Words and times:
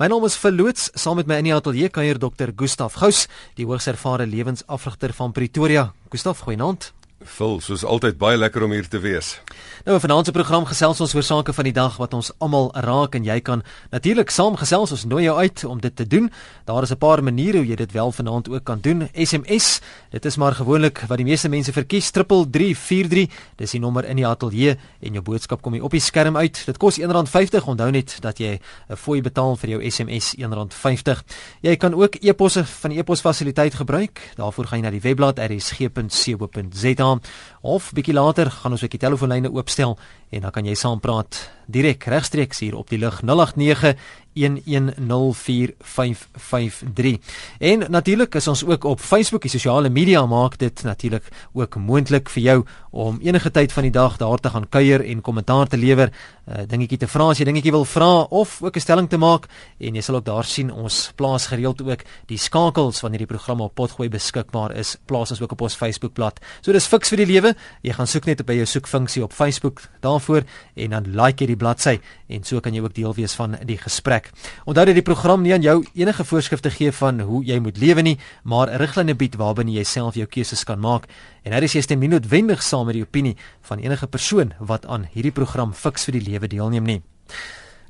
My 0.00 0.06
naam 0.08 0.24
is 0.24 0.32
Verloots, 0.40 0.86
saam 0.96 1.18
met 1.20 1.26
my 1.28 1.36
in 1.42 1.50
die 1.50 1.52
ateljee 1.52 1.90
kuier 1.92 2.16
dokter 2.16 2.54
Gustaf 2.56 2.94
Gous, 2.96 3.26
die 3.58 3.66
hoogs 3.68 3.84
ervare 3.90 4.24
lewensafrigter 4.24 5.12
van 5.12 5.34
Pretoria. 5.36 5.90
Gustaf, 6.08 6.40
goeienaand. 6.46 6.86
Vul, 7.20 7.58
soos 7.60 7.82
altyd 7.84 8.16
baie 8.16 8.38
lekker 8.38 8.62
om 8.64 8.72
hier 8.72 8.86
te 8.88 8.96
wees. 8.96 9.34
Nou, 9.84 9.92
in 9.98 10.00
vanaand 10.00 10.30
se 10.30 10.32
program 10.32 10.64
gesels 10.64 11.02
ons 11.04 11.12
oor 11.12 11.24
sake 11.24 11.52
van 11.52 11.66
die 11.68 11.74
dag 11.76 11.98
wat 12.00 12.14
ons 12.16 12.30
almal 12.40 12.70
raak 12.86 13.18
en 13.18 13.26
jy 13.26 13.36
kan 13.44 13.60
natuurlik 13.92 14.32
saamgesels. 14.32 14.94
Ons 14.96 15.04
nooi 15.04 15.26
jou 15.26 15.34
uit 15.36 15.64
om 15.68 15.82
dit 15.84 15.96
te 15.96 16.06
doen. 16.08 16.30
Daar 16.64 16.82
is 16.82 16.92
'n 16.92 16.96
paar 16.96 17.22
maniere 17.22 17.58
hoe 17.58 17.66
jy 17.66 17.76
dit 17.76 17.92
wel 17.92 18.12
vanaand 18.12 18.48
ook 18.48 18.64
kan 18.64 18.80
doen. 18.80 19.08
SMS, 19.12 19.80
dit 20.10 20.24
is 20.24 20.36
maar 20.36 20.54
gewoonlik 20.54 21.04
wat 21.08 21.16
die 21.18 21.26
meeste 21.26 21.48
mense 21.48 21.72
verkies 21.72 22.10
3343. 22.10 23.28
Dis 23.56 23.70
die 23.70 23.80
nommer 23.80 24.04
in 24.04 24.16
die 24.16 24.26
ateljee 24.26 24.78
en 25.00 25.12
jou 25.12 25.22
boodskap 25.22 25.62
kom 25.62 25.72
hier 25.72 25.84
op 25.84 25.90
die 25.90 26.00
skerm 26.00 26.36
uit. 26.36 26.66
Dit 26.66 26.78
kos 26.78 26.98
R1.50. 26.98 27.64
Onthou 27.66 27.90
net 27.90 28.16
dat 28.20 28.38
jy 28.38 28.60
'n 28.88 28.96
fooi 28.96 29.20
betaal 29.20 29.56
vir 29.56 29.70
jou 29.70 29.90
SMS 29.90 30.34
R1.50. 30.38 31.22
Jy 31.60 31.76
kan 31.76 31.94
ook 31.94 32.16
e-posse 32.20 32.64
van 32.64 32.90
die 32.90 32.98
e-pos 32.98 33.20
fasiliteit 33.20 33.74
gebruik. 33.74 34.32
Daarvoor 34.36 34.66
gaan 34.66 34.78
jy 34.78 34.84
na 34.84 34.90
die 34.90 35.00
webblad 35.00 35.38
rsg.co.za 35.38 37.09
naam 37.10 37.20
of 37.60 37.90
bietjie 37.92 38.14
later 38.14 38.50
gaan 38.50 38.72
ons 38.76 38.84
ook 38.84 38.94
die 38.94 39.02
telefoonlyne 39.02 39.50
oopstel 39.52 39.96
en 40.30 40.46
dan 40.46 40.54
kan 40.54 40.66
jy 40.66 40.76
saam 40.78 41.00
praat 41.02 41.42
direk 41.66 42.06
regstreeks 42.10 42.62
hier 42.62 42.76
op 42.78 42.90
die 42.90 43.00
089 43.02 43.96
1104553. 44.40 44.46
En 47.58 47.90
natuurlik 47.90 48.34
is 48.34 48.48
ons 48.48 48.64
ook 48.64 48.84
op 48.84 49.00
Facebook, 49.00 49.42
die 49.42 49.50
sosiale 49.50 49.88
media 49.88 50.26
maak 50.26 50.58
dit 50.58 50.82
natuurlik 50.82 51.24
ook 51.52 51.76
moontlik 51.76 52.30
vir 52.30 52.42
jou 52.42 52.64
om 52.90 53.18
enige 53.22 53.50
tyd 53.50 53.72
van 53.72 53.86
die 53.86 53.94
dag 53.94 54.16
daar 54.18 54.38
te 54.38 54.50
gaan 54.50 54.68
kuier 54.68 55.04
en 55.04 55.20
kommentaar 55.20 55.66
te 55.70 55.78
lewer, 55.78 56.10
uh, 56.10 56.62
dingetjie 56.66 56.98
te 56.98 57.06
vra 57.06 57.28
as 57.30 57.38
jy 57.38 57.44
dingetjie 57.46 57.74
wil 57.74 57.86
vra 57.86 58.26
of 58.30 58.62
ook 58.62 58.76
'n 58.76 58.80
stelling 58.80 59.08
te 59.08 59.18
maak 59.18 59.46
en 59.78 59.94
jy 59.94 60.02
sal 60.02 60.16
ook 60.16 60.24
daar 60.24 60.44
sien 60.44 60.72
ons 60.72 61.12
plaas 61.16 61.46
gereeld 61.46 61.82
ook 61.82 62.04
die 62.26 62.38
skakels 62.38 63.00
wanneer 63.00 63.18
die 63.18 63.26
program 63.26 63.60
op 63.60 63.74
potgooi 63.74 64.08
beskikbaar 64.08 64.76
is, 64.76 64.96
plaas 65.06 65.30
ons 65.30 65.40
ook 65.40 65.52
op 65.52 65.60
ons 65.60 65.74
Facebookblad. 65.74 66.40
So 66.60 66.72
dis 66.72 66.86
fiks 66.86 67.08
vir 67.08 67.18
die 67.18 67.26
lewe. 67.26 67.54
Jy 67.82 67.92
gaan 67.92 68.06
soek 68.06 68.26
net 68.26 68.40
op 68.40 68.46
by 68.46 68.54
jou 68.54 68.66
soekfunksie 68.66 69.22
op 69.22 69.32
Facebook 69.32 69.80
daarvoor 70.00 70.42
en 70.76 70.90
dan 70.90 71.14
like 71.14 71.40
jy 71.40 71.46
die 71.46 71.56
bladsy 71.56 72.00
en 72.28 72.44
so 72.44 72.60
kan 72.60 72.74
jy 72.74 72.82
ook 72.82 72.94
deel 72.94 73.14
wees 73.14 73.34
van 73.34 73.56
die 73.64 73.78
gesprek. 73.78 74.29
Onthou 74.64 74.84
dat 74.86 74.96
die 74.96 75.04
program 75.06 75.42
nie 75.42 75.52
aan 75.54 75.64
jou 75.64 75.84
enige 75.94 76.24
voorskrifte 76.24 76.70
gee 76.70 76.92
van 76.92 77.20
hoe 77.20 77.44
jy 77.44 77.58
moet 77.58 77.78
lewe 77.78 78.02
nie, 78.02 78.18
maar 78.44 78.72
riglyne 78.80 79.14
bied 79.14 79.38
waarbinne 79.40 79.72
jy 79.72 79.84
self 79.84 80.14
jou 80.14 80.26
keuses 80.26 80.64
kan 80.64 80.80
maak. 80.80 81.08
En 81.44 81.52
hier 81.52 81.62
is 81.62 81.74
jy 81.74 81.82
stem 81.86 82.00
nie 82.00 82.10
noodwendig 82.12 82.62
saam 82.62 82.86
met 82.86 82.98
die 82.98 83.06
opinie 83.06 83.36
van 83.68 83.78
enige 83.78 84.06
persoon 84.06 84.54
wat 84.58 84.86
aan 84.86 85.08
hierdie 85.12 85.34
program 85.34 85.72
fiks 85.72 86.04
vir 86.08 86.18
die 86.18 86.26
lewe 86.30 86.48
deelneem 86.48 86.84
nie. 86.84 87.00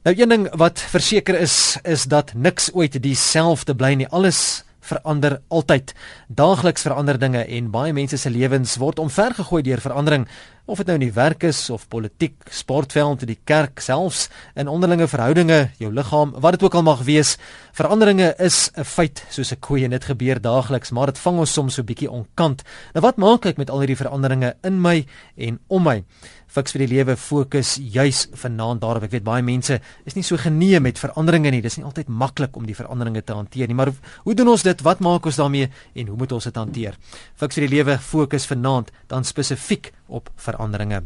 Nou 0.05 0.15
een 0.17 0.29
ding 0.33 0.49
wat 0.57 0.81
verseker 0.81 1.37
is, 1.37 1.77
is 1.85 2.07
dat 2.09 2.33
niks 2.35 2.71
ooit 2.73 3.03
dieselfde 3.03 3.75
bly 3.77 3.93
nie. 4.01 4.09
Alles 4.09 4.63
verander 4.81 5.41
altyd. 5.48 5.95
Daagliks 6.28 6.83
verander 6.83 7.19
dinge 7.19 7.45
en 7.45 7.70
baie 7.70 7.92
mense 7.92 8.19
se 8.19 8.31
lewens 8.31 8.77
word 8.81 8.98
omvergegooi 8.98 9.62
deur 9.62 9.81
verandering, 9.81 10.27
of 10.70 10.78
dit 10.78 10.87
nou 10.87 10.97
in 11.00 11.05
die 11.09 11.14
werk 11.17 11.45
is 11.48 11.61
of 11.75 11.89
politiek, 11.91 12.37
sportveld, 12.55 13.25
die 13.27 13.39
kerk, 13.48 13.81
selfs 13.83 14.28
in 14.59 14.70
onderlinge 14.70 15.09
verhoudinge, 15.11 15.59
jou 15.83 15.91
liggaam, 15.92 16.37
wat 16.39 16.56
dit 16.56 16.67
ook 16.67 16.77
al 16.78 16.87
mag 16.87 17.03
wees. 17.09 17.37
Veranderinge 17.75 18.34
is 18.39 18.70
'n 18.77 18.84
feit 18.84 19.25
soos 19.31 19.53
'n 19.53 19.61
koei 19.61 19.84
en 19.84 19.91
dit 19.91 20.05
gebeur 20.05 20.41
daagliks, 20.41 20.91
maar 20.91 21.06
dit 21.06 21.19
vang 21.19 21.39
ons 21.39 21.53
soms 21.53 21.75
so 21.75 21.83
bietjie 21.83 22.11
onkant. 22.11 22.62
Nou 22.94 23.03
wat 23.03 23.17
maak 23.17 23.47
ek 23.47 23.56
met 23.56 23.70
al 23.70 23.81
hierdie 23.81 23.97
veranderinge 23.97 24.55
in 24.62 24.81
my 24.81 25.06
en 25.37 25.59
om 25.69 25.83
my? 25.83 26.05
Fiks 26.51 26.75
vir 26.75 26.83
die 26.83 26.91
lewe 26.97 27.15
fokus 27.15 27.77
juis 27.79 28.25
vanaand 28.34 28.83
daarop. 28.83 29.05
Ek 29.06 29.12
weet 29.15 29.27
baie 29.27 29.43
mense 29.47 29.77
is 30.09 30.17
nie 30.17 30.25
so 30.27 30.39
geneem 30.41 30.83
met 30.83 30.98
veranderinge 30.98 31.53
nie. 31.55 31.62
Dis 31.62 31.79
nie 31.79 31.87
altyd 31.87 32.11
maklik 32.11 32.56
om 32.59 32.67
die 32.67 32.75
veranderinge 32.75 33.23
te 33.23 33.37
hanteer 33.39 33.70
nie. 33.70 33.77
Maar 33.79 33.93
hoe 34.25 34.34
doen 34.34 34.51
ons 34.51 34.65
dit? 34.67 34.83
Wat 34.83 34.98
maak 35.05 35.28
ons 35.31 35.39
daarmee 35.39 35.69
en 35.71 36.11
hoe 36.11 36.19
moet 36.19 36.34
ons 36.34 36.48
dit 36.51 36.59
hanteer? 36.59 36.98
Fiks 37.39 37.59
vir 37.59 37.69
die 37.69 37.75
lewe 37.77 37.98
fokus 38.03 38.48
vanaand 38.51 38.91
dan 39.12 39.27
spesifiek 39.28 39.93
op 40.09 40.33
veranderinge. 40.43 41.05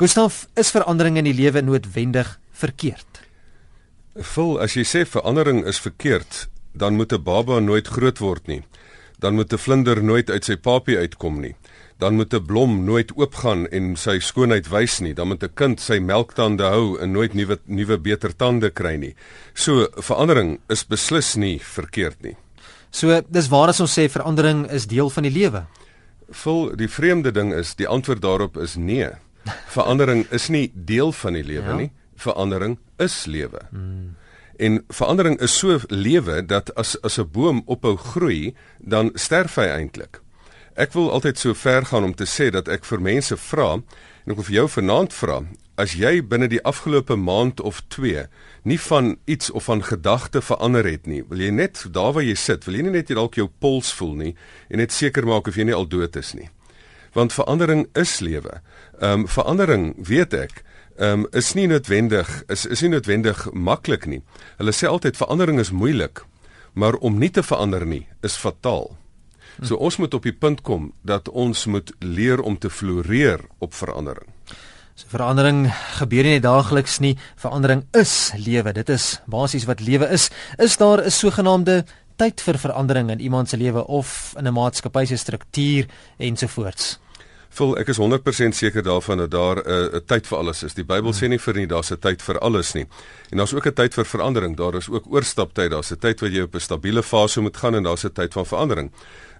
Gustav, 0.00 0.46
is 0.56 0.72
verandering 0.72 1.20
in 1.20 1.28
die 1.28 1.36
lewe 1.36 1.60
noodwendig 1.60 2.38
verkeerd? 2.56 3.20
Vul, 4.16 4.56
as 4.60 4.72
jy 4.76 4.86
sê 4.88 5.04
verandering 5.08 5.66
is 5.68 5.80
verkeerd, 5.80 6.46
dan 6.72 6.96
moet 6.96 7.12
'n 7.12 7.22
baba 7.22 7.60
nooit 7.60 7.88
groot 7.88 8.18
word 8.18 8.48
nie. 8.48 8.62
Dan 9.20 9.34
moet 9.34 9.52
'n 9.52 9.58
vlinder 9.58 10.02
nooit 10.02 10.30
uit 10.30 10.44
sy 10.44 10.56
papie 10.56 10.96
uitkom 10.96 11.40
nie 11.40 11.54
dan 12.02 12.14
moet 12.18 12.34
'n 12.34 12.46
blom 12.46 12.84
nooit 12.84 13.12
oopgaan 13.14 13.68
en 13.70 13.96
sy 13.96 14.18
skoonheid 14.18 14.68
wys 14.68 15.00
nie. 15.00 15.14
Dan 15.14 15.28
moet 15.28 15.42
'n 15.44 15.54
kind 15.54 15.80
sy 15.80 15.98
melktande 15.98 16.64
hou 16.64 16.98
en 16.98 17.12
nooit 17.12 17.34
nuwe 17.34 17.58
nuwe 17.66 17.98
beter 17.98 18.36
tande 18.36 18.70
kry 18.70 18.96
nie. 18.96 19.14
So 19.54 19.88
verandering 19.96 20.60
is 20.68 20.84
beslis 20.84 21.36
nie 21.36 21.58
verkeerd 21.58 22.22
nie. 22.22 22.36
So 22.90 23.22
dis 23.28 23.48
waar 23.48 23.68
as 23.68 23.80
ons 23.80 23.98
sê 23.98 24.08
verandering 24.08 24.70
is 24.70 24.86
deel 24.86 25.10
van 25.10 25.22
die 25.22 25.32
lewe. 25.32 25.66
Vol 26.30 26.76
die 26.76 26.88
vreemde 26.88 27.32
ding 27.32 27.52
is 27.54 27.74
die 27.74 27.88
antwoord 27.88 28.22
daarop 28.22 28.56
is 28.56 28.76
nee. 28.76 29.10
Verandering 29.68 30.26
is 30.30 30.48
nie 30.48 30.72
deel 30.74 31.12
van 31.12 31.32
die 31.32 31.44
lewe 31.44 31.70
ja? 31.70 31.76
nie. 31.76 31.90
Verandering 32.16 32.78
is 32.98 33.26
lewe. 33.26 33.60
Hmm. 33.70 34.16
En 34.56 34.84
verandering 34.88 35.40
is 35.40 35.58
so 35.58 35.78
lewe 35.88 36.46
dat 36.46 36.74
as 36.74 36.96
as 37.02 37.18
'n 37.18 37.30
boom 37.30 37.62
ophou 37.66 37.96
groei, 37.96 38.54
dan 38.78 39.10
sterf 39.14 39.54
hy 39.54 39.66
eintlik. 39.66 40.21
Ek 40.72 40.94
wil 40.96 41.10
altyd 41.12 41.36
so 41.36 41.52
ver 41.52 41.84
gaan 41.84 42.04
om 42.04 42.14
te 42.16 42.24
sê 42.24 42.46
dat 42.48 42.68
ek 42.72 42.86
vir 42.88 43.00
mense 43.04 43.36
vra 43.36 43.74
en 43.76 44.32
ek 44.32 44.38
wil 44.38 44.46
vir 44.46 44.54
jou 44.56 44.68
vanaand 44.72 45.12
vra, 45.12 45.42
as 45.76 45.92
jy 46.00 46.22
binne 46.24 46.48
die 46.48 46.62
afgelope 46.64 47.16
maand 47.20 47.60
of 47.60 47.82
2 47.92 48.22
nie 48.64 48.78
van 48.80 49.10
iets 49.28 49.50
of 49.52 49.68
van 49.68 49.84
gedagte 49.84 50.40
verander 50.40 50.88
het 50.88 51.04
nie, 51.04 51.20
wil 51.28 51.44
jy 51.44 51.50
net 51.52 51.82
daar 51.92 52.14
waar 52.16 52.24
jy 52.24 52.36
sit, 52.40 52.64
wil 52.64 52.78
jy 52.78 52.86
nie 52.86 52.94
net 52.94 53.12
jy 53.12 53.18
dalk 53.18 53.36
jou 53.36 53.50
pols 53.60 53.92
voel 53.98 54.14
nie 54.22 54.32
en 54.70 54.80
net 54.80 54.96
seker 54.96 55.28
maak 55.28 55.50
of 55.52 55.60
jy 55.60 55.68
nie 55.68 55.76
al 55.76 55.84
dood 55.84 56.16
is 56.16 56.32
nie. 56.38 56.48
Want 57.12 57.36
verandering 57.36 57.84
is 57.92 58.20
lewe. 58.24 58.62
Ehm 58.96 59.26
um, 59.26 59.28
verandering, 59.28 59.92
weet 60.00 60.32
ek, 60.32 60.64
ehm 60.96 61.26
um, 61.26 61.28
is 61.36 61.52
nie 61.52 61.68
noodwendig 61.68 62.32
is 62.48 62.64
is 62.64 62.80
nie 62.80 62.94
noodwendig 62.94 63.44
maklik 63.52 64.08
nie. 64.08 64.22
Hulle 64.56 64.72
sê 64.72 64.88
altyd 64.88 65.20
verandering 65.20 65.60
is 65.60 65.74
moeilik, 65.76 66.24
maar 66.72 66.96
om 67.04 67.20
nie 67.20 67.30
te 67.30 67.44
verander 67.44 67.84
nie 67.84 68.06
is 68.24 68.40
fataal. 68.40 68.94
So 69.60 69.76
ons 69.76 69.96
moet 69.96 70.14
op 70.14 70.22
die 70.22 70.32
punt 70.32 70.62
kom 70.62 70.92
dat 71.02 71.28
ons 71.28 71.66
moet 71.66 71.92
leer 72.00 72.40
om 72.40 72.58
te 72.58 72.70
floreer 72.70 73.40
op 73.58 73.74
verandering. 73.74 74.28
So 74.94 75.08
verandering 75.08 75.66
gebeur 75.98 76.24
nie 76.28 76.40
daagliks 76.40 76.98
nie, 77.00 77.16
verandering 77.40 77.84
is 77.96 78.32
lewe. 78.36 78.72
Dit 78.72 78.88
is 78.92 79.20
basies 79.26 79.64
wat 79.68 79.80
lewe 79.80 80.08
is. 80.12 80.30
Is 80.58 80.76
daar 80.76 81.04
'n 81.04 81.10
sogenaamde 81.10 81.84
tyd 82.16 82.40
vir 82.40 82.58
verandering 82.58 83.10
in 83.10 83.20
iemand 83.20 83.48
se 83.48 83.56
lewe 83.56 83.86
of 83.86 84.34
in 84.38 84.46
'n 84.46 84.52
maatskappy 84.52 85.04
se 85.04 85.16
struktuur 85.16 85.86
ensovoorts? 86.18 86.98
Vol 87.52 87.74
ek 87.76 87.90
is 87.92 87.98
100% 88.00 88.56
seker 88.56 88.82
daarvan 88.82 89.18
dat 89.18 89.30
daar 89.30 89.58
'n 89.60 89.94
uh, 89.94 90.00
tyd 90.06 90.26
vir 90.26 90.38
alles 90.38 90.62
is. 90.62 90.74
Die 90.74 90.84
Bybel 90.84 91.12
sê 91.12 91.28
nie 91.28 91.38
vir 91.38 91.54
nie 91.54 91.66
daar's 91.66 91.92
'n 91.92 91.98
tyd 92.00 92.22
vir 92.22 92.38
alles 92.38 92.72
nie. 92.74 92.86
En 93.30 93.36
daar's 93.38 93.54
ook 93.54 93.66
'n 93.66 93.74
tyd 93.74 93.94
vir 93.94 94.04
verandering. 94.04 94.56
Daar 94.56 94.74
is 94.74 94.88
ook 94.88 95.04
oorstaptyd. 95.06 95.70
Daar's 95.70 95.92
'n 95.92 95.98
tyd 95.98 96.20
wat 96.20 96.32
jy 96.32 96.42
op 96.42 96.54
'n 96.54 96.60
stabiele 96.60 97.02
fase 97.02 97.40
moet 97.40 97.56
gaan 97.56 97.74
en 97.74 97.82
daar's 97.82 98.04
'n 98.04 98.12
tyd 98.12 98.32
van 98.32 98.46
verandering. 98.46 98.90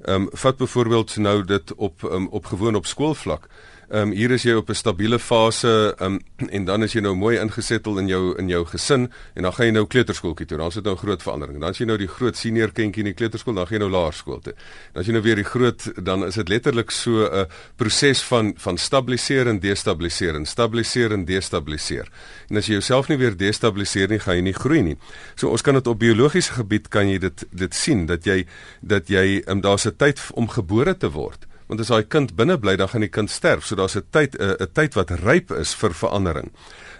Ehm 0.05 0.23
um, 0.23 0.28
vat 0.33 0.56
byvoorbeeld 0.56 1.17
nou 1.17 1.45
dit 1.45 1.75
op 1.75 2.03
um, 2.03 2.28
op 2.28 2.47
gewoon 2.47 2.75
op 2.75 2.87
skoolvlak. 2.87 3.49
Ehm 3.92 4.08
um, 4.08 4.12
hier 4.16 4.30
is 4.32 4.42
jy 4.47 4.54
op 4.56 4.70
'n 4.70 4.75
stabiele 4.75 5.19
fase 5.19 5.94
um, 6.00 6.19
en 6.48 6.64
dan 6.64 6.82
is 6.82 6.92
jy 6.92 7.00
nou 7.00 7.14
mooi 7.14 7.36
ingesettel 7.38 7.98
in 7.98 8.06
jou 8.08 8.38
in 8.38 8.48
jou 8.48 8.64
gesin 8.64 9.12
en 9.34 9.42
dan 9.42 9.53
gaan 9.53 9.66
jy 9.66 9.72
nou 9.72 9.86
kleuterskooltjie 9.86 10.47
toe. 10.47 10.58
Dan 10.58 10.69
is 10.69 10.75
dit 10.75 10.84
nou 10.84 10.94
'n 10.94 10.98
groot 10.98 11.22
verandering. 11.22 11.60
Dan 11.60 11.69
as 11.69 11.78
jy 11.78 11.84
nou 11.84 11.98
die 11.98 12.08
groot 12.08 12.36
senior 12.36 12.72
kindjie 12.72 13.02
in 13.04 13.10
die 13.12 13.14
kleuterskool, 13.14 13.54
dan 13.54 13.66
gaan 13.66 13.78
jy 13.78 13.84
nou 13.84 13.91
laerskool 13.91 14.41
toe. 14.41 14.54
Dan 14.92 15.00
as 15.00 15.06
jy 15.06 15.12
nou 15.12 15.22
weer 15.22 15.36
die 15.36 15.44
groot 15.44 16.04
dan 16.04 16.25
is 16.25 16.34
dit 16.34 16.48
letterlik 16.48 16.91
so 16.91 17.28
'n 17.28 17.47
proses 17.76 18.22
van 18.22 18.54
van 18.56 18.78
stabiliseer 18.78 19.47
en 19.47 19.60
destabiliseer 19.60 20.34
en 20.34 20.47
stabiliseer 20.47 21.12
en 21.12 21.25
destabiliseer. 21.25 22.08
En 22.48 22.56
as 22.56 22.66
jy 22.66 22.72
jouself 22.72 23.08
nie 23.08 23.19
weer 23.19 23.36
destabiliseer 23.36 24.08
nie, 24.08 24.19
gaan 24.19 24.36
jy 24.36 24.42
nie 24.42 24.54
groei 24.54 24.82
nie. 24.82 24.97
So 25.34 25.48
ons 25.48 25.62
kan 25.62 25.75
dit 25.75 25.86
op 25.86 25.98
biologiese 25.98 26.52
gebied 26.52 26.88
kan 26.88 27.08
jy 27.08 27.19
dit 27.19 27.44
dit 27.50 27.75
sien 27.75 28.06
dat 28.06 28.25
jy 28.25 28.46
dat 28.81 29.08
jy 29.08 29.43
um, 29.46 29.61
daar's 29.61 29.84
'n 29.87 29.96
tyd 29.96 30.20
om 30.32 30.49
gebore 30.49 30.96
te 30.96 31.11
word 31.11 31.46
want 31.72 31.80
as 31.80 31.88
daai 31.88 32.04
kind 32.04 32.34
binne 32.36 32.58
bly 32.60 32.76
dan 32.76 32.90
gaan 32.92 33.06
die 33.06 33.12
kind 33.12 33.32
sterf 33.32 33.64
so 33.64 33.76
daar's 33.80 33.96
'n 33.96 34.04
tyd 34.12 34.36
'n 34.36 34.56
'n 34.60 34.72
tyd 34.76 34.94
wat 34.94 35.10
ryp 35.10 35.52
is 35.52 35.74
vir 35.74 35.94
verandering. 35.94 36.50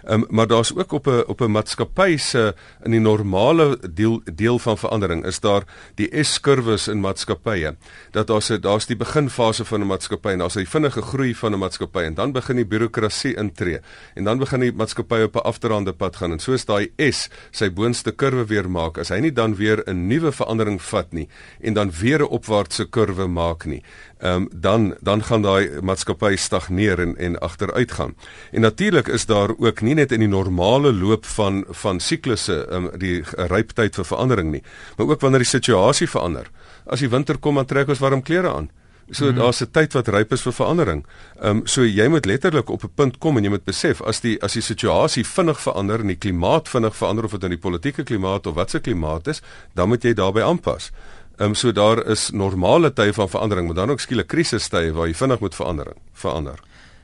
Um, 0.05 0.25
maar 0.29 0.47
daar's 0.47 0.75
ook 0.75 0.91
op 0.91 1.07
'n 1.07 1.23
op 1.27 1.41
'n 1.41 1.51
maatskappy 1.51 2.17
se 2.17 2.55
in 2.83 2.91
die 2.91 2.99
normale 2.99 3.79
deel 3.93 4.21
deel 4.33 4.59
van 4.59 4.77
verandering 4.77 5.25
is 5.25 5.39
daar 5.39 5.63
die 5.95 6.23
S-kurwes 6.23 6.87
in 6.87 6.99
maatskappye. 6.99 7.75
Dat 8.11 8.27
daar's 8.27 8.47
daar's 8.47 8.85
die 8.85 8.95
beginfase 8.97 9.65
van 9.65 9.81
'n 9.81 9.87
maatskappy 9.87 10.29
en 10.29 10.37
daar's 10.37 10.55
'n 10.55 10.65
vinnige 10.65 11.01
groei 11.01 11.35
van 11.35 11.53
'n 11.53 11.57
maatskappy 11.59 11.99
en 11.99 12.13
dan 12.13 12.31
begin 12.31 12.55
die 12.55 12.65
birokrasie 12.65 13.35
intree 13.35 13.79
en 14.15 14.23
dan 14.23 14.37
begin 14.37 14.59
die 14.59 14.73
maatskappy 14.73 15.21
op 15.21 15.35
'n 15.35 15.39
afdraande 15.39 15.93
pad 15.93 16.15
gaan 16.15 16.31
en 16.31 16.39
soos 16.39 16.65
daai 16.65 16.91
S 16.97 17.29
sy 17.51 17.71
boonste 17.71 18.11
kurwe 18.11 18.45
weer 18.45 18.69
maak, 18.69 18.97
as 18.97 19.09
hy 19.09 19.19
nie 19.19 19.33
dan 19.33 19.55
weer 19.55 19.83
'n 19.85 20.07
nuwe 20.07 20.31
verandering 20.31 20.81
vat 20.81 21.13
nie 21.13 21.27
en 21.61 21.73
dan 21.73 21.91
weer 21.91 22.19
'n 22.19 22.27
opwaartse 22.27 22.85
kurwe 22.89 23.27
maak 23.27 23.65
nie. 23.65 23.83
Ehm 24.23 24.35
um, 24.35 24.47
dan 24.51 24.95
dan 25.01 25.23
gaan 25.23 25.41
daai 25.41 25.81
maatskappy 25.81 26.35
stagneer 26.35 26.99
en 26.99 27.17
en 27.17 27.39
agteruit 27.39 27.91
gaan. 27.91 28.15
En 28.51 28.61
natuurlik 28.61 29.07
is 29.07 29.25
daar 29.25 29.49
ook 29.57 29.81
nie 29.81 29.93
net 29.93 30.11
in 30.11 30.19
die 30.19 30.27
normale 30.27 30.93
loop 30.93 31.25
van 31.25 31.65
van 31.69 31.99
siklusse 31.99 32.67
um, 32.71 32.89
die 32.97 33.23
ryptyd 33.35 33.95
vir 33.95 34.05
verandering 34.05 34.51
nie, 34.51 34.63
maar 34.97 35.07
ook 35.07 35.21
wanneer 35.21 35.43
die 35.43 35.49
situasie 35.49 36.07
verander. 36.09 36.47
As 36.85 36.99
die 36.99 37.09
winter 37.09 37.37
kom, 37.37 37.55
dan 37.55 37.65
trek 37.65 37.87
ons 37.87 37.99
warm 37.99 38.21
klere 38.21 38.53
aan. 38.53 38.69
So 39.11 39.25
mm. 39.25 39.35
daar's 39.35 39.61
'n 39.61 39.71
tyd 39.71 39.93
wat 39.93 40.07
ryp 40.07 40.31
is 40.31 40.41
vir 40.41 40.53
verandering. 40.53 41.05
Ehm 41.41 41.57
um, 41.57 41.67
so 41.67 41.83
jy 41.83 42.07
moet 42.07 42.25
letterlik 42.25 42.69
op 42.69 42.83
'n 42.83 42.91
punt 42.95 43.17
kom 43.17 43.37
en 43.37 43.43
jy 43.43 43.49
moet 43.49 43.65
besef 43.65 44.01
as 44.01 44.19
die 44.19 44.41
as 44.41 44.53
die 44.53 44.61
situasie 44.61 45.25
vinnig 45.25 45.59
verander 45.59 45.99
en 45.99 46.07
die 46.07 46.23
klimaat 46.25 46.69
vinnig 46.69 46.95
verander 46.95 47.25
of 47.25 47.31
dit 47.31 47.41
nou 47.41 47.49
die 47.49 47.69
politieke 47.69 48.03
klimaat 48.03 48.47
of 48.47 48.55
wat 48.55 48.69
se 48.69 48.79
klimaat 48.79 49.27
is, 49.27 49.41
dan 49.73 49.87
moet 49.87 50.03
jy 50.03 50.13
daarbey 50.13 50.43
aanpas. 50.43 50.91
Ehm 51.37 51.47
um, 51.47 51.55
so 51.55 51.71
daar 51.71 52.05
is 52.05 52.29
normale 52.29 52.93
tye 52.93 53.13
van 53.13 53.29
verandering, 53.29 53.65
maar 53.65 53.75
dan 53.75 53.89
ook 53.89 53.99
skielik 53.99 54.27
krisistye 54.27 54.93
waar 54.93 55.07
jy 55.07 55.13
vinnig 55.13 55.39
moet 55.39 55.55
verandering 55.55 55.97
verander. 56.13 56.59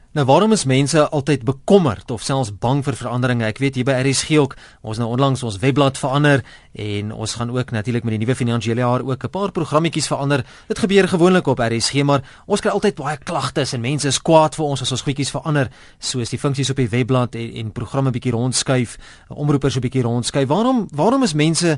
Nou 0.09 0.25
waarom 0.25 0.51
is 0.51 0.63
mense 0.65 1.09
altyd 1.09 1.43
bekommerd 1.45 2.11
of 2.11 2.23
selfs 2.25 2.49
bang 2.57 2.79
vir 2.81 2.95
veranderinge? 2.97 3.45
Ek 3.45 3.59
weet 3.61 3.75
hier 3.77 3.85
by 3.85 3.93
RSG 3.93 4.39
ook, 4.41 4.55
ons 4.81 4.97
nou 4.97 5.05
onlangs 5.13 5.43
ons 5.45 5.59
webblad 5.61 5.99
verander 6.01 6.41
en 6.73 7.11
ons 7.13 7.35
gaan 7.37 7.51
ook 7.53 7.69
natuurlik 7.75 8.07
met 8.07 8.15
die 8.15 8.21
nuwe 8.23 8.35
finansiële 8.35 8.81
jaar 8.81 9.05
ook 9.05 9.23
'n 9.23 9.29
paar 9.29 9.51
programmetjies 9.51 10.07
verander. 10.07 10.45
Dit 10.67 10.79
gebeur 10.79 11.07
gewoonlik 11.07 11.47
op 11.47 11.59
RSG, 11.59 12.01
maar 12.03 12.23
ons 12.45 12.59
kry 12.59 12.71
altyd 12.71 12.95
baie 12.95 13.17
klagtes 13.17 13.73
en 13.73 13.81
mense 13.81 14.07
is 14.07 14.21
kwaad 14.21 14.55
vir 14.55 14.65
ons 14.65 14.81
as 14.81 14.91
ons 14.91 15.01
goedjies 15.01 15.29
verander, 15.31 15.69
soos 15.99 16.29
die 16.29 16.39
funksies 16.39 16.69
op 16.69 16.77
die 16.77 16.89
webblad 16.89 17.35
en, 17.35 17.53
en 17.53 17.71
programme 17.71 18.11
bietjie 18.11 18.31
rondskuif, 18.31 18.97
omroepers 19.27 19.75
'n 19.75 19.81
bietjie 19.81 20.01
rondskuif. 20.01 20.47
Waarom 20.47 20.87
waarom 20.91 21.23
is 21.23 21.33
mense 21.33 21.77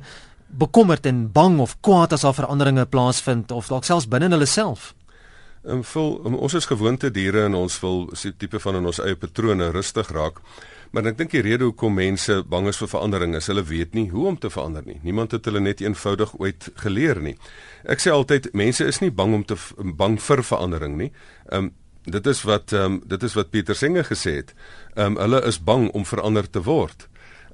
bekommerd 0.51 1.05
en 1.05 1.31
bang 1.31 1.59
of 1.59 1.77
kwaad 1.79 2.13
as 2.13 2.25
daar 2.25 2.35
veranderinge 2.37 2.85
plaasvind 2.85 3.51
of 3.51 3.67
dalk 3.67 3.87
selfs 3.87 4.07
binne 4.07 4.29
hulle 4.29 4.49
self? 4.49 4.93
Um, 5.63 5.83
vol, 5.85 6.15
um, 6.25 6.35
ons 6.41 6.53
is 6.57 6.65
gewoonte 6.65 7.11
diere 7.13 7.45
en 7.45 7.55
ons 7.55 7.79
wil 7.83 8.07
so 8.17 8.33
tipe 8.37 8.59
van 8.59 8.79
in 8.79 8.87
ons 8.89 8.99
eie 9.03 9.15
patrone 9.15 9.67
rustig 9.71 10.09
raak. 10.09 10.41
Maar 10.91 11.11
ek 11.11 11.19
dink 11.21 11.35
die 11.35 11.43
rede 11.45 11.67
hoekom 11.69 11.93
mense 11.95 12.41
bang 12.51 12.65
is 12.67 12.79
vir 12.81 12.89
verandering 12.91 13.35
is 13.37 13.47
hulle 13.47 13.63
weet 13.63 13.93
nie 13.95 14.09
hoe 14.11 14.25
om 14.33 14.39
te 14.41 14.49
verander 14.51 14.83
nie. 14.83 14.97
Niemand 15.05 15.31
het 15.31 15.45
hulle 15.47 15.61
net 15.63 15.83
eenvoudig 15.83 16.33
ooit 16.41 16.67
geleer 16.81 17.21
nie. 17.23 17.37
Ek 17.87 18.03
sê 18.03 18.11
altyd 18.11 18.49
mense 18.57 18.83
is 18.89 18.99
nie 18.99 19.11
bang 19.13 19.37
om 19.37 19.45
te 19.47 19.55
bang 19.77 20.17
vir 20.19 20.43
verandering 20.43 20.97
nie. 20.99 21.11
Um 21.53 21.71
dit 22.09 22.27
is 22.27 22.41
wat 22.49 22.73
um 22.73 22.97
dit 23.05 23.23
is 23.23 23.37
wat 23.37 23.53
Pieter 23.53 23.77
Senge 23.77 24.03
gesê 24.03 24.41
het. 24.41 24.55
Um 24.97 25.15
hulle 25.21 25.39
is 25.47 25.61
bang 25.63 25.87
om 25.95 26.03
verander 26.09 26.49
te 26.49 26.65
word. 26.65 27.07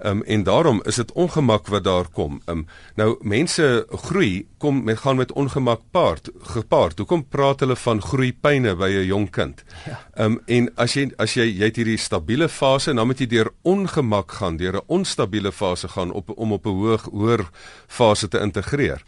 Um, 0.05 0.23
en 0.23 0.43
daarom 0.43 0.81
is 0.85 0.95
dit 0.95 1.11
ongemak 1.11 1.67
wat 1.67 1.83
daar 1.83 2.07
kom. 2.13 2.41
Um, 2.45 2.67
nou 2.95 3.17
mense 3.21 3.85
groei 3.89 4.47
kom 4.57 4.83
met 4.83 4.97
gaan 4.97 5.15
met 5.15 5.31
ongemak 5.31 5.81
paart 5.91 6.29
gepaard. 6.41 6.97
Hoekom 6.97 7.27
praat 7.27 7.59
hulle 7.59 7.75
van 7.75 8.01
groeipyne 8.01 8.75
by 8.75 8.89
'n 8.89 9.05
jong 9.05 9.29
kind? 9.29 9.63
Ja. 9.85 9.99
Um, 10.25 10.41
en 10.45 10.69
as 10.75 10.93
jy 10.93 11.11
as 11.17 11.33
jy 11.33 11.43
jy 11.43 11.65
het 11.65 11.75
hierdie 11.75 11.97
stabiele 11.97 12.49
fase 12.49 12.89
en 12.89 12.95
dan 12.95 13.07
moet 13.07 13.19
jy 13.19 13.27
deur 13.27 13.49
ongemak 13.61 14.31
gaan, 14.31 14.57
deur 14.57 14.75
'n 14.75 14.87
onstabiele 14.87 15.51
fase 15.51 15.87
gaan 15.87 16.11
op 16.11 16.29
om 16.37 16.51
op 16.51 16.65
'n 16.65 16.69
hoë 16.69 16.99
hoër 17.11 17.49
fase 17.87 18.27
te 18.27 18.39
integreer. 18.39 19.03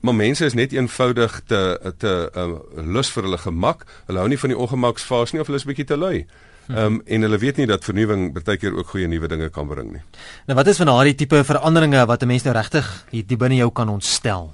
Maar 0.00 0.14
mense 0.14 0.44
is 0.44 0.54
net 0.54 0.72
eenvoudig 0.72 1.40
te 1.46 1.92
te 1.98 2.30
uh, 2.36 2.58
lus 2.74 3.10
vir 3.10 3.22
hulle 3.22 3.38
gemak. 3.38 3.84
Hulle 4.06 4.18
hou 4.18 4.28
nie 4.28 4.38
van 4.38 4.48
die 4.48 4.58
ongemaksfase 4.58 5.34
nie 5.34 5.40
of 5.40 5.46
hulle 5.46 5.58
is 5.58 5.66
bietjie 5.68 5.84
te 5.84 5.96
lui. 5.96 6.26
Ehm 6.70 6.84
um, 6.84 7.02
en 7.04 7.26
hulle 7.26 7.38
weet 7.38 7.56
nie 7.56 7.66
dat 7.66 7.84
vernuwing 7.84 8.30
baie 8.32 8.56
keer 8.56 8.76
ook 8.76 8.92
goeie 8.92 9.08
nuwe 9.10 9.28
dinge 9.28 9.48
kan 9.50 9.66
bring 9.68 9.90
nie. 9.92 10.02
Nou 10.46 10.56
wat 10.58 10.66
is 10.70 10.78
van 10.78 10.86
daardie 10.86 11.14
tipe 11.14 11.44
veranderinge 11.44 12.06
wat 12.06 12.22
'n 12.22 12.26
mens 12.26 12.42
nou 12.42 12.54
regtig 12.54 12.86
hier 13.10 13.24
binne 13.38 13.56
jou 13.56 13.70
kan 13.72 13.88
ontstel? 13.88 14.52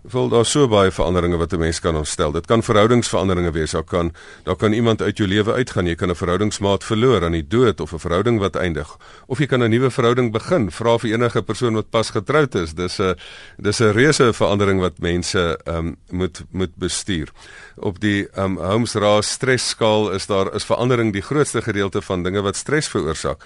Wel 0.00 0.28
daar 0.28 0.46
so 0.48 0.64
baie 0.68 0.90
veranderinge 0.90 1.36
wat 1.36 1.52
'n 1.52 1.58
mens 1.58 1.80
kan 1.80 1.96
ontstel. 1.96 2.32
Dit 2.32 2.46
kan 2.46 2.62
verhoudingsveranderinge 2.62 3.50
wees. 3.50 3.70
Daar 3.70 3.84
kan 3.84 4.12
daar 4.44 4.56
kan 4.56 4.72
iemand 4.72 5.02
uit 5.02 5.16
jou 5.16 5.28
lewe 5.28 5.52
uitgaan. 5.52 5.86
Jy 5.86 5.94
kan 5.94 6.10
'n 6.10 6.14
verhoudingsmaat 6.14 6.84
verloor 6.84 7.24
aan 7.24 7.32
die 7.32 7.46
dood 7.46 7.80
of 7.80 7.92
'n 7.92 7.98
verhouding 7.98 8.38
wat 8.38 8.56
eindig. 8.56 8.96
Of 9.26 9.38
jy 9.38 9.46
kan 9.46 9.62
'n 9.62 9.70
nuwe 9.70 9.90
verhouding 9.90 10.32
begin. 10.32 10.70
Vra 10.70 10.98
vir 10.98 11.10
enige 11.12 11.42
persoon 11.42 11.74
wat 11.74 11.90
pas 11.90 12.10
getroud 12.10 12.54
is. 12.54 12.74
Dis 12.74 12.98
'n 12.98 13.14
dis 13.58 13.80
'n 13.80 13.92
reuse 13.92 14.32
verandering 14.32 14.80
wat 14.80 14.98
mense 14.98 15.58
ehm 15.64 15.76
um, 15.76 15.96
moet 16.10 16.44
moet 16.50 16.76
bestuur. 16.76 17.28
Op 17.76 18.00
die 18.00 18.28
ehm 18.28 18.44
um, 18.44 18.56
Holmes 18.56 18.94
Raas 18.94 19.30
stresskaal 19.30 20.12
is 20.12 20.26
daar 20.26 20.54
is 20.54 20.64
verandering 20.64 21.12
die 21.12 21.22
grootste 21.22 21.62
gedeelte 21.62 22.02
van 22.02 22.22
dinge 22.22 22.40
wat 22.40 22.56
stres 22.56 22.88
veroorsaak. 22.88 23.42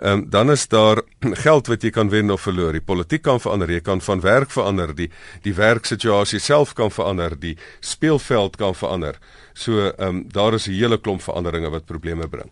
Ehm 0.00 0.12
um, 0.12 0.30
dan 0.30 0.50
is 0.50 0.68
daar 0.68 1.02
geld 1.46 1.66
wat 1.66 1.82
jy 1.82 1.90
kan 1.90 2.08
wen 2.08 2.30
of 2.30 2.40
verloor. 2.40 2.72
Die 2.72 2.80
politiek 2.80 3.22
kan 3.22 3.40
verander, 3.40 3.70
jy 3.70 3.80
kan 3.80 4.00
van 4.00 4.20
werk 4.20 4.50
verander, 4.50 4.94
die 4.94 5.10
die 5.42 5.54
werksituasie 5.98 6.38
self 6.40 6.74
kan 6.74 6.90
verander, 6.90 7.34
die 7.38 7.56
speelveld 7.80 8.56
kan 8.56 8.74
verander. 8.74 9.18
So 9.54 9.90
ehm 9.90 10.08
um, 10.08 10.24
daar 10.32 10.54
is 10.54 10.68
'n 10.68 10.72
hele 10.72 10.98
klomp 10.98 11.22
veranderinge 11.22 11.70
wat 11.70 11.86
probleme 11.86 12.28
bring. 12.28 12.50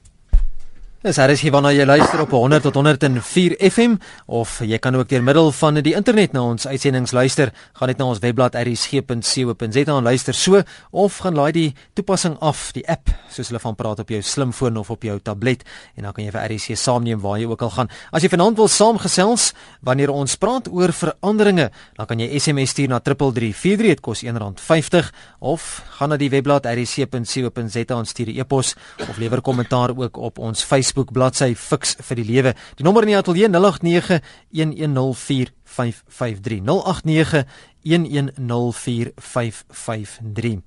Dis 1.07 1.21
is 1.23 1.39
hier 1.45 1.53
wanneer 1.55 1.77
jy 1.77 1.85
luister 1.87 2.19
op 2.19 2.33
100 2.35 2.65
tot 2.67 2.75
104 2.75 3.53
FM 3.63 3.93
of 4.27 4.57
jy 4.67 4.75
kan 4.83 4.97
ook 4.99 5.07
deur 5.07 5.23
middel 5.23 5.53
van 5.55 5.77
die 5.79 5.93
internet 5.95 6.33
na 6.35 6.41
ons 6.43 6.67
uitsendings 6.67 7.13
luister. 7.15 7.53
Gaan 7.79 7.93
net 7.93 8.01
na 8.01 8.09
ons 8.11 8.19
webblad 8.25 8.57
rsg.co.za 8.59 9.85
en 9.87 10.03
luister 10.03 10.35
so 10.35 10.65
of 10.91 11.19
gaan 11.23 11.39
laai 11.39 11.53
die 11.55 11.69
toepassing 11.95 12.35
af, 12.43 12.73
die 12.75 12.83
app, 12.91 13.13
soos 13.31 13.53
hulle 13.53 13.61
van 13.63 13.77
praat 13.79 14.03
op 14.03 14.11
jou 14.11 14.19
slimfoon 14.19 14.81
of 14.83 14.91
op 14.91 15.07
jou 15.07 15.15
tablet 15.23 15.63
en 15.95 16.09
dan 16.09 16.17
kan 16.17 16.27
jy 16.27 16.33
vir 16.35 16.49
RSG 16.49 16.75
saamneem 16.83 17.23
waar 17.23 17.39
jy 17.39 17.47
ook 17.53 17.63
al 17.63 17.71
gaan. 17.77 17.93
As 18.11 18.27
jy 18.27 18.33
vanaand 18.35 18.59
wil 18.59 18.67
saamgesels 18.67 19.53
wanneer 19.87 20.11
ons 20.11 20.35
praat 20.35 20.67
oor 20.75 20.91
veranderinge, 20.91 21.69
dan 21.95 22.11
kan 22.11 22.19
jy 22.19 22.33
SMS 22.35 22.75
stuur 22.75 22.91
na 22.91 22.99
3343 22.99 23.95
dit 23.95 24.03
kos 24.03 24.25
R1.50 24.27 25.15
of 25.55 25.71
gaan 26.01 26.11
na 26.11 26.19
die 26.19 26.33
webblad 26.35 26.67
rsg.co.za 26.67 27.87
en 27.95 28.11
stuur 28.11 28.35
'n 28.35 28.43
e-pos 28.43 28.75
of 29.07 29.23
lewer 29.23 29.41
kommentaar 29.41 29.95
ook 29.95 30.19
op 30.19 30.43
ons 30.43 30.67
Facebook 30.67 30.96
Facebook 30.97 31.13
bladsy 31.13 31.53
Fix 31.53 31.93
vir 32.01 32.17
die 32.17 32.25
Lewe. 32.25 32.57
Die 32.79 32.85
nommer 32.87 33.03
in 33.05 33.11
die 33.13 33.19
ateljee 33.19 33.51
089 33.53 34.23
1104553. 34.57 36.63
089 36.65 37.45
1104553. 37.85 40.65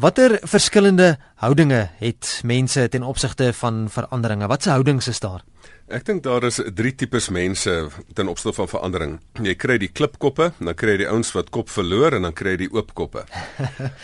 Watter 0.00 0.40
verskillende 0.48 1.20
houdinge 1.42 1.90
het 2.00 2.40
mense 2.48 2.88
ten 2.88 3.02
opsigte 3.02 3.52
van 3.52 3.90
veranderinge? 3.92 4.46
Watse 4.48 4.70
houdings 4.70 5.08
is 5.12 5.20
daar? 5.20 5.44
Ek 5.88 6.04
dink 6.04 6.20
daar 6.20 6.44
is 6.44 6.58
drie 6.76 6.90
tipes 6.92 7.30
mense 7.32 7.72
ten 8.12 8.28
opsigte 8.28 8.58
van 8.58 8.68
verandering. 8.68 9.12
Jy 9.40 9.54
kry 9.56 9.78
die 9.80 9.88
klipkoppe, 9.88 10.50
dan 10.58 10.76
kry 10.76 10.98
jy 10.98 10.98
die 11.00 11.08
ouens 11.08 11.30
wat 11.32 11.48
kop 11.54 11.72
verloor 11.72 12.18
en 12.18 12.26
dan 12.28 12.34
kry 12.36 12.52
jy 12.56 12.60
die 12.66 12.68
oopkoppe. 12.74 13.22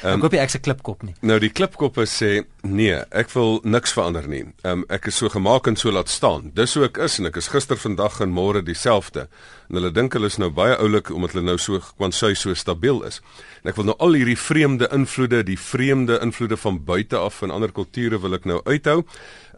Ehm 0.04 0.14
um, 0.14 0.22
koop 0.24 0.32
jy 0.32 0.40
ek 0.40 0.54
se 0.54 0.62
klipkop 0.64 1.04
nie. 1.04 1.12
Nou 1.20 1.36
die 1.42 1.52
klipkoppe 1.52 2.06
sê 2.08 2.46
nee, 2.64 2.96
ek 3.12 3.28
wil 3.34 3.60
niks 3.68 3.92
verander 3.92 4.24
nie. 4.30 4.46
Um, 4.64 4.86
ek 4.88 5.10
is 5.12 5.20
so 5.20 5.28
gemaak 5.28 5.68
en 5.68 5.76
so 5.76 5.92
laat 5.92 6.08
staan. 6.08 6.48
Dis 6.56 6.72
hoe 6.78 6.86
ek 6.88 7.02
is 7.04 7.18
en 7.20 7.28
ek 7.28 7.36
is 7.42 7.50
gister, 7.52 7.76
vandag 7.76 8.16
en 8.24 8.32
môre 8.32 8.64
dieselfde. 8.64 9.26
En 9.68 9.80
hulle 9.80 9.92
dink 9.92 10.16
hulle 10.16 10.32
is 10.32 10.40
nou 10.40 10.48
baie 10.56 10.76
oulik 10.80 11.12
omdat 11.12 11.36
hulle 11.36 11.50
nou 11.50 11.58
so 11.60 11.84
kwansy 11.98 12.32
so 12.32 12.56
stabiel 12.56 13.04
is. 13.04 13.20
En 13.60 13.72
ek 13.72 13.80
wil 13.80 13.90
nou 13.92 13.98
al 14.00 14.16
hierdie 14.16 14.40
vreemde 14.40 14.88
invloede, 14.92 15.44
die 15.44 15.60
vreemde 15.60 16.16
invloede 16.24 16.56
van 16.60 16.80
buite 16.84 17.20
af 17.20 17.42
en 17.44 17.52
ander 17.52 17.72
kulture 17.76 18.20
wil 18.24 18.40
ek 18.40 18.48
nou 18.48 18.62
uithou. 18.64 19.02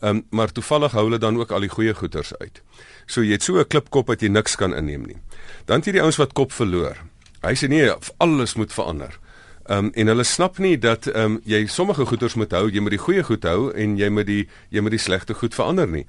Ehm 0.02 0.16
um, 0.16 0.24
maar 0.30 0.52
toevallig 0.52 0.92
hou 0.92 1.06
hulle 1.06 1.18
dan 1.22 1.38
ook 1.38 1.54
al 1.54 1.64
die 1.64 1.72
goeie 1.72 1.94
goeters 2.16 2.38
uit. 2.38 2.62
So 3.06 3.22
jy 3.22 3.36
het 3.36 3.42
so 3.42 3.58
'n 3.58 3.66
klipkop 3.66 4.06
dat 4.06 4.20
jy 4.20 4.28
niks 4.28 4.56
kan 4.56 4.74
inneem 4.74 5.06
nie. 5.06 5.16
Dan 5.66 5.76
het 5.78 5.86
jy 5.86 5.92
die 5.92 6.02
ouens 6.02 6.16
wat 6.16 6.32
kop 6.32 6.52
verloor. 6.52 6.96
Hy 7.42 7.54
sê 7.54 7.68
nee, 7.68 7.90
alles 8.18 8.54
moet 8.54 8.72
verander. 8.72 9.18
Ehm 9.68 9.86
um, 9.86 9.90
en 9.94 10.06
hulle 10.06 10.24
snap 10.24 10.58
nie 10.58 10.78
dat 10.78 11.06
ehm 11.06 11.24
um, 11.24 11.40
jy 11.44 11.66
sommige 11.66 12.06
goeters 12.06 12.34
moet 12.34 12.52
hou, 12.52 12.70
jy 12.70 12.80
moet 12.80 12.90
die 12.90 12.98
goeie 12.98 13.22
goed 13.22 13.42
hou 13.42 13.72
en 13.72 13.96
jy 13.96 14.08
moet 14.08 14.26
die 14.26 14.48
jy 14.70 14.80
moet 14.80 14.90
die 14.90 14.98
slegte 14.98 15.34
goed 15.34 15.54
verander 15.54 15.88
nie. 15.88 16.06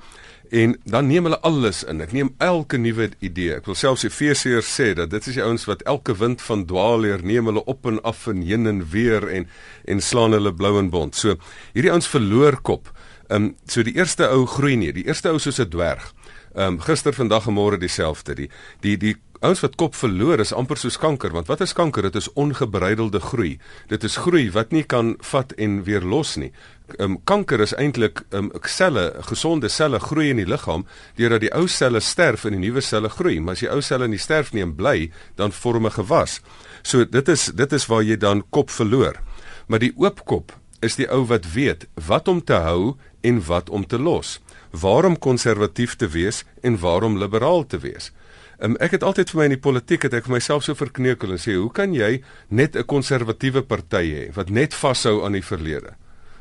En 0.49 0.77
dan 0.83 1.07
neem 1.07 1.23
hulle 1.23 1.39
alles 1.39 1.83
in. 1.83 2.01
Ek 2.01 2.11
neem 2.11 2.35
elke 2.37 2.77
nuwe 2.77 3.09
idee. 3.19 3.55
Ek 3.55 3.65
wil 3.65 3.75
selfs 3.75 4.03
Efesiërs 4.03 4.75
sê 4.79 4.93
dat 4.93 5.09
dit 5.09 5.27
is 5.27 5.33
die 5.33 5.43
ouens 5.43 5.65
wat 5.65 5.81
elke 5.81 6.15
wind 6.15 6.41
van 6.41 6.65
dwaal 6.65 6.99
leer 6.99 7.23
neem 7.23 7.45
hulle 7.45 7.65
op 7.65 7.85
en 7.85 8.01
af 8.03 8.27
en 8.27 8.41
heen 8.41 8.67
en 8.67 8.89
weer 8.89 9.27
en 9.27 9.47
en 9.85 10.01
slaan 10.01 10.31
hulle 10.31 10.53
blou 10.53 10.77
en 10.79 10.89
bont. 10.89 11.15
So 11.15 11.35
hierdie 11.73 11.91
ouens 11.91 12.07
verloor 12.07 12.61
kop. 12.61 12.96
Ehm 13.27 13.43
um, 13.43 13.55
so 13.67 13.83
die 13.83 13.95
eerste 13.95 14.29
ou 14.31 14.45
groei 14.47 14.77
nie, 14.79 14.93
die 14.95 15.05
eerste 15.07 15.31
ou 15.33 15.39
soos 15.39 15.59
'n 15.59 15.69
dwerg. 15.69 16.13
Ehm 16.55 16.73
um, 16.73 16.79
gister, 16.79 17.13
vandag 17.13 17.47
en 17.47 17.53
môre 17.53 17.77
dieselfde. 17.77 18.35
Die 18.35 18.49
die 18.79 18.97
die 18.97 19.15
ouens 19.41 19.59
wat 19.59 19.75
kop 19.75 19.95
verloor 19.95 20.39
is 20.39 20.53
amper 20.53 20.77
soos 20.77 20.97
kanker, 20.97 21.31
want 21.31 21.47
wat 21.47 21.61
is 21.61 21.73
kanker? 21.73 22.01
Dit 22.01 22.15
is 22.15 22.33
ongebreidelde 22.33 23.19
groei. 23.19 23.59
Dit 23.87 24.03
is 24.03 24.15
groei 24.15 24.51
wat 24.51 24.71
nie 24.71 24.83
kan 24.83 25.15
vat 25.19 25.51
en 25.51 25.83
weer 25.83 26.01
los 26.01 26.35
nie. 26.35 26.51
Ehm 26.97 27.11
um, 27.11 27.17
kanker 27.23 27.59
is 27.59 27.75
eintlik 27.75 28.23
ehm 28.29 28.51
um, 28.53 28.61
selle, 28.63 29.13
gesonde 29.29 29.69
selle 29.69 29.99
groei 29.99 30.29
in 30.29 30.37
die 30.37 30.47
liggaam 30.47 30.87
deurdat 31.15 31.41
die 31.41 31.53
ou 31.53 31.67
selle 31.67 31.99
sterf 31.99 32.45
en 32.45 32.55
die 32.55 32.63
nuwe 32.63 32.81
selle 32.81 33.09
groei. 33.09 33.39
Maar 33.39 33.53
as 33.53 33.59
die 33.59 33.71
ou 33.71 33.81
selle 33.81 34.07
nie 34.07 34.17
sterf 34.17 34.53
nie 34.53 34.63
en 34.63 34.75
bly, 34.75 35.11
dan 35.35 35.51
vorm 35.51 35.85
'n 35.85 35.91
gewas. 35.91 36.41
So 36.83 37.05
dit 37.05 37.27
is 37.27 37.45
dit 37.45 37.73
is 37.73 37.85
waar 37.85 38.03
jy 38.03 38.17
dan 38.17 38.43
kop 38.49 38.69
verloor. 38.69 39.19
Maar 39.67 39.79
die 39.79 39.93
oop 39.97 40.25
kop 40.25 40.56
is 40.81 40.95
die 40.95 41.07
ou 41.09 41.25
wat 41.25 41.51
weet 41.53 41.87
wat 42.07 42.27
om 42.27 42.43
te 42.43 42.59
hou 42.65 42.95
en 43.21 43.41
wat 43.47 43.69
om 43.69 43.85
te 43.85 43.99
los. 43.99 44.39
Waarom 44.71 45.17
konservatief 45.19 45.95
te 45.95 46.07
wees 46.07 46.43
en 46.61 46.79
waarom 46.79 47.17
liberaal 47.17 47.65
te 47.65 47.79
wees. 47.79 48.11
Um, 48.59 48.73
ek 48.81 48.97
het 48.97 49.03
altyd 49.05 49.29
vir 49.29 49.39
my 49.39 49.45
in 49.45 49.53
die 49.53 49.61
politiek 49.61 50.07
het 50.07 50.15
ek 50.17 50.25
vir 50.25 50.37
myself 50.39 50.65
so 50.65 50.77
verkneukel 50.77 51.35
en 51.35 51.41
sê 51.41 51.53
hoe 51.59 51.69
kan 51.69 51.93
jy 51.93 52.23
net 52.49 52.75
'n 52.75 52.85
konservatiewe 52.85 53.61
party 53.61 54.05
hê 54.13 54.23
wat 54.33 54.49
net 54.49 54.73
vashou 54.73 55.25
aan 55.25 55.33
die 55.33 55.45
verlede? 55.45 55.93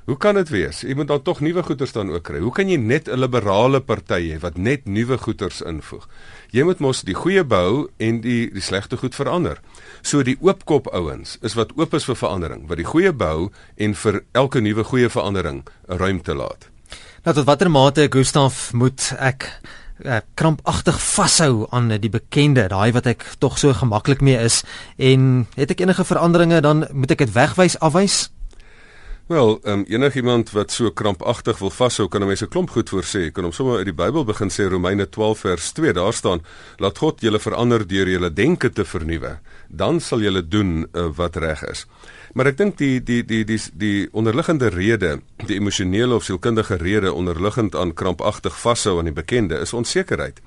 Hoe 0.07 0.15
kan 0.17 0.37
dit 0.39 0.49
wees? 0.55 0.85
Jy 0.87 0.95
moet 0.95 1.09
dan 1.11 1.23
tog 1.27 1.41
nuwe 1.43 1.65
goederes 1.67 1.91
dan 1.93 2.13
ook 2.15 2.23
kry. 2.29 2.39
Hoe 2.39 2.53
kan 2.55 2.69
jy 2.71 2.77
net 2.79 3.09
'n 3.11 3.19
liberale 3.19 3.81
party 3.81 4.31
hê 4.31 4.39
wat 4.39 4.57
net 4.57 4.85
nuwe 4.87 5.19
goederes 5.19 5.61
invoeg? 5.61 6.07
Jy 6.51 6.63
moet 6.63 6.79
mos 6.79 7.03
die 7.03 7.15
goeie 7.15 7.45
behou 7.45 7.89
en 7.99 8.21
die 8.21 8.51
die 8.53 8.63
slegte 8.63 8.97
goed 8.97 9.15
verander. 9.15 9.59
So 10.03 10.23
die 10.23 10.37
oopkop 10.41 10.87
ouens 10.95 11.39
is 11.43 11.55
wat 11.55 11.73
oop 11.77 11.95
is 11.95 12.05
vir 12.05 12.15
verandering, 12.15 12.69
wat 12.69 12.77
die 12.77 12.87
goeie 12.87 13.13
behou 13.13 13.51
en 13.77 13.95
vir 13.95 14.23
elke 14.33 14.61
nuwe 14.61 14.85
goeie 14.85 15.09
verandering 15.09 15.67
ruimte 15.87 16.35
laat. 16.35 16.71
Nou 17.25 17.35
tot 17.35 17.45
watter 17.45 17.71
mate 17.71 18.07
Gustaf 18.11 18.73
moet 18.73 19.13
ek 19.19 19.61
uh, 20.05 20.21
krampagtig 20.35 21.01
vashou 21.01 21.67
aan 21.71 21.89
die 21.89 22.11
bekende, 22.11 22.69
daai 22.69 22.93
wat 22.93 23.07
ek 23.07 23.27
tog 23.39 23.59
so 23.59 23.73
gemaklik 23.73 24.21
mee 24.21 24.39
is 24.39 24.63
en 24.97 25.47
het 25.57 25.71
ek 25.71 25.81
enige 25.81 26.05
veranderinge 26.05 26.61
dan 26.61 26.87
moet 26.93 27.11
ek 27.11 27.19
dit 27.19 27.33
wegwys 27.33 27.79
afwys? 27.81 28.36
Wel, 29.27 29.59
um, 29.63 29.85
enigiemand 29.89 30.51
wat 30.51 30.71
so 30.71 30.91
krampagtig 30.95 31.59
wil 31.59 31.71
vashou, 31.71 32.09
kan 32.09 32.23
'n 32.23 32.27
mens 32.27 32.43
'n 32.43 32.49
klomp 32.49 32.71
goed 32.71 32.89
voorsê. 32.89 33.19
Jy 33.21 33.31
kan 33.31 33.45
hom 33.45 33.53
sommer 33.53 33.77
uit 33.77 33.85
die 33.85 33.95
Bybel 33.95 34.25
begin 34.25 34.49
sê 34.49 34.69
Romeine 34.71 35.09
12 35.09 35.39
vers 35.39 35.73
2, 35.73 35.93
daar 35.93 36.13
staan: 36.13 36.43
"Laat 36.77 36.99
God 36.99 37.21
julle 37.21 37.39
verander 37.39 37.87
deur 37.87 38.09
julle 38.09 38.33
denke 38.33 38.71
te 38.71 38.85
vernuwe, 38.85 39.39
dan 39.69 40.01
sal 40.01 40.21
julle 40.21 40.49
doen 40.49 40.87
uh, 40.93 41.07
wat 41.17 41.37
reg 41.37 41.63
is." 41.65 41.87
Maar 42.33 42.47
ek 42.47 42.57
dink 42.57 42.79
die 42.79 43.03
die 43.03 43.25
die 43.25 43.45
die 43.45 43.61
die 43.73 44.09
onderliggende 44.13 44.69
rede, 44.69 45.21
die 45.47 45.57
emosionele 45.57 46.15
of 46.15 46.25
sielkundige 46.25 46.77
rede 46.77 47.13
onderliggend 47.13 47.75
aan 47.75 47.95
krampagtig 47.95 48.61
vashou 48.61 48.99
aan 48.99 49.05
die 49.05 49.13
bekende 49.13 49.59
is 49.59 49.73
onsekerheid. 49.73 50.41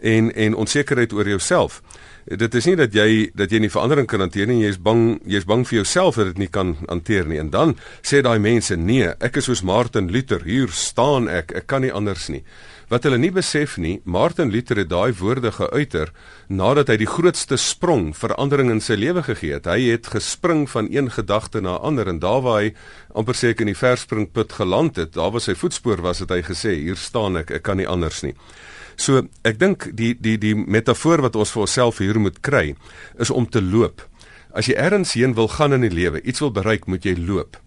En 0.00 0.34
en 0.34 0.54
onsekerheid 0.54 1.12
oor 1.12 1.28
jouself 1.28 1.82
dit 2.26 2.54
is 2.58 2.66
nie 2.66 2.76
dat 2.78 2.94
jy 2.94 3.30
dat 3.38 3.52
jy 3.54 3.60
nie 3.62 3.70
verandering 3.70 4.08
kan 4.10 4.24
hanteer 4.24 4.48
nie, 4.50 4.64
jy's 4.64 4.80
bang 4.82 5.20
jy's 5.30 5.46
bang 5.46 5.62
vir 5.66 5.78
jouself 5.78 6.18
dat 6.18 6.32
dit 6.32 6.40
nie 6.42 6.50
kan 6.50 6.74
hanteer 6.88 7.28
nie. 7.30 7.38
En 7.38 7.52
dan 7.54 7.76
sê 8.02 8.22
daai 8.22 8.38
mense, 8.42 8.76
nee, 8.76 9.12
ek 9.22 9.38
is 9.38 9.46
soos 9.46 9.62
Martin 9.62 10.10
Luther, 10.10 10.42
hier 10.42 10.72
staan 10.74 11.30
ek, 11.30 11.54
ek 11.54 11.68
kan 11.70 11.86
nie 11.86 11.92
anders 11.94 12.26
nie. 12.32 12.42
Wat 12.90 13.02
hulle 13.02 13.18
nie 13.18 13.32
besef 13.34 13.76
nie, 13.82 13.96
Martin 14.04 14.52
Luther 14.54 14.78
het 14.78 14.92
daai 14.92 15.10
woorde 15.18 15.50
geuiter 15.54 16.12
nadat 16.46 16.90
hy 16.92 17.00
die 17.02 17.10
grootste 17.10 17.58
sprong 17.58 18.12
verandering 18.14 18.70
in 18.74 18.82
sy 18.82 18.94
lewe 18.98 19.24
gegee 19.26 19.56
het. 19.58 19.66
Hy 19.66 19.90
het 19.90 20.10
gespring 20.12 20.68
van 20.70 20.86
een 20.94 21.10
gedagte 21.10 21.62
na 21.62 21.80
ander 21.82 22.06
en 22.10 22.20
daar 22.22 22.44
waar 22.46 22.62
hy 22.62 22.70
amper 23.14 23.34
seker 23.34 23.66
in 23.66 23.72
die 23.72 23.78
verspringput 23.78 24.54
geland 24.58 24.98
het, 25.02 25.16
daar 25.18 25.34
was 25.34 25.50
sy 25.50 25.56
voetspoor 25.58 26.02
was 26.02 26.22
het 26.22 26.30
hy 26.30 26.44
gesê, 26.46 26.76
hier 26.78 26.98
staan 26.98 27.42
ek, 27.42 27.50
ek 27.58 27.66
kan 27.66 27.82
nie 27.82 27.90
anders 27.90 28.22
nie. 28.22 28.36
So 28.96 29.22
ek 29.44 29.58
dink 29.60 29.90
die 29.96 30.14
die 30.18 30.36
die 30.40 30.54
metafoor 30.56 31.22
wat 31.26 31.36
ons 31.36 31.52
vir 31.54 31.66
onsself 31.66 31.98
hier 31.98 32.18
moet 32.18 32.40
kry 32.40 32.74
is 33.20 33.30
om 33.30 33.46
te 33.48 33.62
loop. 33.62 34.02
As 34.56 34.70
jy 34.70 34.76
ergens 34.80 35.12
heen 35.12 35.34
wil 35.36 35.48
gaan 35.52 35.76
in 35.76 35.84
die 35.84 35.92
lewe, 35.92 36.22
iets 36.24 36.40
wil 36.40 36.52
bereik, 36.52 36.86
moet 36.88 37.04
jy 37.04 37.16
loop. 37.18 37.58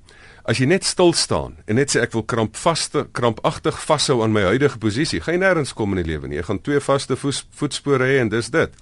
As 0.49 0.57
jy 0.57 0.65
net 0.65 0.87
stil 0.87 1.13
staan 1.13 1.59
en 1.69 1.77
net 1.77 1.93
sê 1.93 2.01
ek 2.01 2.15
wil 2.17 2.25
krampvaste 2.25 3.05
krampagtig 3.13 3.77
vashou 3.85 4.23
aan 4.25 4.33
my 4.33 4.47
huidige 4.49 4.81
posisie, 4.81 5.21
gaan 5.21 5.37
jy 5.37 5.43
nêrens 5.43 5.75
kom 5.77 5.93
in 5.93 6.01
die 6.01 6.09
lewe 6.09 6.27
nie. 6.27 6.39
Jy 6.39 6.47
gaan 6.47 6.61
twee 6.65 6.81
vaste 6.81 7.17
voetspore 7.19 8.09
hê 8.09 8.17
en 8.23 8.33
dis 8.33 8.49
dit. 8.49 8.73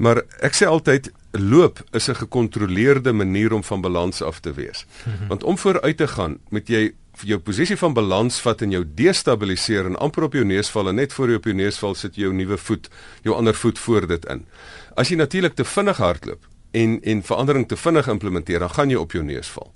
Maar 0.00 0.22
ek 0.44 0.56
sê 0.56 0.68
altyd 0.68 1.10
loop 1.36 1.80
is 1.92 2.08
'n 2.08 2.14
gekontroleerde 2.14 3.12
manier 3.12 3.52
om 3.52 3.64
van 3.64 3.80
balans 3.80 4.22
af 4.22 4.40
te 4.40 4.52
wees. 4.52 4.86
Want 5.28 5.44
om 5.44 5.58
vooruit 5.58 5.96
te 5.96 6.08
gaan, 6.08 6.38
moet 6.48 6.68
jy 6.68 6.94
jou 7.22 7.38
posisie 7.38 7.76
van 7.76 7.94
balans 7.94 8.40
vat 8.40 8.62
en 8.62 8.70
jou 8.70 8.84
destabiliseer 8.84 9.86
en 9.86 9.96
amper 9.96 10.22
op 10.22 10.34
jou 10.34 10.44
neus 10.44 10.70
val 10.70 10.88
en 10.88 10.94
net 10.94 11.12
voor 11.12 11.28
jou 11.28 11.38
op 11.38 11.44
jou 11.44 11.54
neus 11.54 11.78
val 11.78 11.94
sit 11.94 12.16
jou 12.16 12.32
nuwe 12.32 12.58
voet, 12.58 12.90
jou 13.22 13.36
ander 13.36 13.54
voet 13.54 13.78
voor 13.78 14.06
dit 14.06 14.24
in. 14.24 14.44
As 14.96 15.08
jy 15.08 15.16
natuurlik 15.16 15.54
te 15.54 15.64
vinnig 15.64 15.96
hardloop 15.96 16.44
en 16.72 17.00
en 17.02 17.22
verandering 17.22 17.68
te 17.68 17.76
vinnig 17.76 18.08
implementeer, 18.08 18.58
dan 18.58 18.70
gaan 18.70 18.90
jy 18.90 18.96
op 18.96 19.12
jou 19.12 19.24
neus 19.24 19.48
val. 19.48 19.72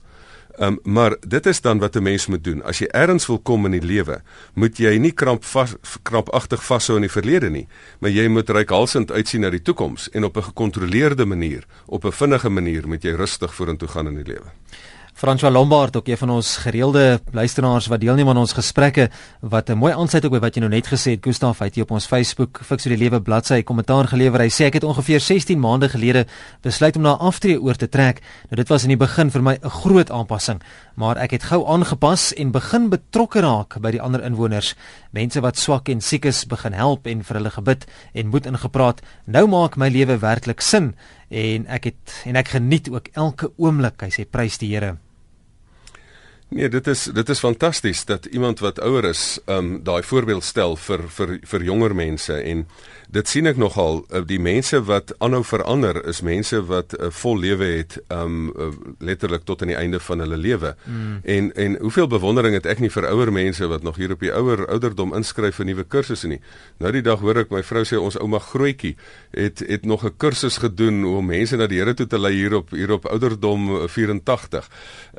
Ehm 0.59 0.79
um, 0.85 0.93
maar 0.93 1.17
dit 1.21 1.47
is 1.47 1.61
dan 1.61 1.79
wat 1.79 1.97
'n 1.97 2.03
mens 2.03 2.27
moet 2.27 2.45
doen. 2.45 2.63
As 2.63 2.79
jy 2.79 2.87
ergens 2.87 3.27
wil 3.27 3.39
kom 3.39 3.65
in 3.65 3.71
die 3.71 3.87
lewe, 3.87 4.23
moet 4.55 4.79
jy 4.79 4.99
nie 4.99 5.13
kramp 5.13 5.45
vas 5.45 5.75
krampagtig 6.03 6.65
vashou 6.65 6.97
in 6.97 7.03
die 7.03 7.11
verlede 7.11 7.51
nie, 7.51 7.69
maar 7.99 8.11
jy 8.11 8.29
moet 8.29 8.51
reikhalsend 8.51 9.11
uitsien 9.11 9.41
na 9.41 9.51
die 9.51 9.63
toekoms 9.63 10.11
en 10.11 10.25
op 10.25 10.37
'n 10.37 10.43
gekontroleerde 10.43 11.25
manier, 11.25 11.67
op 11.87 12.05
'n 12.05 12.13
vinnige 12.13 12.49
manier 12.49 12.89
moet 12.89 13.03
jy 13.03 13.11
rustig 13.11 13.55
vorentoe 13.55 13.89
gaan 13.89 14.07
in 14.07 14.15
die 14.15 14.33
lewe. 14.33 14.53
François 15.21 15.53
Lombard, 15.53 15.97
ook 15.97 16.07
een 16.09 16.17
van 16.17 16.31
ons 16.31 16.57
gereelde 16.57 17.21
luisteraars 17.33 17.87
wat 17.87 18.01
deelneem 18.01 18.29
aan 18.29 18.39
ons 18.41 18.55
gesprekke, 18.57 19.11
wat 19.41 19.69
'n 19.69 19.77
mooi 19.77 19.93
aansluit 19.93 20.25
ook 20.25 20.33
by 20.33 20.39
wat 20.39 20.55
jy 20.55 20.61
nou 20.61 20.71
net 20.71 20.87
gesê 20.87 21.11
het, 21.11 21.23
Gustaf, 21.23 21.59
hy 21.59 21.65
het 21.65 21.75
hier 21.75 21.85
op 21.85 21.91
ons 21.91 22.07
Facebook 22.07 22.61
vir 22.63 22.77
die 22.77 22.97
Lewe 22.97 23.21
bladsy 23.21 23.63
kommentaar 23.63 24.09
gelewer. 24.09 24.41
Hy 24.41 24.49
sê 24.49 24.65
ek 24.65 24.73
het 24.73 24.85
ongeveer 24.85 25.21
16 25.21 25.61
maande 25.61 25.89
gelede 25.89 26.27
besluit 26.63 26.97
om 26.97 27.03
na 27.03 27.11
aftree 27.11 27.61
oor 27.61 27.75
te 27.75 27.89
trek. 27.89 28.21
Nou 28.49 28.57
dit 28.57 28.69
was 28.69 28.83
in 28.83 28.89
die 28.89 28.97
begin 28.97 29.31
vir 29.31 29.43
my 29.43 29.59
'n 29.63 29.69
groot 29.69 30.11
aanpassing, 30.11 30.63
maar 30.97 31.19
ek 31.19 31.31
het 31.31 31.43
gou 31.43 31.67
aangepas 31.67 32.33
en 32.33 32.51
begin 32.51 32.89
betrokke 32.89 33.41
raak 33.41 33.79
by 33.81 33.91
die 33.91 34.01
ander 34.01 34.25
inwoners. 34.25 34.75
Mense 35.11 35.41
wat 35.41 35.59
swak 35.59 35.89
en 35.89 36.01
siek 36.01 36.25
is, 36.25 36.47
begin 36.47 36.73
help 36.73 37.07
en 37.07 37.23
vir 37.23 37.37
hulle 37.37 37.51
gebid 37.51 37.85
en 38.15 38.29
moed 38.29 38.47
ingepraat. 38.47 39.01
Nou 39.27 39.47
maak 39.47 39.77
my 39.77 39.89
lewe 39.89 40.19
werklik 40.19 40.61
sin 40.61 40.95
en 41.29 41.67
ek 41.67 41.85
het 41.85 42.23
en 42.25 42.37
ek 42.37 42.49
geniet 42.49 42.89
ook 42.91 43.09
elke 43.13 43.53
oomblik. 43.59 44.01
Hy 44.01 44.09
sê 44.09 44.25
prys 44.31 44.59
die 44.59 44.71
Here. 44.71 44.97
Nee, 46.51 46.69
dit 46.69 46.87
is 46.87 47.05
dit 47.15 47.29
is 47.29 47.39
fantasties 47.39 48.05
dat 48.05 48.25
iemand 48.25 48.59
wat 48.59 48.81
ouer 48.81 49.05
is, 49.05 49.39
ehm 49.45 49.59
um, 49.59 49.83
daai 49.87 50.03
voorbeeld 50.03 50.45
stel 50.45 50.75
vir 50.77 51.05
vir 51.09 51.37
vir 51.47 51.63
jonger 51.63 51.95
mense 51.95 52.35
en 52.35 52.65
dit 53.11 53.29
sien 53.29 53.49
ek 53.51 53.59
nogal 53.59 54.05
uh, 54.15 54.23
die 54.27 54.39
mense 54.43 54.79
wat 54.87 55.11
aanhou 55.19 55.43
verander 55.47 55.99
is 56.09 56.21
mense 56.23 56.61
wat 56.69 56.95
'n 56.95 57.09
uh, 57.09 57.11
vol 57.11 57.39
lewe 57.43 57.67
het 57.79 57.99
um 58.09 58.53
uh, 58.55 58.71
letterlik 58.99 59.45
tot 59.45 59.63
aan 59.63 59.73
die 59.73 59.77
einde 59.77 60.01
van 60.01 60.19
hulle 60.19 60.37
lewe. 60.37 60.75
Mm. 60.85 61.21
En 61.25 61.53
en 61.55 61.79
hoeveel 61.81 62.07
bewondering 62.07 62.55
het 62.55 62.67
ek 62.67 62.79
nie 62.79 62.91
vir 62.91 63.09
ouer 63.11 63.33
mense 63.33 63.67
wat 63.67 63.83
nog 63.83 63.97
hier 63.97 64.13
op 64.13 64.21
die 64.21 64.33
ouer 64.33 64.67
ouderdom 64.69 65.15
inskryf 65.15 65.59
vir 65.59 65.67
nuwe 65.67 65.85
kursusse 65.85 66.29
nie. 66.29 66.41
Nou 66.79 66.93
die 66.93 67.03
dag 67.03 67.21
hoor 67.21 67.43
ek 67.43 67.51
my 67.51 67.63
vrou 67.63 67.85
sê 67.85 67.99
ons 67.99 68.19
ouma 68.19 68.39
grootjie 68.39 68.97
het 69.35 69.59
het 69.59 69.85
nog 69.85 70.05
'n 70.05 70.17
kursus 70.17 70.59
gedoen 70.59 71.05
om 71.05 71.27
mense 71.27 71.57
na 71.57 71.67
die 71.67 71.79
Here 71.81 71.95
toe 71.95 72.07
te 72.07 72.19
lei 72.19 72.35
hier 72.35 72.55
op 72.55 72.71
hier 72.71 72.93
op 72.93 73.07
ouderdom 73.07 73.89
84. 73.89 74.69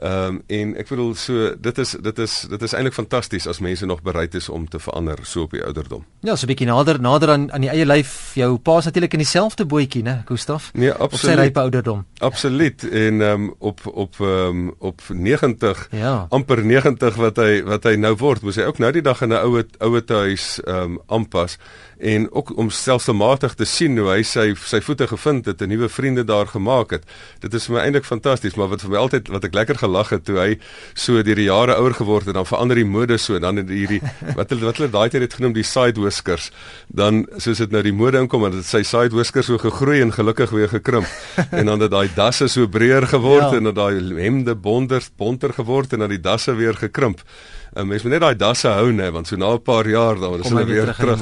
Um 0.02 0.44
en 0.48 0.76
ek 0.78 0.88
bedoel 0.88 1.16
so 1.16 1.56
dit 1.56 1.78
is 1.78 1.92
dit 1.92 2.20
is 2.20 2.42
dit 2.50 2.62
is 2.62 2.74
eintlik 2.74 2.94
fantasties 2.94 3.48
as 3.48 3.60
mense 3.60 3.86
nog 3.86 4.02
bereid 4.02 4.36
is 4.36 4.50
om 4.50 4.70
te 4.70 4.80
verander 4.80 5.20
so 5.24 5.42
op 5.42 5.52
die 5.52 5.64
ouderdom. 5.64 6.06
Ja, 6.22 6.36
so 6.36 6.46
'n 6.46 6.48
bietjie 6.48 6.68
nader 6.68 7.02
nader 7.02 7.30
aan 7.30 7.52
aan 7.52 7.62
die 7.62 7.81
eie 7.82 7.90
lyf 7.90 8.36
jou 8.38 8.58
pa's 8.62 8.86
natuurlik 8.88 9.16
in 9.18 9.24
dieselfde 9.24 9.66
bootjie, 9.66 10.04
né, 10.06 10.22
Gustaf? 10.26 10.70
Nee, 10.74 10.92
absoluut. 10.92 11.40
Op 11.40 11.54
sy 11.54 11.60
ouderdom. 11.62 12.06
Absoluut. 12.20 12.84
En 12.84 13.22
ehm 13.22 13.32
um, 13.32 13.54
op 13.60 13.82
op 13.86 14.20
ehm 14.20 14.68
um, 14.68 14.74
op 14.80 15.02
90, 15.10 15.88
ja. 15.92 16.26
amper 16.30 16.66
90 16.66 17.16
wat 17.16 17.38
hy 17.38 17.64
wat 17.64 17.84
hy 17.84 17.96
nou 17.96 18.16
word, 18.16 18.42
moet 18.42 18.56
hy 18.56 18.68
ook 18.70 18.78
nou 18.78 18.92
die 18.92 19.02
dag 19.02 19.22
in 19.22 19.34
'n 19.34 19.42
oue 19.42 19.66
oue 19.80 20.04
huis 20.08 20.60
ehm 20.64 20.76
um, 20.76 21.00
aanpas 21.08 21.58
en 22.02 22.32
ook 22.32 22.58
om 22.58 22.70
stelselmatig 22.70 23.54
te 23.54 23.66
sien 23.66 23.98
hoe 23.98 24.10
hy 24.10 24.22
sy 24.26 24.48
sy 24.58 24.82
voete 24.82 25.06
gevind 25.10 25.46
het 25.46 25.62
en 25.62 25.70
nuwe 25.70 25.90
vriende 25.90 26.24
daar 26.26 26.50
gemaak 26.50 26.96
het. 26.98 27.06
Dit 27.44 27.54
is 27.58 27.68
vir 27.70 27.78
my 27.78 27.84
eintlik 27.86 28.08
fantasties, 28.08 28.58
maar 28.58 28.72
wat 28.74 28.82
vir 28.82 28.94
my 28.94 29.02
altyd 29.04 29.30
wat 29.34 29.46
ek 29.46 29.58
lekker 29.58 29.82
gelag 29.84 30.10
het 30.16 30.26
toe 30.26 30.40
hy 30.40 30.50
so 30.98 31.22
deur 31.22 31.38
die 31.38 31.48
jare 31.50 31.78
ouer 31.78 31.94
geword 31.98 32.32
het, 32.32 32.38
dan 32.38 32.50
verander 32.50 32.82
die 32.82 32.88
mode 32.88 33.20
so 33.22 33.38
dan 33.40 33.62
het 33.62 33.70
hierdie 33.70 34.02
wat 34.40 34.54
hulle 34.54 34.66
wat 34.66 34.82
hulle 34.82 34.90
daai 34.94 35.10
tyd 35.14 35.28
het 35.28 35.38
genoem 35.38 35.54
die 35.58 35.68
side 35.68 36.02
whiskers. 36.02 36.50
Dan 36.88 37.26
soos 37.38 37.62
dit 37.62 37.71
nou 37.72 37.82
die 37.84 37.94
mode 37.96 38.20
inkom 38.20 38.46
en 38.46 38.52
dit 38.52 38.66
sy 38.66 38.84
side 38.84 39.16
whiskers 39.16 39.48
so 39.50 39.58
gegroei 39.62 40.02
en 40.02 40.12
gelukkig 40.12 40.52
weer 40.56 40.70
gekrimp. 40.72 41.08
en 41.60 41.66
dan 41.66 41.80
het 41.80 41.92
daai 41.92 42.10
dasse 42.16 42.48
so 42.52 42.68
breër 42.68 43.08
geword 43.08 43.52
ja. 43.52 43.58
en 43.58 43.70
dan 43.70 43.74
daai 43.74 44.22
hemde 44.22 44.56
bonder 44.56 45.04
bonter 45.18 45.54
geword 45.54 45.94
en 45.94 46.06
dan 46.06 46.10
die 46.10 46.22
dasse 46.22 46.56
weer 46.56 46.78
gekrimp. 46.78 47.24
'n 47.72 47.88
mens 47.88 48.04
moet 48.04 48.12
net 48.12 48.22
daai 48.22 48.36
dasse 48.36 48.68
hou 48.68 48.92
nê 48.92 49.08
want 49.12 49.28
so 49.28 49.38
na 49.38 49.54
'n 49.54 49.64
paar 49.64 49.88
jaar 49.88 50.20
dan 50.20 50.40
is 50.40 50.50
hulle 50.50 50.66
weer 50.66 50.94
terug. 50.94 51.20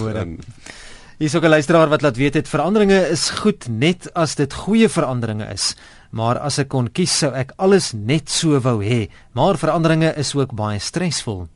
Hier 1.19 1.27
is 1.27 1.35
ook 1.35 1.43
'n 1.43 1.49
luisteraar 1.49 1.89
wat 1.89 2.01
laat 2.01 2.17
weet 2.17 2.33
dit 2.33 2.47
veranderinge 2.47 3.09
is 3.09 3.29
goed 3.29 3.67
net 3.67 4.13
as 4.13 4.35
dit 4.35 4.53
goeie 4.53 4.89
veranderinge 4.89 5.45
is. 5.53 5.75
Maar 6.11 6.39
as 6.39 6.57
ek 6.57 6.67
kon 6.67 6.91
kies 6.91 7.17
sou 7.17 7.33
ek 7.33 7.51
alles 7.57 7.91
net 7.93 8.29
so 8.29 8.59
wou 8.59 8.83
hê. 8.83 9.09
Maar 9.33 9.57
veranderinge 9.57 10.13
is 10.15 10.35
ook 10.35 10.55
baie 10.55 10.79
stresvol. 10.79 11.47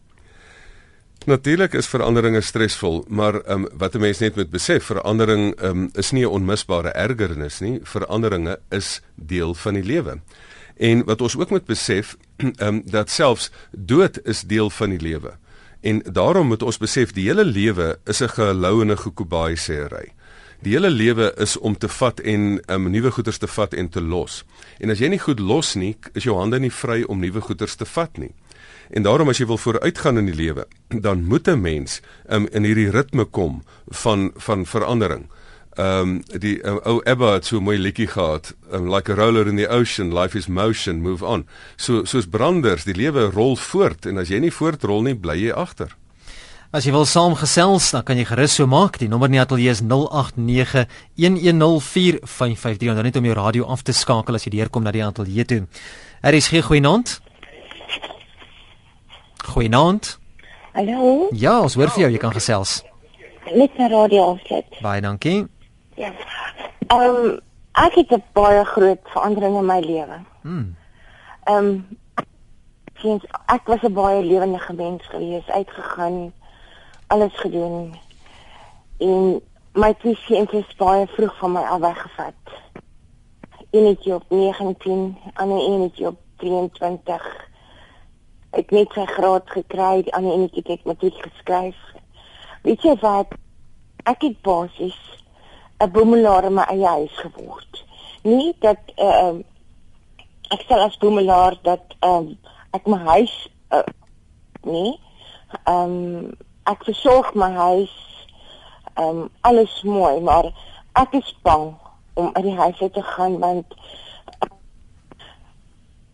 Natuurlik 1.25 1.73
is 1.73 1.87
veranderinge 1.87 2.41
stresvol, 2.41 3.05
maar 3.07 3.37
ehm 3.41 3.63
um, 3.63 3.67
wat 3.77 3.95
'n 3.95 3.99
mens 3.99 4.19
net 4.19 4.35
moet 4.35 4.49
besef, 4.49 4.83
verandering 4.83 5.55
ehm 5.55 5.69
um, 5.69 5.89
is 5.93 6.11
nie 6.11 6.25
'n 6.25 6.29
onmisbare 6.29 6.89
ergernis 6.89 7.59
nie. 7.59 7.79
Veranderinge 7.83 8.59
is 8.69 9.01
deel 9.15 9.53
van 9.53 9.73
die 9.73 9.83
lewe. 9.83 10.19
En 10.77 11.03
wat 11.05 11.21
ons 11.21 11.37
ook 11.37 11.49
moet 11.49 11.65
besef, 11.65 12.17
ehm 12.37 12.67
um, 12.67 12.81
dat 12.85 13.09
selfs 13.09 13.51
dood 13.71 14.19
is 14.23 14.41
deel 14.41 14.69
van 14.69 14.89
die 14.89 14.99
lewe. 14.99 15.31
En 15.81 16.01
daarom 16.11 16.47
moet 16.47 16.63
ons 16.63 16.77
besef 16.77 17.11
die 17.11 17.27
hele 17.27 17.45
lewe 17.45 17.99
is 18.05 18.21
'n 18.21 18.29
gehou 18.29 18.81
en 18.81 18.91
'n 18.91 18.97
gekobaai 18.97 19.55
sêry. 19.55 20.11
Die 20.61 20.71
hele 20.71 20.89
lewe 20.89 21.33
is 21.37 21.57
om 21.57 21.77
te 21.77 21.87
vat 21.87 22.19
en 22.19 22.61
um, 22.67 22.91
nuwe 22.91 23.11
goederes 23.11 23.37
te 23.37 23.47
vat 23.47 23.73
en 23.73 23.89
te 23.89 24.01
los. 24.01 24.45
En 24.79 24.89
as 24.89 24.99
jy 24.99 25.07
nie 25.07 25.19
goed 25.19 25.39
los 25.39 25.73
nie, 25.75 25.95
is 26.13 26.23
jou 26.23 26.37
hande 26.39 26.59
nie 26.59 26.71
vry 26.71 27.03
om 27.03 27.19
nuwe 27.19 27.41
goederes 27.41 27.75
te 27.75 27.85
vat 27.85 28.17
nie. 28.17 28.31
En 28.93 29.03
daarom 29.03 29.29
as 29.29 29.39
jy 29.41 29.47
wil 29.49 29.57
vooruitgaan 29.57 30.17
in 30.21 30.25
die 30.29 30.37
lewe, 30.37 30.67
dan 30.87 31.25
moet 31.25 31.47
'n 31.47 31.61
mens 31.61 32.01
um, 32.29 32.47
in 32.51 32.63
hierdie 32.63 32.89
ritme 32.89 33.25
kom 33.25 33.63
van 33.87 34.31
van 34.35 34.65
verandering 34.65 35.27
Ehm 35.73 35.99
um, 35.99 36.21
die 36.37 36.61
uh, 36.61 36.75
ou 36.85 37.01
Ebba 37.03 37.31
het 37.33 37.45
so 37.49 37.57
mooi 37.61 37.79
liedjie 37.81 38.07
gehad, 38.07 38.53
um, 38.71 38.93
like 38.93 39.11
a 39.11 39.15
roller 39.15 39.47
in 39.47 39.55
the 39.57 39.67
ocean, 39.67 40.13
life 40.13 40.37
is 40.37 40.45
motion, 40.47 41.01
move 41.01 41.25
on. 41.25 41.47
So 41.75 42.05
soos 42.05 42.27
branders, 42.29 42.83
die 42.85 42.93
lewe 42.93 43.31
rol 43.31 43.55
voort 43.57 44.05
en 44.05 44.17
as 44.21 44.29
jy 44.29 44.39
nie 44.43 44.53
voortrol 44.53 45.01
nie, 45.01 45.15
bly 45.17 45.33
jy 45.47 45.49
agter. 45.49 45.97
As 46.69 46.85
jy 46.85 46.93
wil 46.93 47.09
saamgesels, 47.09 47.89
dan 47.93 48.05
kan 48.05 48.17
jy 48.21 48.25
gerus 48.29 48.53
so 48.59 48.69
maak. 48.69 49.01
Die 49.01 49.09
nommer 49.09 49.29
in 49.29 49.37
die 49.39 49.41
ateljee 49.41 49.73
is 49.73 49.81
0891104553. 49.81 49.89
Onthou 52.93 53.05
net 53.09 53.17
om 53.17 53.25
jou 53.25 53.35
radio 53.37 53.65
af 53.65 53.81
te 53.81 53.93
skakel 53.97 54.37
as 54.37 54.45
jy 54.45 54.53
deurkom 54.59 54.85
na 54.85 54.93
die 54.93 55.05
ateljee 55.05 55.45
toe. 55.49 55.65
Er 56.21 56.37
is 56.37 56.53
geen 56.53 56.65
goeienaand. 56.69 57.22
Goeienaand. 59.53 60.19
Hallo. 60.71 61.27
Ja, 61.29 61.59
ons 61.61 61.75
hoor 61.77 61.91
vir 61.93 62.01
jou, 62.01 62.07
jy 62.15 62.19
kan 62.21 62.31
gesels. 62.33 62.79
Net 63.53 63.75
na 63.77 63.85
radio 63.91 64.31
afsit. 64.31 64.79
Baie 64.81 65.01
dankie. 65.05 65.43
Ja. 65.99 66.09
Ehm 66.87 67.03
um, 67.03 67.35
ek 67.77 67.99
het 67.99 68.15
'n 68.17 68.23
baie 68.33 68.63
groot 68.65 69.03
verandering 69.13 69.57
in 69.59 69.65
my 69.65 69.77
lewe. 69.79 70.17
Hmm. 70.41 70.75
Ehm 71.43 71.57
um, 71.57 71.97
sinds 73.03 73.25
ek 73.45 73.69
was 73.69 73.85
'n 73.85 73.93
baie 73.93 74.25
lewendige 74.25 74.73
mens 74.73 75.05
gewees, 75.05 75.47
uitgegaan, 75.47 76.33
alles 77.07 77.35
gedoen. 77.45 77.93
En 78.97 79.41
my 79.73 79.93
twee 79.93 80.15
seuns 80.15 80.51
is 80.51 80.75
baie 80.75 81.07
vroeg 81.07 81.37
van 81.37 81.51
my 81.51 81.61
af 81.61 81.79
weggevat. 81.79 82.41
Eenetjie 83.69 84.13
op 84.13 84.25
19, 84.29 85.17
ander 85.33 85.57
eenetjie 85.57 86.07
op 86.07 86.17
23. 86.37 87.51
Het 88.53 88.71
net 88.71 88.91
sy 88.93 89.05
graad 89.09 89.49
gekry, 89.49 90.03
die 90.05 90.13
ander 90.13 90.35
eenetjie 90.35 90.63
het 90.67 90.85
matriek 90.85 91.17
geskryf. 91.25 91.79
Weet 92.63 92.85
jy 92.85 92.93
wat? 93.01 93.33
Ek 94.09 94.21
het 94.21 94.41
basies 94.45 94.99
'n 95.81 95.91
boemelaar 95.91 96.45
in 96.45 96.53
my 96.53 96.65
eie 96.69 96.87
huis 96.87 97.15
geword. 97.25 97.83
Nie 98.23 98.55
dat 98.59 98.79
ehm 98.95 99.35
uh, 99.35 99.43
ek 100.53 100.61
stel 100.61 100.79
as 100.85 100.97
boemelaar 100.97 101.57
dat 101.61 101.95
ehm 101.99 102.15
um, 102.15 102.37
ek 102.71 102.85
my 102.87 102.97
huis 102.97 103.33
uh, 103.69 103.87
nie 104.61 104.99
ehm 105.63 105.97
um, 105.97 106.37
ek 106.63 106.85
versorg 106.87 107.33
my 107.33 107.51
huis 107.51 107.95
ehm 108.93 109.23
um, 109.23 109.29
alles 109.41 109.81
mooi, 109.83 110.21
maar 110.21 110.51
ek 110.93 111.13
is 111.19 111.35
bang 111.41 111.73
om 112.13 112.29
uit 112.33 112.43
die 112.43 112.57
huis 112.57 112.81
uit 112.81 112.93
te 112.93 113.03
gaan 113.03 113.39
want 113.39 113.75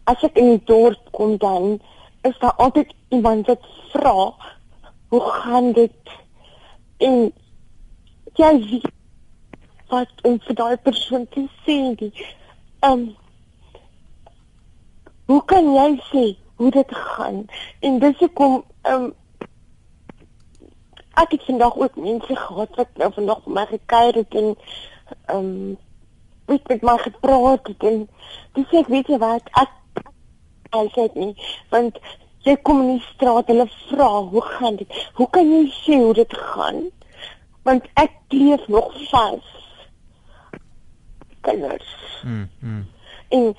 as 0.04 0.24
ek 0.24 0.38
in 0.40 0.54
die 0.56 0.66
dorp 0.66 1.12
kom 1.12 1.38
dan 1.38 1.80
is 2.22 2.40
daar 2.40 2.54
altyd 2.54 2.94
iemand 3.10 3.48
wat 3.48 3.66
vra 3.90 4.34
hoe 5.08 5.22
gaan 5.22 5.72
dit? 5.72 5.92
En 6.98 7.34
jy 8.34 8.52
weet 8.70 8.92
wat 9.90 10.12
om 10.22 10.38
vir 10.46 10.56
daai 10.56 10.78
persoon 10.78 11.26
te 11.34 11.48
sê 11.66 11.78
die 12.02 12.12
ehm 12.80 12.92
um, 12.92 13.08
hoe 15.30 15.42
kan 15.46 15.74
jy 15.74 15.90
sê 16.10 16.24
hoe 16.56 16.72
dit 16.72 16.94
gaan? 16.96 17.46
En 17.80 18.00
dis 18.00 18.18
hoekom 18.18 18.64
ehm 18.82 19.10
um, 19.10 19.14
ek 21.20 21.32
het 21.36 21.44
vandag 21.44 21.76
ook 21.76 21.96
mense 21.96 22.36
gehad 22.36 22.76
wat 22.76 23.02
nou 23.02 23.12
vandag 23.14 23.44
vir 23.44 23.54
my 23.54 23.66
gekuier 23.74 24.22
het 24.22 24.40
en 24.44 24.50
ehm 24.54 25.38
um, 25.38 25.78
weet 26.50 26.68
met 26.68 26.82
my 26.82 26.98
gepraat 26.98 27.68
het 27.68 27.84
en 27.84 28.08
dis 28.58 28.78
ek 28.82 28.88
weet 28.94 29.08
jy 29.08 29.18
wat? 29.22 29.50
Ek 29.62 29.74
altyd 30.70 31.16
nie 31.16 31.34
want 31.74 32.00
jy 32.48 32.56
kom 32.64 32.82
in 32.84 32.96
die 32.98 33.08
straat 33.10 33.50
hulle 33.52 33.68
vra 33.90 34.10
hoe 34.32 34.44
gaan 34.46 34.80
dit? 34.80 35.00
Hoe 35.20 35.28
kan 35.30 35.50
jy 35.52 35.66
sê 35.82 36.00
hoe 36.00 36.14
dit 36.16 36.36
gaan? 36.52 36.86
Want 37.68 37.88
ek 38.00 38.16
leef 38.32 38.68
nog 38.72 38.94
vas. 39.10 39.50
Kinders. 41.42 41.92
Mm. 42.24 42.50
mm. 42.60 42.86
en 43.30 43.54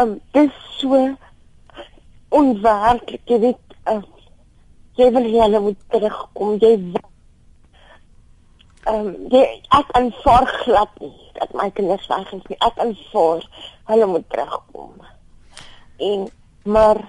um, 0.00 0.20
dis 0.36 0.58
so 0.78 0.98
onwerklik 2.28 3.22
jy 3.30 3.38
weet 3.42 3.76
uh, 3.90 4.02
jy 5.00 5.08
wil 5.14 5.28
hulle 5.32 5.60
moet 5.64 5.80
terugkom 5.94 6.58
jy 6.62 6.74
ehm 8.86 9.08
um, 9.08 9.14
jy 9.32 9.42
ek 9.74 9.88
aanvaar 9.98 10.46
glad 10.62 10.92
nie 11.02 11.14
dat 11.38 11.54
my 11.58 11.70
kinders 11.74 12.06
weg 12.06 12.32
is 12.32 12.44
nie. 12.48 12.58
Ek 12.64 12.78
aanvaar 12.84 13.46
hulle 13.90 14.06
moet 14.06 14.28
terugkom. 14.30 14.92
En 15.96 16.28
maar 16.66 17.00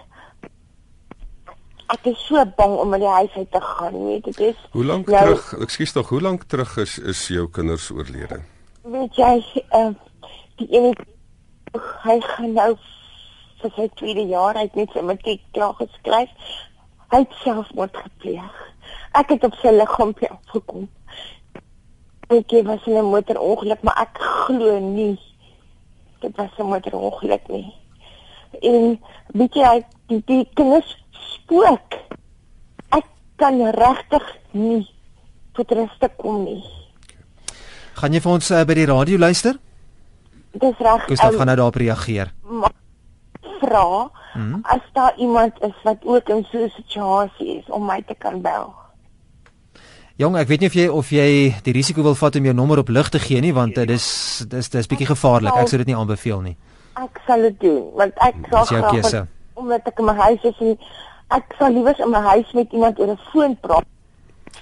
ek 1.93 2.10
is 2.12 2.26
so 2.28 2.43
bang 2.58 2.76
om 2.78 2.93
uit 2.93 3.02
die 3.02 3.13
huis 3.15 3.36
uit 3.36 3.52
te 3.52 3.62
gaan, 3.62 3.98
weet 4.06 4.24
dit 4.24 4.39
is. 4.52 4.60
Hoe 4.72 4.86
lank 4.86 5.08
nou, 5.08 5.24
terug, 5.24 5.54
ekskuus 5.67 5.91
tog, 5.96 6.10
hoe 6.10 6.22
lank 6.22 6.43
terug 6.52 6.78
is 6.84 6.98
is 7.00 7.28
jou 7.28 7.48
kinders 7.50 7.89
oorlede? 7.91 8.41
Weet 8.88 9.15
jy, 9.15 9.63
uh, 9.76 9.91
die 10.60 10.67
een 10.72 10.93
hy 12.04 12.17
gaan 12.24 12.54
nou 12.58 12.72
vir 13.62 13.74
sy 13.76 13.88
tweede 14.00 14.26
jaar 14.30 14.58
uit 14.58 14.76
net 14.80 14.93
sy 14.93 15.04
matriek 15.06 15.43
klaar 15.56 15.76
geskryf. 15.80 16.34
Hy 17.12 17.24
het 17.24 17.39
selfmoord 17.43 17.98
gepleeg. 18.04 18.62
Ek 19.17 19.32
het 19.34 19.43
op 19.48 19.56
sy 19.62 19.72
liggaampie 19.74 20.30
afgekom. 20.30 20.88
Ek 22.28 22.52
was 22.67 22.88
in 22.88 23.00
'n 23.00 23.12
motorongeluk, 23.12 23.82
maar 23.84 23.98
ek 24.02 24.20
glo 24.20 24.80
nie 24.80 25.17
dit 26.20 26.36
was 26.36 26.52
'n 26.58 26.63
motorongeluk 26.65 27.48
nie. 27.48 27.74
En 28.62 29.00
weet 29.34 29.54
jy, 29.54 29.86
die, 30.08 30.22
die 30.26 30.43
kinders 30.54 30.98
spook. 31.12 32.00
Ek 32.89 33.06
kan 33.36 33.62
regtig 33.76 34.26
nie 34.52 34.84
tot 35.58 35.72
rus 35.72 36.10
kom 36.17 36.43
nie. 36.46 36.62
Gaan 37.98 38.13
jy 38.13 38.22
vir 38.22 38.32
ons 38.32 38.52
uh, 38.54 38.62
by 38.62 38.76
die 38.78 38.86
radio 38.86 39.17
luister? 39.17 39.58
Dis 40.58 40.78
reg. 40.78 41.06
Gustav 41.10 41.34
um, 41.34 41.39
gaan 41.39 41.50
nou 41.50 41.58
daarop 41.58 41.80
reageer. 41.82 42.34
Vra 43.58 44.10
hmm? 44.38 44.60
as 44.62 44.84
daar 44.93 45.13
iemand 45.17 45.54
is 45.65 45.74
wat 45.84 45.98
ook 46.06 46.30
in 46.30 46.46
so 46.52 46.58
'n 46.63 46.70
situasie 46.76 47.58
is 47.58 47.70
om 47.70 47.86
my 47.86 48.02
te 48.08 48.15
kan 48.17 48.41
bel. 48.41 48.74
Jong, 50.15 50.38
ek 50.38 50.48
weet 50.48 50.60
nie 50.60 50.67
of 50.67 50.74
jy 50.74 50.88
of 50.88 51.10
jy 51.10 51.56
die 51.63 51.74
risiko 51.74 52.02
wil 52.02 52.15
vat 52.15 52.36
om 52.36 52.43
jou 52.43 52.54
nommer 52.54 52.78
op 52.78 52.89
lig 52.89 53.10
te 53.10 53.20
gee 53.20 53.41
nie 53.41 53.54
want 53.54 53.76
dit 53.76 53.89
is 53.89 54.46
dis 54.48 54.70
dis 54.70 54.88
bietjie 54.88 55.06
gevaarlik. 55.06 55.54
Ek 55.54 55.67
sou 55.67 55.78
dit 55.78 55.88
nie 55.88 55.98
aanbeveel 55.98 56.41
nie. 56.41 56.58
Ek 56.97 57.19
sal 57.27 57.41
dit 57.49 57.60
doen 57.60 57.83
want 57.97 58.23
ek 58.25 58.39
sal 58.49 58.65
graag 58.65 59.27
omdat 59.57 59.89
ek 59.89 59.99
in 59.99 60.05
my 60.05 60.13
huis 60.13 60.43
is 60.45 60.57
en 60.62 60.73
ek 61.38 61.53
sal 61.60 61.73
liewer 61.73 61.97
in 61.99 62.12
my 62.13 62.21
huis 62.31 62.51
met 62.57 62.73
iemand 62.73 62.99
oor 62.99 63.13
'n 63.13 63.19
foon 63.31 63.57
praat. 63.62 63.86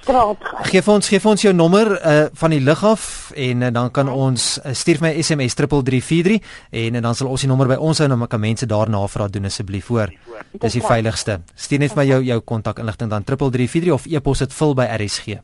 Straat 0.01 0.37
gaan. 0.39 0.65
Geef 0.65 0.87
ons 0.87 1.07
gee 1.07 1.19
vir 1.19 1.31
ons 1.31 1.41
jou 1.41 1.53
nommer 1.53 1.91
uh 2.05 2.27
van 2.33 2.53
die 2.53 2.59
lig 2.59 2.83
af 2.83 3.31
en 3.35 3.61
uh, 3.61 3.71
dan 3.73 3.91
kan 3.91 4.09
ons 4.09 4.59
uh, 4.59 4.73
stuur 4.73 5.01
my 5.01 5.11
SMS 5.21 5.53
3343 5.57 6.41
en 6.71 6.95
uh, 6.95 7.01
dan 7.01 7.15
sal 7.15 7.27
ons 7.27 7.41
die 7.41 7.49
nommer 7.49 7.67
by 7.67 7.75
ons 7.81 7.97
hou 7.97 8.09
en 8.09 8.17
dan 8.17 8.27
kan 8.27 8.39
mense 8.39 8.65
daarna 8.65 9.07
vra 9.07 9.27
doen 9.27 9.45
asseblief 9.45 9.85
voor. 9.85 10.13
Dis 10.51 10.77
die 10.77 10.85
veiligste. 10.85 11.41
Stuur 11.55 11.79
net 11.79 11.93
vir 11.93 12.03
my 12.03 12.07
jou 12.09 12.21
jou 12.23 12.39
kontakinligting 12.39 13.09
dan 13.09 13.23
3343 13.23 13.93
of 13.93 14.05
e-pos 14.05 14.45
dit 14.45 14.53
vul 14.53 14.75
by 14.75 14.89
RSG. 14.97 15.39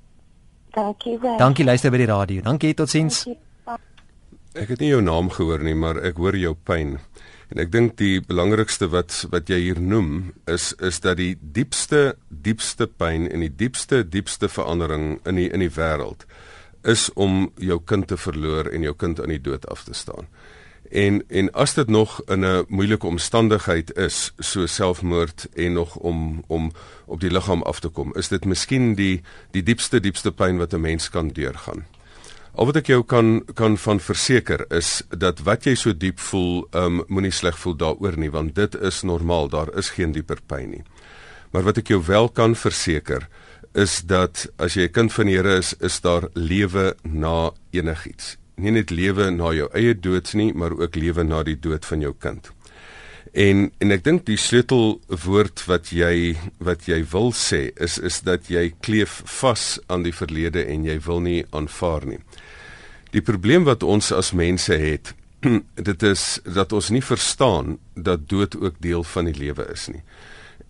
Dankie 0.76 1.18
baie. 1.20 1.38
Dankie 1.38 1.66
luister 1.66 1.92
by 1.92 1.98
die 1.98 2.12
radio. 2.12 2.42
Dankie 2.42 2.74
totsiens. 2.74 3.26
Ek 4.52 4.68
het 4.68 4.82
nie 4.84 4.90
jou 4.90 5.00
naam 5.00 5.30
gehoor 5.32 5.62
nie, 5.64 5.78
maar 5.80 5.96
ek 6.04 6.18
hoor 6.20 6.36
jou 6.36 6.52
pyn. 6.68 6.98
En 7.56 7.60
ek 7.64 7.70
dink 7.72 7.94
die 8.00 8.20
belangrikste 8.20 8.90
wat 8.92 9.22
wat 9.32 9.48
jy 9.48 9.62
hier 9.62 9.80
noem 9.80 10.34
is 10.52 10.74
is 10.84 11.00
dat 11.06 11.22
die 11.22 11.38
diepste 11.40 12.18
diepste 12.28 12.88
pyn 12.88 13.30
en 13.32 13.46
die 13.46 13.54
diepste 13.62 14.02
diepste 14.04 14.50
verandering 14.52 15.22
in 15.24 15.40
die 15.40 15.48
in 15.56 15.64
die 15.64 15.72
wêreld 15.72 16.26
is 16.84 17.06
om 17.16 17.46
jou 17.64 17.78
kind 17.80 18.10
te 18.12 18.18
verloor 18.20 18.68
en 18.68 18.84
jou 18.84 18.92
kind 18.92 19.22
aan 19.24 19.32
die 19.32 19.40
dood 19.40 19.70
af 19.72 19.86
te 19.88 19.96
staan. 19.96 20.28
En 20.92 21.24
en 21.30 21.52
as 21.56 21.78
dit 21.80 21.88
nog 21.88 22.20
in 22.28 22.44
'n 22.44 22.66
moeilike 22.68 23.08
omstandigheid 23.08 23.96
is, 23.96 24.34
so 24.40 24.66
selfmoord 24.66 25.48
en 25.56 25.74
nog 25.74 25.96
om 25.96 26.44
om 26.48 26.72
op 27.06 27.22
die 27.22 27.32
liggaam 27.32 27.64
af 27.64 27.80
te 27.80 27.90
kom, 27.90 28.12
is 28.16 28.28
dit 28.28 28.46
miskien 28.46 28.96
die 28.96 29.24
die 29.52 29.64
diepste 29.64 30.00
diepste 30.00 30.32
pyn 30.32 30.58
wat 30.58 30.74
'n 30.74 30.82
mens 30.82 31.10
kan 31.10 31.28
deurgaan. 31.28 31.86
Al 32.52 32.68
wat 32.68 32.82
ek 32.82 32.90
jou 32.92 33.04
kan 33.08 33.40
kan 33.56 33.78
van 33.80 34.00
verseker 34.04 34.66
is 34.76 35.04
dat 35.16 35.40
wat 35.48 35.64
jy 35.66 35.76
so 35.80 35.96
diep 35.96 36.20
voel, 36.20 36.66
ehm 36.76 37.00
um, 37.00 37.04
moenie 37.08 37.32
sleg 37.32 37.56
voel 37.58 37.78
daaroor 37.80 38.18
nie 38.20 38.32
want 38.32 38.56
dit 38.56 38.76
is 38.76 39.04
normaal, 39.08 39.48
daar 39.48 39.72
is 39.80 39.94
geen 39.96 40.12
dieper 40.12 40.42
pyn 40.48 40.70
nie. 40.76 40.84
Maar 41.52 41.64
wat 41.70 41.80
ek 41.80 41.94
jou 41.94 42.02
wel 42.04 42.28
kan 42.30 42.56
verseker 42.56 43.30
is 43.74 44.02
dat 44.04 44.50
as 44.60 44.76
jy 44.76 44.84
'n 44.84 44.92
kind 44.92 45.14
van 45.14 45.26
die 45.26 45.36
Here 45.38 45.58
is, 45.58 45.74
is 45.80 46.02
daar 46.02 46.28
lewe 46.34 46.96
na 47.04 47.52
enigiets. 47.72 48.38
Nie 48.58 48.72
net 48.72 48.92
lewe 48.92 49.32
na 49.32 49.54
jou 49.54 49.70
eie 49.74 49.94
dood 49.94 50.34
nie, 50.34 50.54
maar 50.54 50.72
ook 50.72 50.96
lewe 50.96 51.24
na 51.24 51.44
die 51.44 51.60
dood 51.60 51.86
van 51.86 52.02
jou 52.02 52.14
kind. 52.20 52.52
En 53.32 53.72
en 53.80 53.92
ek 53.92 54.04
dink 54.04 54.26
die 54.28 54.38
sleutelwoord 54.38 55.64
wat 55.68 55.92
jy 55.96 56.36
wat 56.60 56.88
jy 56.88 57.00
wil 57.14 57.32
sê 57.32 57.70
is 57.80 57.98
is 57.98 58.20
dat 58.28 58.50
jy 58.52 58.74
kleef 58.84 59.22
vas 59.40 59.80
aan 59.88 60.04
die 60.04 60.16
verlede 60.16 60.66
en 60.68 60.84
jy 60.86 61.00
wil 61.08 61.24
nie 61.24 61.46
aanvaar 61.52 62.06
nie. 62.06 62.20
Die 63.12 63.24
probleem 63.24 63.64
wat 63.64 63.84
ons 63.84 64.12
as 64.12 64.32
mense 64.32 64.76
het, 64.76 65.14
dit 65.90 66.04
is 66.04 66.42
dat 66.44 66.74
ons 66.74 66.92
nie 66.92 67.04
verstaan 67.04 67.78
dat 67.96 68.28
dood 68.30 68.56
ook 68.60 68.80
deel 68.80 69.04
van 69.04 69.32
die 69.32 69.38
lewe 69.40 69.68
is 69.72 69.88
nie. 69.88 70.04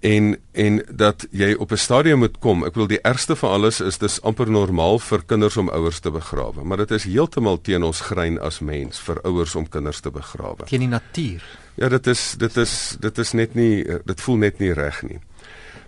en 0.02 0.38
en 0.52 0.84
dat 0.90 1.28
jy 1.30 1.54
op 1.54 1.72
'n 1.72 1.78
stadium 1.78 2.20
moet 2.20 2.40
kom. 2.40 2.66
Ek 2.66 2.76
wil 2.76 2.88
die 2.88 3.02
ergste 3.02 3.36
van 3.36 3.50
alles 3.50 3.80
is 3.80 3.98
dis 3.98 4.22
amper 4.22 4.52
normaal 4.52 5.00
vir 5.00 5.24
kinders 5.26 5.58
om 5.58 5.70
ouers 5.70 6.00
te 6.00 6.12
begrawe, 6.12 6.64
maar 6.64 6.78
dit 6.78 6.92
is 6.92 7.04
heeltemal 7.04 7.62
teen 7.62 7.84
ons 7.84 8.02
grein 8.02 8.40
as 8.40 8.60
mens 8.60 9.00
vir 9.00 9.22
ouers 9.22 9.56
om 9.56 9.70
kinders 9.70 10.00
te 10.00 10.12
begrawe. 10.12 10.66
Teen 10.66 10.80
die 10.80 10.88
natuur. 10.88 11.44
Ja, 11.76 11.90
dit 11.90 12.08
is 12.08 12.36
dit 12.38 12.58
is 12.58 12.98
dit 13.00 13.18
is 13.18 13.32
net 13.34 13.56
nie 13.56 13.84
dit 13.84 14.22
voel 14.22 14.38
net 14.38 14.60
nie 14.60 14.74
reg 14.74 15.04
nie. 15.08 15.20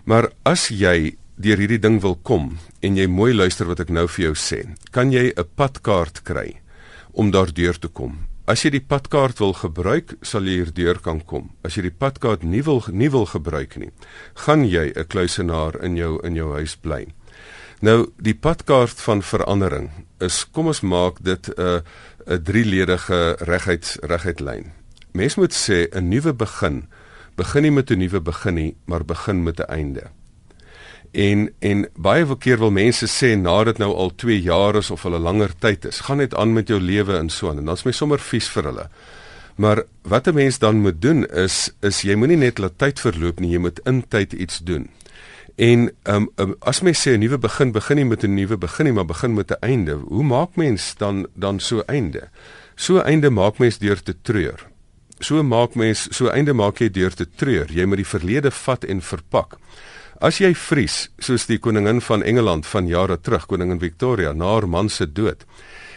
Maar 0.04 0.30
as 0.42 0.68
jy 0.68 1.16
deur 1.36 1.58
hierdie 1.58 1.80
ding 1.82 2.00
wil 2.02 2.16
kom 2.22 2.54
en 2.84 2.96
jy 2.96 3.06
mooi 3.10 3.32
luister 3.34 3.66
wat 3.66 3.80
ek 3.80 3.90
nou 3.90 4.06
vir 4.08 4.28
jou 4.28 4.34
sê, 4.34 4.60
kan 4.90 5.12
jy 5.12 5.32
'n 5.36 5.48
padkaart 5.56 6.22
kry 6.22 6.60
om 7.12 7.30
daardeur 7.30 7.78
te 7.78 7.88
kom. 7.88 8.26
As 8.46 8.62
jy 8.64 8.70
die 8.70 8.84
padkaart 8.84 9.38
wil 9.38 9.54
gebruik, 9.56 10.16
sal 10.22 10.44
jy 10.44 10.64
hierdeur 10.64 10.98
kan 11.00 11.20
kom. 11.24 11.50
As 11.64 11.76
jy 11.76 11.82
die 11.82 11.98
padkaart 11.98 12.42
nie 12.44 12.62
wil 12.62 12.82
nie 12.92 13.08
wil 13.08 13.26
gebruik 13.26 13.76
nie, 13.76 13.90
gaan 14.34 14.64
jy 14.64 14.92
'n 14.94 15.06
kluisenaar 15.06 15.82
in 15.82 15.96
jou 15.96 16.20
in 16.24 16.34
jou 16.34 16.52
huis 16.52 16.76
bly. 16.76 17.06
Nou, 17.80 18.12
die 18.18 18.34
padkaart 18.34 19.00
van 19.00 19.22
verandering 19.22 19.90
is 20.20 20.44
kom 20.44 20.66
ons 20.66 20.80
maak 20.80 21.22
dit 21.22 21.48
'n 21.58 21.82
'n 22.26 22.42
drieledige 22.42 23.36
reguit 23.40 23.96
reguit 24.02 24.40
lyn. 24.40 24.83
Mens 25.14 25.34
moet 25.38 25.54
sê 25.54 25.86
'n 25.94 26.08
nuwe 26.08 26.32
begin 26.34 26.88
begin 27.36 27.62
nie 27.62 27.70
met 27.70 27.90
'n 27.90 27.98
nuwe 27.98 28.20
begin 28.20 28.54
nie, 28.54 28.76
maar 28.84 29.04
begin 29.04 29.42
met 29.42 29.60
'n 29.60 29.70
einde. 29.70 30.02
En 31.12 31.52
en 31.58 31.88
baie 31.96 32.38
keer 32.38 32.58
wil 32.58 32.70
mense 32.70 33.06
sê 33.06 33.36
nadat 33.38 33.78
nou 33.78 33.94
al 33.94 34.14
2 34.14 34.42
jaar 34.42 34.76
is 34.76 34.90
of 34.90 35.02
hulle 35.02 35.18
langer 35.18 35.50
tyd 35.58 35.84
is, 35.84 36.00
gaan 36.00 36.16
net 36.16 36.34
aan 36.34 36.52
met 36.52 36.68
jou 36.68 36.80
lewe 36.80 37.16
en 37.18 37.28
so 37.28 37.48
aan 37.48 37.58
en 37.58 37.64
dan's 37.64 37.84
my 37.84 37.92
sommer 37.92 38.18
vies 38.18 38.48
vir 38.48 38.64
hulle. 38.64 38.88
Maar 39.56 39.82
wat 40.02 40.26
'n 40.26 40.34
mens 40.34 40.58
dan 40.58 40.80
moet 40.80 41.02
doen 41.02 41.26
is 41.26 41.70
is 41.80 42.02
jy 42.02 42.14
moenie 42.14 42.36
net 42.36 42.58
laat 42.58 42.78
tyd 42.78 43.00
verloop 43.00 43.40
nie, 43.40 43.50
jy 43.50 43.58
moet 43.58 43.80
in 43.84 44.08
tyd 44.08 44.32
iets 44.32 44.58
doen. 44.58 44.88
En 45.56 45.90
um, 46.02 46.30
um 46.36 46.54
as 46.58 46.80
mens 46.80 47.06
sê 47.06 47.10
'n 47.10 47.20
nuwe 47.20 47.38
begin, 47.38 47.72
begin 47.72 47.96
nie 47.96 48.04
met 48.04 48.24
'n 48.24 48.34
nuwe 48.34 48.56
begin 48.56 48.84
nie, 48.86 48.92
maar 48.92 49.06
begin 49.06 49.34
met 49.34 49.50
'n 49.50 49.56
einde. 49.60 49.92
Hoe 49.92 50.24
maak 50.24 50.56
mens 50.56 50.94
dan 50.98 51.26
dan 51.34 51.60
so 51.60 51.80
einde? 51.86 52.28
So 52.74 52.98
einde 52.98 53.30
maak 53.30 53.58
mens 53.58 53.78
deur 53.78 54.02
te 54.02 54.14
treur. 54.22 54.73
So 55.20 55.42
maak 55.42 55.74
mens 55.74 56.08
so 56.10 56.28
einde 56.28 56.52
maak 56.52 56.80
jy 56.80 56.90
deur 56.90 57.14
te 57.14 57.26
treur. 57.26 57.70
Jy 57.70 57.86
moet 57.86 58.02
die 58.02 58.08
verlede 58.08 58.50
vat 58.50 58.84
en 58.84 59.00
verpak. 59.00 59.58
As 60.24 60.38
jy 60.40 60.54
vries, 60.54 61.08
soos 61.18 61.46
die 61.46 61.58
koningin 61.58 62.00
van 62.00 62.22
Engeland 62.22 62.66
van 62.66 62.86
jare 62.88 63.18
terug, 63.20 63.46
koningin 63.50 63.80
Victoria, 63.82 64.32
na 64.32 64.52
haar 64.54 64.66
man 64.70 64.88
se 64.88 65.06
dood, 65.10 65.42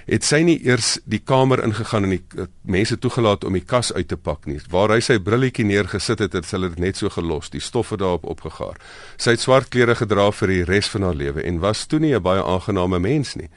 het 0.08 0.24
sy 0.24 0.40
nie 0.48 0.56
eers 0.64 0.98
die 1.06 1.20
kamer 1.20 1.62
ingegaan 1.66 2.08
en 2.08 2.14
die 2.16 2.40
uh, 2.40 2.48
mense 2.64 2.96
toegelaat 3.04 3.44
om 3.48 3.58
die 3.58 3.66
kas 3.68 3.92
uit 3.94 4.08
te 4.08 4.18
pak 4.18 4.48
nie. 4.48 4.60
Waar 4.72 4.96
hy 4.96 5.02
sy 5.04 5.20
brilletjie 5.24 5.68
neergesit 5.68 6.24
het, 6.24 6.38
het 6.38 6.48
sy 6.48 6.62
dit 6.64 6.80
net 6.80 7.00
so 7.00 7.12
gelos, 7.12 7.52
die 7.52 7.64
stoffe 7.64 8.00
daarop 8.00 8.26
opgegaar. 8.28 8.80
Sy 9.20 9.36
het 9.36 9.44
swart 9.44 9.70
klere 9.74 9.98
gedra 10.00 10.30
vir 10.32 10.54
die 10.54 10.64
res 10.68 10.90
van 10.94 11.08
haar 11.08 11.20
lewe 11.20 11.44
en 11.44 11.60
was 11.64 11.86
toe 11.88 12.00
nie 12.00 12.16
'n 12.16 12.24
baie 12.24 12.44
aangename 12.44 13.00
mens 13.00 13.36
nie. 13.36 13.50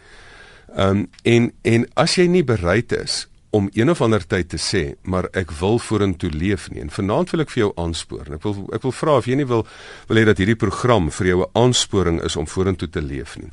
Ehm 0.76 0.90
um, 0.90 1.08
en 1.22 1.52
en 1.62 1.86
as 1.94 2.14
jy 2.14 2.26
nie 2.26 2.44
bereid 2.44 2.92
is 2.92 3.26
om 3.50 3.68
een 3.72 3.90
of 3.90 4.00
ander 4.00 4.26
tyd 4.26 4.48
te 4.48 4.58
sê, 4.58 4.82
maar 5.02 5.26
ek 5.34 5.50
wil 5.58 5.78
vorentoe 5.82 6.30
leef 6.30 6.68
nie. 6.70 6.80
En 6.80 6.90
vanaand 6.90 7.30
wil 7.34 7.42
ek 7.44 7.50
vir 7.50 7.62
jou 7.64 7.70
aanspoor. 7.82 8.30
Ek 8.36 8.44
wil 8.46 8.60
ek 8.76 8.84
wil 8.86 8.94
vra 8.94 9.16
of 9.18 9.26
jy 9.26 9.38
nie 9.40 9.48
wil 9.50 9.64
wil 10.08 10.20
hê 10.20 10.24
dat 10.28 10.38
hierdie 10.38 10.58
program 10.58 11.10
vir 11.10 11.26
jou 11.26 11.40
'n 11.42 11.50
aansporing 11.58 12.22
is 12.22 12.36
om 12.36 12.46
vorentoe 12.46 12.88
te 12.88 13.02
leef 13.02 13.36
nie. 13.38 13.50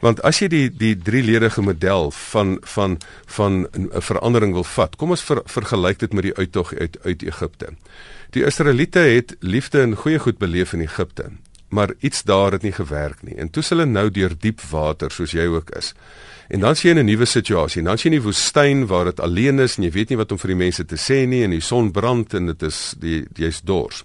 Want 0.00 0.22
as 0.22 0.40
jy 0.42 0.48
die 0.48 0.68
die 0.70 0.94
drieledige 0.94 1.62
model 1.62 2.10
van 2.10 2.58
van 2.62 2.98
van 3.26 3.66
'n 3.72 3.90
verandering 4.00 4.52
wil 4.52 4.64
vat, 4.64 4.96
kom 4.96 5.10
ons 5.10 5.22
ver, 5.22 5.42
vergelyk 5.44 5.98
dit 5.98 6.12
met 6.12 6.22
die 6.22 6.36
uittog 6.36 6.74
uit 6.74 6.98
uit 7.02 7.22
Egipte. 7.22 7.68
Die 8.30 8.44
Israeliete 8.44 8.98
het 8.98 9.36
liefde 9.40 9.80
en 9.80 9.96
goeie 9.96 10.18
goed 10.18 10.38
beleef 10.38 10.72
in 10.72 10.80
Egipte, 10.80 11.30
maar 11.68 11.94
iets 12.00 12.22
daar 12.22 12.52
het 12.52 12.62
nie 12.62 12.72
gewerk 12.72 13.22
nie. 13.22 13.36
En 13.36 13.50
toe 13.50 13.62
hulle 13.68 13.84
nou 13.84 14.10
deur 14.10 14.32
diep 14.38 14.60
water 14.60 15.10
soos 15.10 15.32
jy 15.32 15.46
ook 15.46 15.70
is. 15.70 15.94
En 16.48 16.60
dan 16.60 16.76
sien 16.76 16.96
jy 16.96 17.02
'n 17.02 17.06
nuwe 17.06 17.24
situasie. 17.24 17.82
Dan 17.82 17.98
sien 17.98 18.12
jy 18.12 18.18
'n 18.18 18.24
woestyn 18.24 18.86
waar 18.86 19.04
dit 19.04 19.20
alleen 19.20 19.58
is 19.58 19.76
en 19.76 19.84
jy 19.84 19.90
weet 19.90 20.08
nie 20.08 20.16
wat 20.16 20.32
om 20.32 20.38
vir 20.38 20.48
die 20.48 20.56
mense 20.56 20.84
te 20.84 20.96
sê 20.96 21.26
nie 21.26 21.42
en 21.44 21.50
die 21.50 21.60
son 21.60 21.90
brand 21.90 22.34
en 22.34 22.46
dit 22.46 22.62
is 22.62 22.94
die 22.98 23.26
jy's 23.34 23.60
dors. 23.60 24.04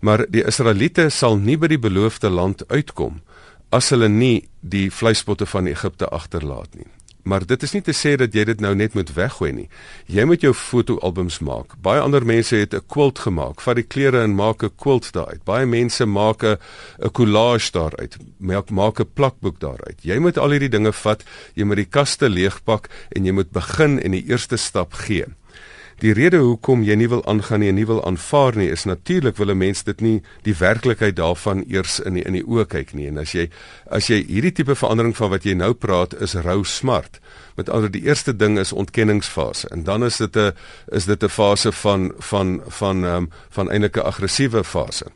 Maar 0.00 0.26
die 0.28 0.44
Israeliete 0.44 1.10
sal 1.10 1.36
nie 1.36 1.56
by 1.56 1.66
die 1.66 1.78
beloofde 1.78 2.30
land 2.30 2.68
uitkom 2.68 3.20
as 3.70 3.90
hulle 3.90 4.08
nie 4.08 4.48
die 4.60 4.90
vleispotte 4.90 5.46
van 5.46 5.66
Egipte 5.66 6.08
agterlaat 6.08 6.74
nie. 6.74 6.86
Maar 7.28 7.44
dit 7.46 7.62
is 7.62 7.74
nie 7.76 7.82
te 7.84 7.92
sê 7.92 8.14
dat 8.16 8.32
jy 8.32 8.46
dit 8.48 8.62
nou 8.64 8.72
net 8.78 8.94
moet 8.96 9.10
weggooi 9.12 9.50
nie. 9.52 9.66
Jy 10.08 10.24
moet 10.28 10.44
jou 10.44 10.54
fotoalbums 10.56 11.42
maak. 11.44 11.74
Baie 11.84 12.00
ander 12.00 12.24
mense 12.24 12.56
het 12.56 12.74
'n 12.74 12.86
quilt 12.88 13.18
gemaak. 13.18 13.60
Vat 13.60 13.76
die 13.76 13.84
klere 13.84 14.22
en 14.22 14.34
maak 14.34 14.62
'n 14.64 14.72
quilt 14.76 15.12
daaruit. 15.12 15.44
Baie 15.44 15.66
mense 15.66 16.06
maak 16.06 16.42
'n 16.42 16.56
'n 17.04 17.10
collage 17.12 17.70
daaruit. 17.72 18.16
Maak 18.38 18.70
maak 18.70 19.00
'n 19.00 19.12
plakboek 19.14 19.60
daaruit. 19.60 19.98
Jy 20.02 20.18
moet 20.18 20.38
al 20.38 20.50
hierdie 20.50 20.68
dinge 20.76 20.92
vat, 20.92 21.24
jy 21.54 21.64
moet 21.64 21.76
die 21.76 21.90
kaste 21.90 22.28
leegpak 22.28 22.88
en 23.10 23.24
jy 23.24 23.32
moet 23.32 23.50
begin 23.50 24.00
en 24.00 24.10
die 24.10 24.24
eerste 24.26 24.56
stap 24.56 24.92
gee. 24.92 25.24
Die 25.98 26.12
rede 26.14 26.38
hoekom 26.38 26.84
jy 26.86 26.94
nie 26.94 27.08
wil 27.10 27.24
aangaan 27.26 27.58
nie 27.58 27.72
en 27.72 27.74
nie 27.74 27.86
wil 27.88 27.98
aanvaar 28.06 28.54
nie 28.54 28.68
is 28.70 28.84
natuurlik 28.86 29.36
wil 29.36 29.50
'n 29.50 29.58
mens 29.58 29.82
dit 29.82 30.00
nie 30.00 30.22
die 30.46 30.54
werklikheid 30.54 31.16
daarvan 31.16 31.64
eers 31.66 31.98
in 31.98 32.14
die, 32.14 32.22
in 32.22 32.32
die 32.38 32.44
oë 32.46 32.66
kyk 32.66 32.94
nie. 32.94 33.08
En 33.08 33.18
as 33.18 33.32
jy 33.32 33.50
as 33.90 34.06
jy 34.06 34.22
hierdie 34.22 34.52
tipe 34.52 34.74
verandering 34.74 35.16
van 35.16 35.30
wat 35.30 35.42
jy 35.42 35.54
nou 35.54 35.74
praat 35.74 36.14
is 36.22 36.34
rou 36.34 36.64
smart. 36.64 37.18
Met 37.56 37.68
ander 37.68 37.90
die 37.90 38.06
eerste 38.06 38.36
ding 38.36 38.58
is 38.58 38.72
ontkenningsfase. 38.72 39.68
En 39.68 39.82
dan 39.82 40.04
is 40.04 40.16
dit 40.16 40.36
'n 40.36 40.52
is 40.92 41.04
dit 41.04 41.22
'n 41.22 41.28
fase 41.28 41.72
van 41.72 42.12
van 42.18 42.62
van 42.68 43.04
ehm 43.04 43.16
um, 43.16 43.30
van 43.48 43.70
eintlik 43.70 43.96
'n 43.96 44.06
aggressiewe 44.06 44.64
fase 44.64 45.06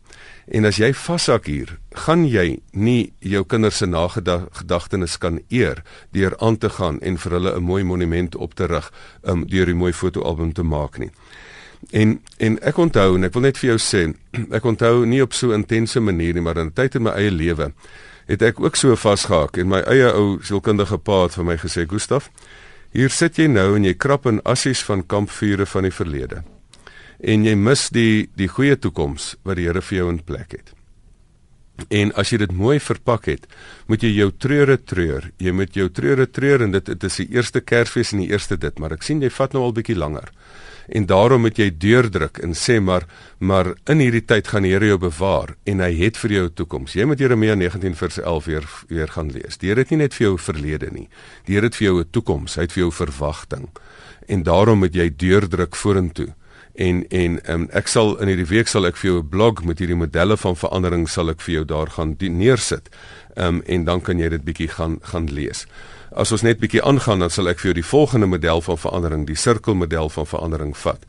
En 0.46 0.64
as 0.64 0.76
jy 0.76 0.90
vashak 0.94 1.46
hier, 1.46 1.76
gaan 1.94 2.24
jy 2.26 2.58
nie 2.72 3.12
jou 3.20 3.44
kinders 3.46 3.78
se 3.78 3.86
nagedagtenis 3.86 5.18
kan 5.22 5.38
eer 5.50 5.82
deur 6.10 6.34
aan 6.42 6.58
te 6.58 6.68
gaan 6.68 6.98
en 7.00 7.18
vir 7.18 7.32
hulle 7.32 7.56
'n 7.56 7.62
mooi 7.62 7.82
monument 7.84 8.36
op 8.36 8.54
te 8.54 8.66
rig, 8.66 8.92
um 9.22 9.46
deur 9.46 9.68
'n 9.68 9.76
mooi 9.76 9.92
fotoalbum 9.92 10.52
te 10.52 10.62
maak 10.62 10.98
nie. 10.98 11.10
En 11.90 12.20
en 12.38 12.58
ek 12.62 12.76
onthou 12.76 13.16
en 13.16 13.24
ek 13.24 13.32
wil 13.32 13.42
net 13.42 13.58
vir 13.58 13.68
jou 13.70 13.78
sê, 13.78 14.14
ek 14.58 14.64
onthou 14.64 15.06
nie 15.06 15.22
op 15.22 15.32
so 15.32 15.48
'n 15.48 15.62
intense 15.62 16.00
manier 16.00 16.34
nie, 16.34 16.42
maar 16.42 16.58
in 16.58 16.66
'n 16.66 16.72
tyd 16.72 16.94
in 16.94 17.02
my 17.02 17.10
eie 17.10 17.30
lewe 17.30 17.72
het 18.26 18.42
ek 18.42 18.60
ook 18.60 18.76
so 18.76 18.94
vasgehak 18.96 19.56
en 19.56 19.68
my 19.68 19.80
eie 19.80 20.12
ou 20.12 20.38
sielkundige 20.42 20.98
pa 20.98 21.22
het 21.22 21.34
vir 21.34 21.44
my 21.44 21.56
gesê, 21.56 21.86
"Gustaf, 21.86 22.30
hier 22.92 23.10
sit 23.10 23.36
jy 23.36 23.46
nou 23.46 23.76
en 23.76 23.84
jy 23.84 23.94
krap 23.94 24.26
in 24.26 24.42
assies 24.42 24.82
van 24.82 25.06
kampvure 25.06 25.66
van 25.66 25.82
die 25.82 25.90
verlede." 25.90 26.51
En 27.22 27.44
jy 27.46 27.54
mis 27.54 27.88
die 27.94 28.28
die 28.38 28.50
goeie 28.50 28.76
toekoms 28.76 29.36
wat 29.46 29.58
die 29.58 29.68
Here 29.68 29.82
vir 29.82 29.98
jou 29.98 30.08
in 30.10 30.22
plek 30.26 30.56
het. 30.58 30.72
En 31.88 32.12
as 32.18 32.30
jy 32.30 32.42
dit 32.42 32.52
mooi 32.52 32.76
verpak 32.82 33.26
het, 33.30 33.46
moet 33.88 34.02
jy 34.04 34.10
jou 34.12 34.28
treure 34.38 34.76
treur. 34.76 35.30
Jy 35.40 35.54
moet 35.56 35.74
jou 35.74 35.88
treure 35.90 36.26
treur 36.28 36.66
en 36.66 36.74
dit 36.74 36.90
dit 36.90 37.06
is 37.08 37.16
die 37.22 37.30
eerste 37.32 37.62
Kersfees 37.62 38.12
en 38.12 38.22
die 38.22 38.30
eerste 38.30 38.58
dit, 38.60 38.78
maar 38.78 38.92
ek 38.98 39.06
sien 39.06 39.22
jy 39.22 39.30
vat 39.32 39.54
nou 39.54 39.64
al 39.64 39.74
bietjie 39.76 39.96
langer. 39.98 40.28
En 40.92 41.06
daarom 41.06 41.44
moet 41.46 41.56
jy 41.58 41.70
deurdruk 41.70 42.40
en 42.42 42.56
sê 42.58 42.80
maar 42.82 43.06
maar 43.38 43.72
in 43.90 44.02
hierdie 44.02 44.24
tyd 44.26 44.50
gaan 44.50 44.66
die 44.66 44.74
Here 44.74 44.90
jou 44.92 44.98
bewaar 45.06 45.54
en 45.64 45.80
hy 45.80 45.92
het 46.02 46.18
vir 46.18 46.32
jou 46.32 46.44
'n 46.46 46.54
toekoms. 46.54 46.94
Jy 46.94 47.04
moet 47.06 47.18
Jeremia 47.18 47.54
19 47.54 47.94
vers 47.94 48.18
11 48.18 48.44
weer 48.44 48.66
weer 48.88 49.08
gaan 49.08 49.30
lees. 49.30 49.56
Die 49.58 49.68
Here 49.68 49.80
het 49.80 49.90
nie 49.90 50.02
net 50.02 50.14
vir 50.14 50.26
jou 50.26 50.38
verlede 50.38 50.90
nie. 50.90 51.08
Die 51.46 51.54
Here 51.54 51.66
het 51.66 51.76
vir 51.76 51.86
jou 51.86 52.00
'n 52.00 52.10
toekoms. 52.10 52.56
Hy 52.56 52.62
het 52.62 52.72
vir 52.72 52.82
jou 52.82 52.92
verwagting. 52.92 53.68
En 54.28 54.42
daarom 54.42 54.78
moet 54.78 54.94
jy 54.94 55.10
deurdruk 55.16 55.76
vorentoe 55.76 56.34
en 56.74 57.08
en 57.08 57.38
um, 57.52 57.68
ek 57.72 57.88
sal 57.88 58.14
in 58.20 58.30
hierdie 58.32 58.48
week 58.48 58.68
sal 58.68 58.86
ek 58.88 58.96
vir 58.96 59.10
jou 59.10 59.18
'n 59.20 59.28
blog 59.28 59.64
met 59.64 59.78
hierdie 59.78 59.96
modelle 59.96 60.36
van 60.36 60.56
verandering 60.56 61.08
sal 61.08 61.30
ek 61.30 61.40
vir 61.40 61.54
jou 61.54 61.64
daar 61.64 61.90
gaan 61.90 62.16
neersit. 62.18 62.88
Ehm 63.36 63.46
um, 63.46 63.62
en 63.66 63.84
dan 63.84 64.00
kan 64.00 64.18
jy 64.18 64.28
dit 64.28 64.44
bietjie 64.44 64.68
gaan 64.68 64.98
gaan 65.02 65.26
lees. 65.26 65.66
As 66.10 66.32
ons 66.32 66.42
net 66.42 66.60
bietjie 66.60 66.82
aangaan 66.82 67.18
dan 67.18 67.30
sal 67.30 67.48
ek 67.48 67.58
vir 67.58 67.72
jou 67.72 67.74
die 67.74 67.90
volgende 67.90 68.26
model 68.26 68.60
van 68.60 68.78
verandering, 68.78 69.26
die 69.26 69.36
sirkelmodel 69.36 70.08
van 70.08 70.26
verandering 70.26 70.76
vat. 70.76 71.04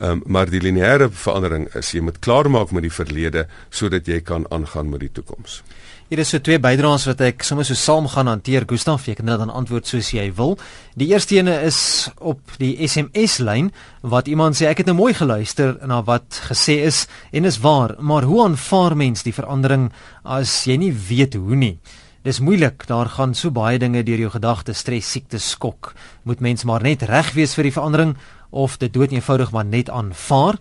Ehm 0.00 0.10
um, 0.10 0.22
maar 0.26 0.50
die 0.50 0.60
lineêre 0.60 1.10
verandering 1.10 1.68
is 1.74 1.92
jy 1.92 2.00
moet 2.00 2.18
klaarmaak 2.18 2.70
met 2.70 2.82
die 2.82 2.92
verlede 2.92 3.46
sodat 3.70 4.06
jy 4.06 4.20
kan 4.20 4.46
aangaan 4.50 4.90
met 4.90 5.00
die 5.00 5.12
toekoms. 5.12 5.62
Hier 6.08 6.22
is 6.22 6.30
so 6.32 6.40
twee 6.40 6.56
bydraes 6.56 7.02
wat 7.04 7.20
ek 7.20 7.42
sommer 7.44 7.66
so 7.68 7.76
saam 7.76 8.06
gaan 8.08 8.30
hanteer. 8.30 8.64
Gustaf, 8.64 9.02
jy 9.04 9.12
kan 9.18 9.28
dit 9.28 9.40
dan 9.42 9.50
antwoord 9.52 9.90
soos 9.90 10.08
jy 10.14 10.22
wil. 10.38 10.54
Die 10.96 11.10
eerste 11.10 11.36
ene 11.36 11.58
is 11.66 12.08
op 12.16 12.54
die 12.56 12.70
SMS 12.80 13.34
lyn 13.44 13.68
wat 14.00 14.30
iemand 14.32 14.56
sê 14.56 14.70
ek 14.70 14.80
het 14.80 14.88
nou 14.88 14.94
mooi 14.96 15.12
geluister 15.12 15.74
na 15.84 15.98
wat 16.08 16.40
gesê 16.46 16.78
is 16.86 17.02
en 17.28 17.44
is 17.44 17.60
waar, 17.60 17.92
maar 18.00 18.24
hoe 18.24 18.40
aanvaar 18.46 18.96
mens 18.96 19.26
die 19.28 19.34
verandering 19.36 19.90
as 20.24 20.62
jy 20.64 20.78
nie 20.80 20.94
weet 20.96 21.36
hoe 21.36 21.60
nie? 21.60 21.74
Dis 22.24 22.40
moeilik, 22.40 22.88
daar 22.88 23.12
gaan 23.18 23.36
so 23.36 23.52
baie 23.52 23.76
dinge 23.76 24.00
deur 24.00 24.24
jou 24.24 24.32
gedagtes, 24.32 24.80
stres, 24.80 25.12
siekte, 25.12 25.36
skok. 25.36 25.92
Moet 26.24 26.40
mens 26.40 26.64
maar 26.64 26.88
net 26.88 27.04
reg 27.04 27.34
wees 27.36 27.52
vir 27.52 27.68
die 27.68 27.76
verandering 27.76 28.16
of 28.48 28.80
dit 28.80 28.96
dood 28.96 29.12
eenvoudig 29.12 29.52
maar 29.52 29.68
net 29.68 29.92
aanvaar? 29.92 30.56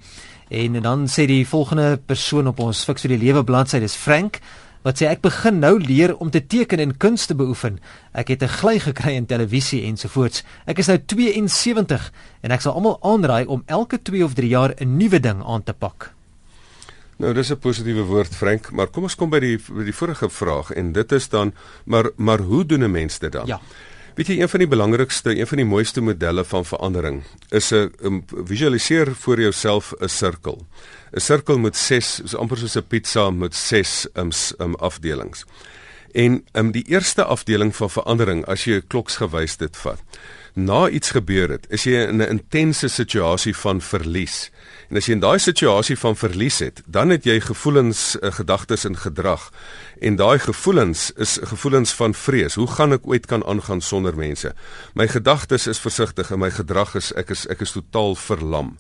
En 0.52 0.82
dan 0.84 1.08
sê 1.08 1.24
die 1.28 1.48
volgende 1.48 1.94
persoon 2.04 2.52
op 2.52 2.60
ons 2.68 2.84
fiks 2.84 3.08
vir 3.08 3.16
die 3.16 3.26
lewe 3.30 3.48
bladsy, 3.48 3.80
dis 3.80 3.96
Frank 3.96 4.44
wat 4.88 5.02
sê 5.02 5.10
ek 5.12 5.20
begin 5.26 5.60
nou 5.60 5.76
leer 5.84 6.14
om 6.16 6.30
te 6.32 6.40
teken 6.40 6.80
en 6.80 6.94
kuns 6.96 7.26
te 7.28 7.36
beoefen. 7.36 7.80
Ek 8.16 8.32
het 8.32 8.44
'n 8.44 8.56
gly 8.60 8.80
gekry 8.80 9.14
in 9.20 9.26
televisie 9.26 9.84
ensovoorts. 9.84 10.44
Ek 10.66 10.80
is 10.80 10.88
nou 10.88 10.98
72 10.98 12.12
en 12.42 12.52
ek 12.52 12.62
sal 12.62 12.74
almal 12.74 12.98
aanraai 13.02 13.46
om 13.46 13.64
elke 13.66 14.02
2 14.02 14.24
of 14.24 14.34
3 14.34 14.48
jaar 14.48 14.74
'n 14.80 14.98
nuwe 14.98 15.20
ding 15.20 15.44
aan 15.44 15.64
te 15.64 15.74
pak. 15.74 16.14
Nou 17.18 17.34
dis 17.34 17.52
'n 17.52 17.58
positiewe 17.58 18.04
woord 18.04 18.36
Frank, 18.36 18.72
maar 18.72 18.88
kom 18.88 19.04
ons 19.04 19.16
kom 19.16 19.30
by 19.30 19.40
die 19.40 19.58
by 19.58 19.84
die 19.84 19.96
vorige 19.96 20.30
vraag 20.30 20.72
en 20.72 20.94
dit 20.94 21.12
is 21.12 21.30
dan 21.30 21.54
maar 21.86 22.12
maar 22.16 22.40
hoe 22.40 22.66
doen 22.66 22.84
'n 22.84 22.92
mens 22.92 23.20
dit 23.20 23.32
dan? 23.32 23.46
Ja. 23.46 23.60
Weet 24.18 24.32
jy 24.32 24.40
een 24.40 24.50
van 24.50 24.64
die 24.64 24.68
belangrikste, 24.68 25.30
een 25.38 25.46
van 25.46 25.60
die 25.62 25.66
mooiste 25.70 26.02
modelle 26.02 26.42
van 26.50 26.64
verandering 26.66 27.20
is 27.54 27.70
'n 27.72 27.92
um, 28.02 28.24
visualiseer 28.50 29.16
voor 29.16 29.40
jouself 29.42 29.94
'n 30.00 30.08
sirkel. 30.08 30.66
'n 31.14 31.20
Sirkel 31.20 31.58
met 31.58 31.78
6, 31.78 32.22
is 32.24 32.36
amper 32.36 32.58
soos 32.58 32.76
'n 32.78 32.88
pizza 32.88 33.30
met 33.30 33.56
6 33.56 34.08
um, 34.14 34.30
um 34.60 34.76
afdelings. 34.76 35.46
En 36.12 36.46
um 36.54 36.72
die 36.72 36.84
eerste 36.88 37.24
afdeling 37.24 37.76
van 37.76 37.90
verandering 37.90 38.46
as 38.46 38.64
jy 38.64 38.82
kloksgewys 38.88 39.58
dit 39.58 39.78
vat. 39.78 40.02
Na 40.54 40.90
iets 40.90 41.12
gebeur 41.12 41.50
het, 41.50 41.66
is 41.70 41.84
jy 41.84 42.08
in 42.08 42.18
'n 42.18 42.30
intense 42.30 42.88
situasie 42.88 43.56
van 43.56 43.82
verlies. 43.82 44.52
En 44.88 44.96
as 44.96 45.08
jy 45.10 45.18
in 45.18 45.24
daai 45.24 45.40
situasie 45.40 45.98
van 46.00 46.16
verlies 46.16 46.62
het, 46.64 46.80
dan 46.86 47.12
het 47.12 47.26
jy 47.28 47.40
gevoelens, 47.44 48.16
uh, 48.22 48.32
gedagtes 48.32 48.86
en 48.88 48.96
gedrag. 48.96 49.50
En 50.00 50.16
daai 50.16 50.40
gevoelens 50.40 51.10
is 51.20 51.38
gevoelens 51.44 51.92
van 51.98 52.14
vrees. 52.16 52.56
Hoe 52.56 52.70
gaan 52.72 52.96
ek 52.96 53.08
ooit 53.08 53.28
kan 53.28 53.44
aangaan 53.44 53.82
sonder 53.82 54.16
mense? 54.16 54.54
My 54.96 55.10
gedagtes 55.12 55.68
is 55.68 55.84
versigtig 55.84 56.32
en 56.32 56.40
my 56.40 56.52
gedrag 56.56 56.96
is 56.96 57.12
ek 57.20 57.36
is 57.36 57.44
ek 57.52 57.66
is 57.68 57.76
totaal 57.76 58.16
verlam. 58.16 58.78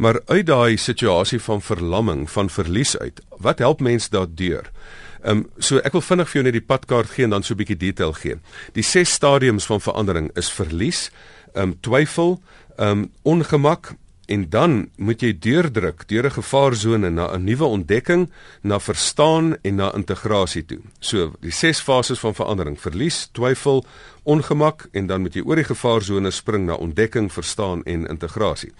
Maar 0.00 0.20
uit 0.30 0.46
daai 0.46 0.76
situasie 0.78 1.40
van 1.42 1.60
verlamming, 1.62 2.30
van 2.30 2.48
verlies 2.48 2.94
uit, 2.98 3.20
wat 3.42 3.58
help 3.58 3.80
mens 3.80 4.08
daardeur? 4.08 4.70
Ehm 5.20 5.42
um, 5.42 5.48
so 5.58 5.82
ek 5.84 5.92
wil 5.92 6.04
vinnig 6.04 6.30
vir 6.30 6.38
jou 6.38 6.44
net 6.46 6.56
die 6.56 6.64
padkaart 6.64 7.10
gee 7.12 7.26
en 7.26 7.34
dan 7.34 7.42
so 7.42 7.54
'n 7.54 7.60
bietjie 7.60 7.76
detail 7.76 8.12
gee. 8.12 8.38
Die 8.72 8.86
ses 8.86 9.10
stadiums 9.10 9.66
van 9.66 9.80
verandering 9.80 10.30
is 10.36 10.48
verlies, 10.50 11.10
ehm 11.54 11.62
um, 11.62 11.80
twyfel, 11.80 12.40
ehm 12.78 12.88
um, 12.90 13.10
ongemak 13.22 13.96
en 14.30 14.46
dan 14.48 14.88
moet 14.96 15.22
jy 15.22 15.32
deurdruk 15.42 16.06
deur 16.08 16.26
'n 16.26 16.38
gevaarsone 16.38 17.10
na 17.10 17.26
'n 17.34 17.44
nuwe 17.44 17.64
ontdekking, 17.64 18.30
na 18.62 18.78
verstaan 18.78 19.56
en 19.62 19.74
na 19.74 19.94
integrasie 19.94 20.64
toe. 20.64 20.80
So 21.00 21.32
die 21.40 21.50
ses 21.50 21.80
fases 21.80 22.18
van 22.18 22.34
verandering: 22.34 22.80
verlies, 22.80 23.28
twyfel, 23.32 23.84
ongemak 24.22 24.88
en 24.92 25.06
dan 25.06 25.20
moet 25.20 25.34
jy 25.34 25.42
oor 25.42 25.56
die 25.56 25.64
gevaarsone 25.64 26.30
spring 26.30 26.66
na 26.66 26.74
ontdekking, 26.74 27.32
verstaan 27.32 27.82
en 27.84 28.06
integrasie. 28.06 28.72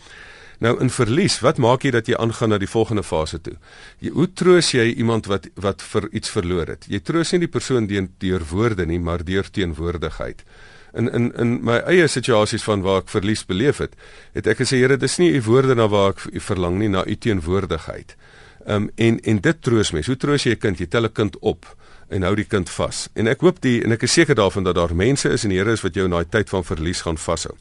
Nou 0.60 0.80
in 0.80 0.90
verlies, 0.90 1.40
wat 1.40 1.58
maak 1.58 1.82
jy 1.82 1.90
dat 1.90 2.06
jy 2.06 2.16
aangaan 2.16 2.48
na 2.48 2.58
die 2.58 2.68
volgende 2.68 3.02
fase 3.02 3.40
toe? 3.40 3.56
Jy 3.98 4.10
hoe 4.10 4.32
troos 4.32 4.70
jy 4.70 4.92
iemand 4.92 5.26
wat 5.26 5.48
wat 5.54 5.82
vir 5.82 6.08
iets 6.12 6.30
verloor 6.30 6.66
het? 6.66 6.84
Jy 6.88 7.00
troos 7.00 7.32
nie 7.32 7.40
die 7.40 7.48
persoon 7.48 7.86
deur 8.18 8.44
woorde 8.50 8.86
nie, 8.86 8.98
maar 8.98 9.24
deur 9.24 9.50
teenwoordigheid. 9.50 10.44
In 10.92 11.12
in 11.12 11.32
in 11.38 11.58
my 11.64 11.78
eie 11.86 12.08
situasies 12.08 12.64
van 12.66 12.82
waar 12.82 13.04
ek 13.04 13.12
verlies 13.12 13.44
beleef 13.46 13.78
het, 13.78 13.94
het 14.34 14.46
ek 14.46 14.62
gesê 14.62 14.82
Here, 14.82 14.96
dis 14.96 15.18
nie 15.18 15.32
u 15.36 15.42
woorde 15.42 15.74
na 15.74 15.88
waar 15.88 16.14
ek 16.16 16.42
verlang 16.42 16.78
nie, 16.78 16.88
na 16.88 17.06
u 17.06 17.14
teenwoordigheid. 17.14 18.16
Ehm 18.16 18.29
um, 18.66 18.90
en 18.94 19.20
en 19.20 19.40
dit 19.40 19.62
troos 19.62 19.92
mens. 19.92 20.06
Hoe 20.06 20.16
troos 20.16 20.42
jy 20.42 20.52
'n 20.52 20.58
kind? 20.58 20.78
Jy 20.78 20.86
tel 20.86 21.04
'n 21.04 21.12
kind 21.12 21.38
op 21.38 21.66
en 22.10 22.26
hou 22.26 22.32
die 22.34 22.46
kind 22.48 22.70
vas. 22.74 23.04
En 23.14 23.30
ek 23.30 23.42
hoop 23.44 23.60
die 23.62 23.78
en 23.84 23.94
ek 23.94 24.02
is 24.02 24.14
seker 24.18 24.34
daarvan 24.38 24.66
dat 24.66 24.74
daar 24.78 24.94
mense 24.96 25.30
is 25.30 25.44
en 25.46 25.52
die 25.52 25.60
Here 25.60 25.72
is 25.76 25.84
wat 25.84 25.94
jou 25.94 26.08
in 26.08 26.14
daai 26.14 26.26
tyd 26.26 26.50
van 26.50 26.64
verlies 26.66 27.04
gaan 27.06 27.18
vashou. 27.20 27.54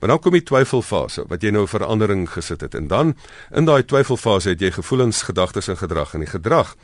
Maar 0.00 0.14
dan 0.14 0.20
kom 0.24 0.32
die 0.32 0.44
twyfelfase 0.48 1.26
wat 1.28 1.42
jy 1.44 1.50
nou 1.52 1.62
'n 1.64 1.68
verandering 1.68 2.28
gesit 2.30 2.60
het 2.60 2.74
en 2.74 2.88
dan 2.88 3.14
in 3.52 3.64
daai 3.64 3.82
twyfelfase 3.84 4.48
het 4.48 4.60
jy 4.60 4.70
gevoelens, 4.70 5.22
gedagtes 5.22 5.68
en 5.68 5.76
gedrag 5.76 6.14
en 6.14 6.20
die 6.20 6.30
gedrag 6.30 6.76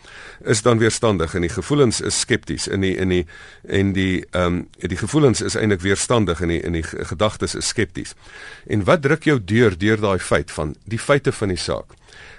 is 0.44 0.62
dan 0.62 0.78
weerstandig 0.78 1.34
en 1.34 1.40
die 1.40 1.50
gevoelens 1.50 2.00
is 2.00 2.20
skepties 2.20 2.68
in 2.68 2.80
die 2.80 2.96
in 2.96 3.08
die 3.08 3.26
en 3.68 3.92
die 3.92 4.24
ehm 4.30 4.44
um, 4.44 4.68
die 4.76 4.96
gevoelens 4.96 5.40
is 5.40 5.56
eintlik 5.56 5.80
weerstandig 5.80 6.40
en 6.40 6.48
die 6.48 6.60
in 6.60 6.72
die 6.72 6.84
gedagtes 6.84 7.54
is 7.54 7.68
skepties. 7.68 8.14
En 8.66 8.84
wat 8.84 9.02
druk 9.02 9.24
jou 9.24 9.44
deur 9.44 9.78
deur 9.78 10.00
daai 10.00 10.18
feit 10.18 10.50
van 10.50 10.76
die 10.84 10.98
feite 10.98 11.32
van 11.32 11.48
die 11.48 11.56
saak? 11.56 11.96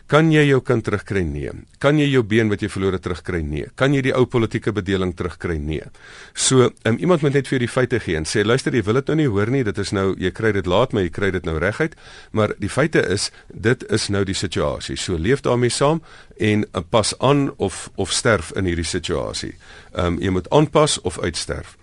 Kan 0.08 0.30
jy 0.32 0.46
jou 0.48 0.62
kind 0.64 0.86
terugkry? 0.88 1.26
Nee. 1.28 1.52
Kan 1.84 1.98
jy 2.00 2.06
jou 2.08 2.22
been 2.24 2.48
wat 2.48 2.62
jy 2.64 2.70
verloor 2.72 2.96
het 2.96 3.04
terugkry? 3.04 3.42
Nee. 3.44 3.68
Kan 3.76 3.92
jy 3.92 4.06
die 4.06 4.14
ou 4.16 4.24
politieke 4.32 4.72
bedeling 4.72 5.12
terugkry? 5.20 5.58
Nee. 5.60 5.90
So, 6.32 6.70
um, 6.88 7.00
iemand 7.04 7.26
moet 7.26 7.36
net 7.36 7.50
vir 7.52 7.60
die 7.60 7.68
feite 7.68 8.00
gee 8.00 8.16
en 8.16 8.24
sê 8.24 8.46
luister, 8.46 8.72
jy 8.72 8.86
wil 8.88 9.02
dit 9.02 9.12
nou 9.12 9.18
nie 9.20 9.28
hoor 9.28 9.52
nie. 9.52 9.66
Dit 9.68 9.82
is 9.84 9.92
nou 9.92 10.14
jy 10.16 10.32
kry 10.32 10.54
dit 10.56 10.70
laat, 10.70 10.96
maar 10.96 11.04
jy 11.04 11.12
kry 11.12 11.32
dit 11.36 11.50
nou 11.50 11.58
reguit. 11.60 11.98
Maar 12.32 12.56
die 12.62 12.72
feite 12.72 13.04
is 13.04 13.28
dit 13.52 13.84
is 13.92 14.08
nou 14.16 14.24
die 14.24 14.38
situasie. 14.38 14.96
So 14.96 15.20
leef 15.20 15.44
daarmee 15.44 15.76
saam 15.76 16.00
en 16.40 16.64
uh, 16.64 16.86
pas 16.88 17.12
aan 17.20 17.50
of 17.58 17.90
of 18.00 18.16
sterf 18.16 18.54
in 18.56 18.70
hierdie 18.70 18.88
situasie. 18.88 19.58
Ehm 19.92 20.16
um, 20.16 20.22
jy 20.24 20.32
moet 20.32 20.48
aanpas 20.56 21.02
of 21.04 21.20
uitsterf. 21.20 21.76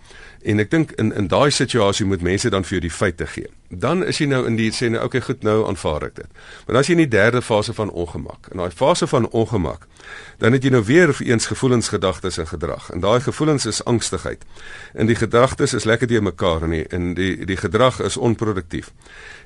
En 0.44 0.64
ek 0.64 0.72
dink 0.72 0.96
in 1.00 1.12
in 1.12 1.28
daai 1.28 1.50
situasie 1.52 2.06
moet 2.08 2.24
mense 2.24 2.48
dan 2.48 2.64
vir 2.64 2.78
jou 2.78 2.82
die 2.88 2.96
feite 3.02 3.28
gee. 3.28 3.52
Dan 3.68 4.04
is 4.04 4.18
jy 4.20 4.26
nou 4.28 4.44
in 4.46 4.58
die 4.58 4.70
sê 4.72 4.90
nou 4.92 5.04
okay 5.06 5.20
goed 5.24 5.42
nou 5.42 5.64
aanvaar 5.66 6.10
ek 6.10 6.16
dit. 6.20 6.30
Maar 6.66 6.76
dan 6.76 6.82
as 6.82 6.88
jy 6.90 6.96
in 6.98 7.04
die 7.06 7.10
derde 7.10 7.40
fase 7.42 7.72
van 7.74 7.90
ongemak. 7.90 8.50
In 8.52 8.60
daai 8.60 8.70
fase 8.70 9.06
van 9.06 9.28
ongemak, 9.30 9.86
dan 10.38 10.52
het 10.52 10.62
jy 10.62 10.70
nou 10.74 10.82
weer 10.84 11.14
eens 11.24 11.46
gevoelens, 11.46 11.88
gedagtes 11.88 12.38
en 12.38 12.46
gedrag. 12.46 12.90
En 12.92 13.00
daai 13.00 13.20
gevoelens 13.24 13.66
is 13.66 13.80
angstigheid. 13.84 14.44
En 14.92 15.08
die 15.08 15.16
gedagtes 15.16 15.74
is 15.74 15.84
lekker 15.88 16.08
te 16.08 16.20
mekaar 16.20 16.62
en 16.62 16.70
die 16.76 16.84
en 16.88 17.14
die 17.14 17.46
die 17.46 17.56
gedrag 17.56 18.00
is 18.04 18.16
onproduktief. 18.16 18.92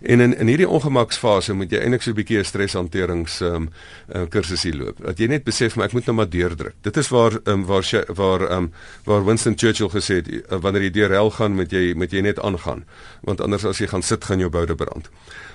En 0.03 0.21
in 0.21 0.37
in 0.37 0.51
hierdie 0.51 0.69
ongemaksfase 0.69 1.55
moet 1.55 1.71
jy 1.71 1.79
eintlik 1.79 2.03
so 2.03 2.11
'n 2.11 2.19
bietjie 2.19 2.39
'n 2.39 2.45
streshanterings 2.45 3.41
ehm 3.41 3.55
um, 3.55 3.71
uh, 4.15 4.23
kursusie 4.29 4.77
loop. 4.77 4.99
Dat 5.05 5.19
jy 5.19 5.27
net 5.27 5.45
besef 5.45 5.77
maar 5.77 5.87
ek 5.87 5.93
moet 5.93 6.07
nou 6.07 6.17
maar 6.17 6.29
deurdruk. 6.29 6.75
Dit 6.83 6.97
is 6.97 7.09
waar 7.09 7.39
um, 7.45 7.65
waar 7.65 7.87
waar 8.15 8.41
ehm 8.41 8.53
um, 8.53 8.73
waar 9.05 9.25
Winston 9.25 9.55
Churchill 9.57 9.89
gesê 9.89 10.15
het 10.15 10.29
uh, 10.29 10.59
wanneer 10.61 10.83
jy 10.83 10.91
deur 10.91 11.11
hel 11.11 11.31
gaan 11.31 11.55
moet 11.55 11.73
jy 11.73 11.95
moet 11.95 12.13
jy 12.13 12.21
net 12.21 12.41
aangaan 12.41 12.85
want 13.21 13.41
anders 13.41 13.65
as 13.65 13.79
jy 13.79 13.87
gaan 13.87 14.03
sit 14.03 14.18
gaan 14.25 14.39
jou 14.39 14.51
boude 14.51 14.75
brand. 14.75 15.11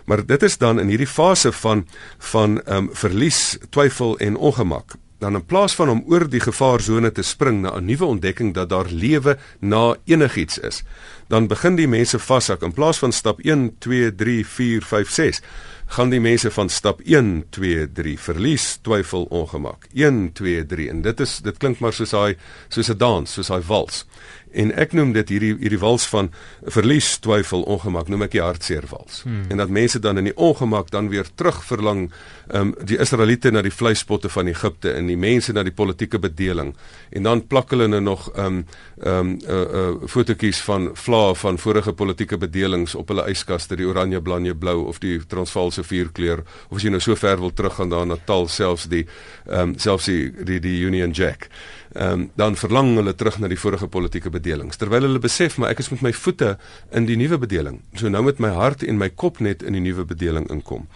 Maar 0.05 0.25
dit 0.25 0.43
is 0.43 0.57
dan 0.57 0.79
in 0.79 0.87
hierdie 0.87 1.07
fase 1.07 1.51
van 1.51 1.87
van 2.17 2.61
ehm 2.61 2.77
um, 2.77 2.89
verlies, 2.93 3.57
twyfel 3.69 4.17
en 4.17 4.35
ongemak 4.35 4.95
dan 5.23 5.35
in 5.39 5.45
plaas 5.45 5.75
van 5.75 5.89
om 5.89 6.03
oor 6.11 6.25
die 6.29 6.41
gevaarsone 6.43 7.11
te 7.15 7.23
spring 7.23 7.61
na 7.63 7.71
'n 7.77 7.85
nuwe 7.85 8.05
ontdekking 8.05 8.53
dat 8.53 8.69
daar 8.69 8.89
lewe 8.91 9.37
na 9.59 9.95
enigiets 10.05 10.57
is, 10.59 10.83
dan 11.27 11.47
begin 11.47 11.75
die 11.75 11.87
mense 11.87 12.19
vashak. 12.19 12.61
In 12.61 12.73
plaas 12.73 12.99
van 12.99 13.11
stap 13.11 13.39
1 13.39 13.75
2 13.79 14.15
3 14.15 14.45
4 14.47 14.81
5 14.81 15.09
6 15.09 15.41
gaan 15.85 16.09
die 16.09 16.19
mense 16.19 16.51
van 16.51 16.69
stap 16.69 16.99
1 17.01 17.45
2 17.49 17.91
3 17.91 18.19
verlies 18.19 18.79
twyfel 18.81 19.23
ongemak. 19.23 19.87
1 19.93 20.31
2 20.33 20.65
3 20.65 20.89
en 20.89 21.01
dit 21.01 21.19
is 21.19 21.39
dit 21.39 21.57
klink 21.57 21.79
maar 21.79 21.93
soos 21.93 22.09
daai 22.09 22.35
soos 22.67 22.89
'n 22.89 22.97
dans 22.97 23.33
soos 23.33 23.47
daai 23.47 23.63
wals 23.67 24.05
En 24.53 24.71
ek 24.79 24.93
noem 24.93 25.13
dit 25.15 25.29
hierdie 25.29 25.53
hierdie 25.59 25.79
wals 25.81 26.05
van 26.09 26.29
verlies, 26.75 27.17
twyfel, 27.23 27.65
ongemak, 27.69 28.09
noem 28.11 28.25
ek 28.27 28.35
die 28.35 28.43
hartseer 28.43 28.87
wals. 28.91 29.23
Hmm. 29.27 29.45
En 29.49 29.61
dat 29.61 29.73
mense 29.73 29.99
dan 29.99 30.21
in 30.21 30.29
die 30.29 30.35
ongemak 30.37 30.91
dan 30.93 31.09
weer 31.13 31.27
terug 31.35 31.63
verlang 31.65 32.09
ehm 32.49 32.73
um, 32.73 32.73
die 32.83 32.97
Israeliete 32.99 33.51
na 33.51 33.61
die 33.63 33.71
vleispotte 33.71 34.29
van 34.29 34.47
Egipte 34.51 34.91
en 34.91 35.07
die 35.07 35.17
mense 35.17 35.53
na 35.53 35.63
die 35.63 35.73
politieke 35.73 36.19
bedeling. 36.19 36.73
En 37.11 37.23
dan 37.23 37.45
plak 37.47 37.71
hulle 37.71 37.87
nou 37.87 38.01
nog 38.01 38.29
ehm 38.33 38.45
um, 38.45 38.65
ehm 39.03 39.19
um, 39.19 39.37
uh 39.47 39.61
uh 39.83 40.09
fotootjies 40.09 40.61
van 40.61 40.89
vlae 40.93 41.35
van 41.35 41.57
vorige 41.57 41.93
politieke 41.93 42.37
bedelings 42.37 42.95
op 42.95 43.07
hulle 43.07 43.29
yskaste, 43.31 43.75
die 43.75 43.87
oranje, 43.87 44.21
blanje, 44.21 44.55
blou 44.55 44.85
of 44.87 44.99
die 44.99 45.19
Transvaalse 45.27 45.83
vierkleur 45.83 46.43
of 46.69 46.77
as 46.77 46.83
jy 46.83 46.91
nou 46.93 47.01
so 47.01 47.15
ver 47.15 47.39
wil 47.39 47.53
teruggaan 47.53 47.89
daar 47.89 48.05
na 48.05 48.15
Natal 48.15 48.47
selfs 48.47 48.89
die 48.91 49.05
ehm 49.47 49.73
um, 49.73 49.77
selfs 49.79 50.05
die 50.05 50.31
die 50.43 50.59
die 50.59 50.79
Union 50.85 51.11
Jack 51.11 51.49
um, 51.95 52.29
dan 52.35 52.55
verlang 52.55 52.95
hulle 52.95 53.15
terug 53.15 53.39
na 53.39 53.47
die 53.47 53.59
vorige 53.59 53.87
politieke 53.87 54.29
bedelings 54.33 54.77
terwyl 54.77 55.05
hulle 55.07 55.21
besef 55.23 55.57
maar 55.57 55.73
ek 55.73 55.83
is 55.83 55.91
met 55.93 56.01
my 56.01 56.13
voete 56.13 56.55
in 56.91 57.05
die 57.09 57.17
nuwe 57.19 57.37
bedeling 57.37 57.81
so 57.99 58.09
nou 58.09 58.23
met 58.23 58.39
my 58.39 58.53
hart 58.55 58.83
en 58.83 58.97
my 58.97 59.09
kop 59.09 59.39
net 59.39 59.63
in 59.63 59.77
die 59.77 59.83
nuwe 59.83 60.05
bedeling 60.05 60.49
inkom 60.53 60.87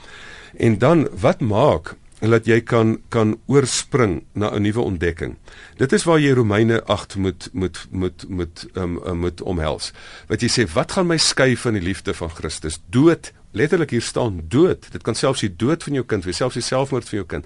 en 0.58 0.78
dan 0.82 1.08
wat 1.22 1.42
maak 1.42 1.96
dat 2.20 2.48
jy 2.50 2.62
kan 2.66 2.98
kan 3.14 3.36
oorspring 3.46 4.24
na 4.34 4.50
'n 4.50 4.62
nuwe 4.62 4.82
ontdekking. 4.82 5.38
Dit 5.78 5.94
is 5.94 6.04
waar 6.04 6.20
jy 6.20 6.34
Romeine 6.34 6.84
8 6.86 7.16
moet 7.16 7.50
moet 7.54 7.88
moet 7.92 8.26
moet 8.30 8.68
um, 8.74 9.00
um, 9.06 9.20
moet 9.20 9.42
omhels. 9.42 9.92
Wat 10.28 10.42
jy 10.42 10.48
sê, 10.48 10.74
wat 10.74 10.92
gaan 10.92 11.08
my 11.08 11.18
skei 11.18 11.58
van 11.58 11.74
die 11.74 11.82
liefde 11.82 12.14
van 12.14 12.30
Christus? 12.30 12.80
Dood 12.90 13.34
letterlik 13.52 13.90
hier 13.90 14.02
staan 14.02 14.42
dood. 14.48 14.92
Dit 14.92 15.04
kan 15.04 15.16
selfs 15.16 15.42
die 15.42 15.56
dood 15.56 15.84
van 15.84 15.94
jou 15.94 16.06
kind 16.06 16.26
wees, 16.26 16.38
selfs 16.38 16.60
die 16.60 16.66
selfmoord 16.66 17.10
van 17.10 17.18
jou 17.18 17.26
kind. 17.26 17.46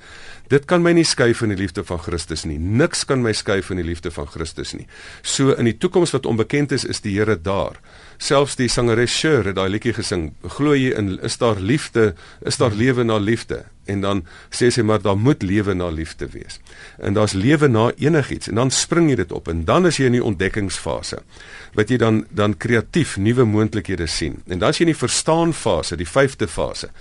Dit 0.52 0.66
kan 0.68 0.84
my 0.84 0.92
nie 0.92 1.06
skei 1.08 1.30
van 1.38 1.54
die 1.54 1.60
liefde 1.62 1.84
van 1.88 2.00
Christus 2.04 2.44
nie. 2.44 2.58
Niks 2.60 3.06
kan 3.08 3.22
my 3.24 3.32
skei 3.38 3.62
van 3.64 3.80
die 3.80 3.86
liefde 3.88 4.12
van 4.12 4.28
Christus 4.28 4.74
nie. 4.76 4.88
So 5.24 5.56
in 5.56 5.70
die 5.70 5.78
toekoms 5.80 6.12
wat 6.12 6.28
onbekend 6.28 6.76
is, 6.76 6.84
is 6.84 7.00
die 7.06 7.14
Here 7.16 7.38
daar. 7.40 7.80
Selfs 8.22 8.58
die 8.60 8.68
sangeres 8.70 9.16
Cher 9.16 9.48
het 9.48 9.56
daai 9.56 9.70
liedjie 9.72 9.96
gesing. 9.96 10.34
Glo 10.58 10.76
jy 10.76 10.92
in 10.98 11.16
is 11.24 11.40
daar 11.40 11.60
liefde? 11.60 12.12
Is 12.46 12.60
daar 12.60 12.76
lewe 12.76 13.08
na 13.08 13.18
liefde? 13.18 13.64
En 13.90 14.04
dan 14.04 14.22
sê 14.54 14.70
sy 14.70 14.84
maar 14.86 15.02
daar 15.02 15.18
moet 15.18 15.42
lewe 15.42 15.74
na 15.74 15.88
liefde 15.90 16.28
wees. 16.30 16.60
En 17.02 17.16
daar's 17.18 17.34
lewe 17.34 17.68
na 17.68 17.88
enigiets 17.98 18.52
en 18.52 18.60
dan 18.60 18.72
spring 18.72 19.10
jy 19.10 19.18
dit 19.24 19.32
op 19.34 19.50
en 19.50 19.64
dan 19.66 19.90
is 19.90 19.98
jy 19.98 20.12
in 20.12 20.20
die 20.20 20.24
ontdekkingsfase 20.24 21.24
wat 21.74 21.90
jy 21.90 21.98
dan 21.98 22.22
dan 22.30 22.54
kreatief 22.58 23.16
nuwe 23.18 23.48
moontlikhede 23.48 24.06
sien. 24.08 24.42
En 24.48 24.62
dan 24.62 24.70
is 24.70 24.82
jy 24.82 24.86
in 24.86 24.94
die 24.94 25.02
verstaan 25.02 25.56
fase, 25.56 25.98
die 25.98 26.08
5de 26.08 26.48
fase. 26.48 26.92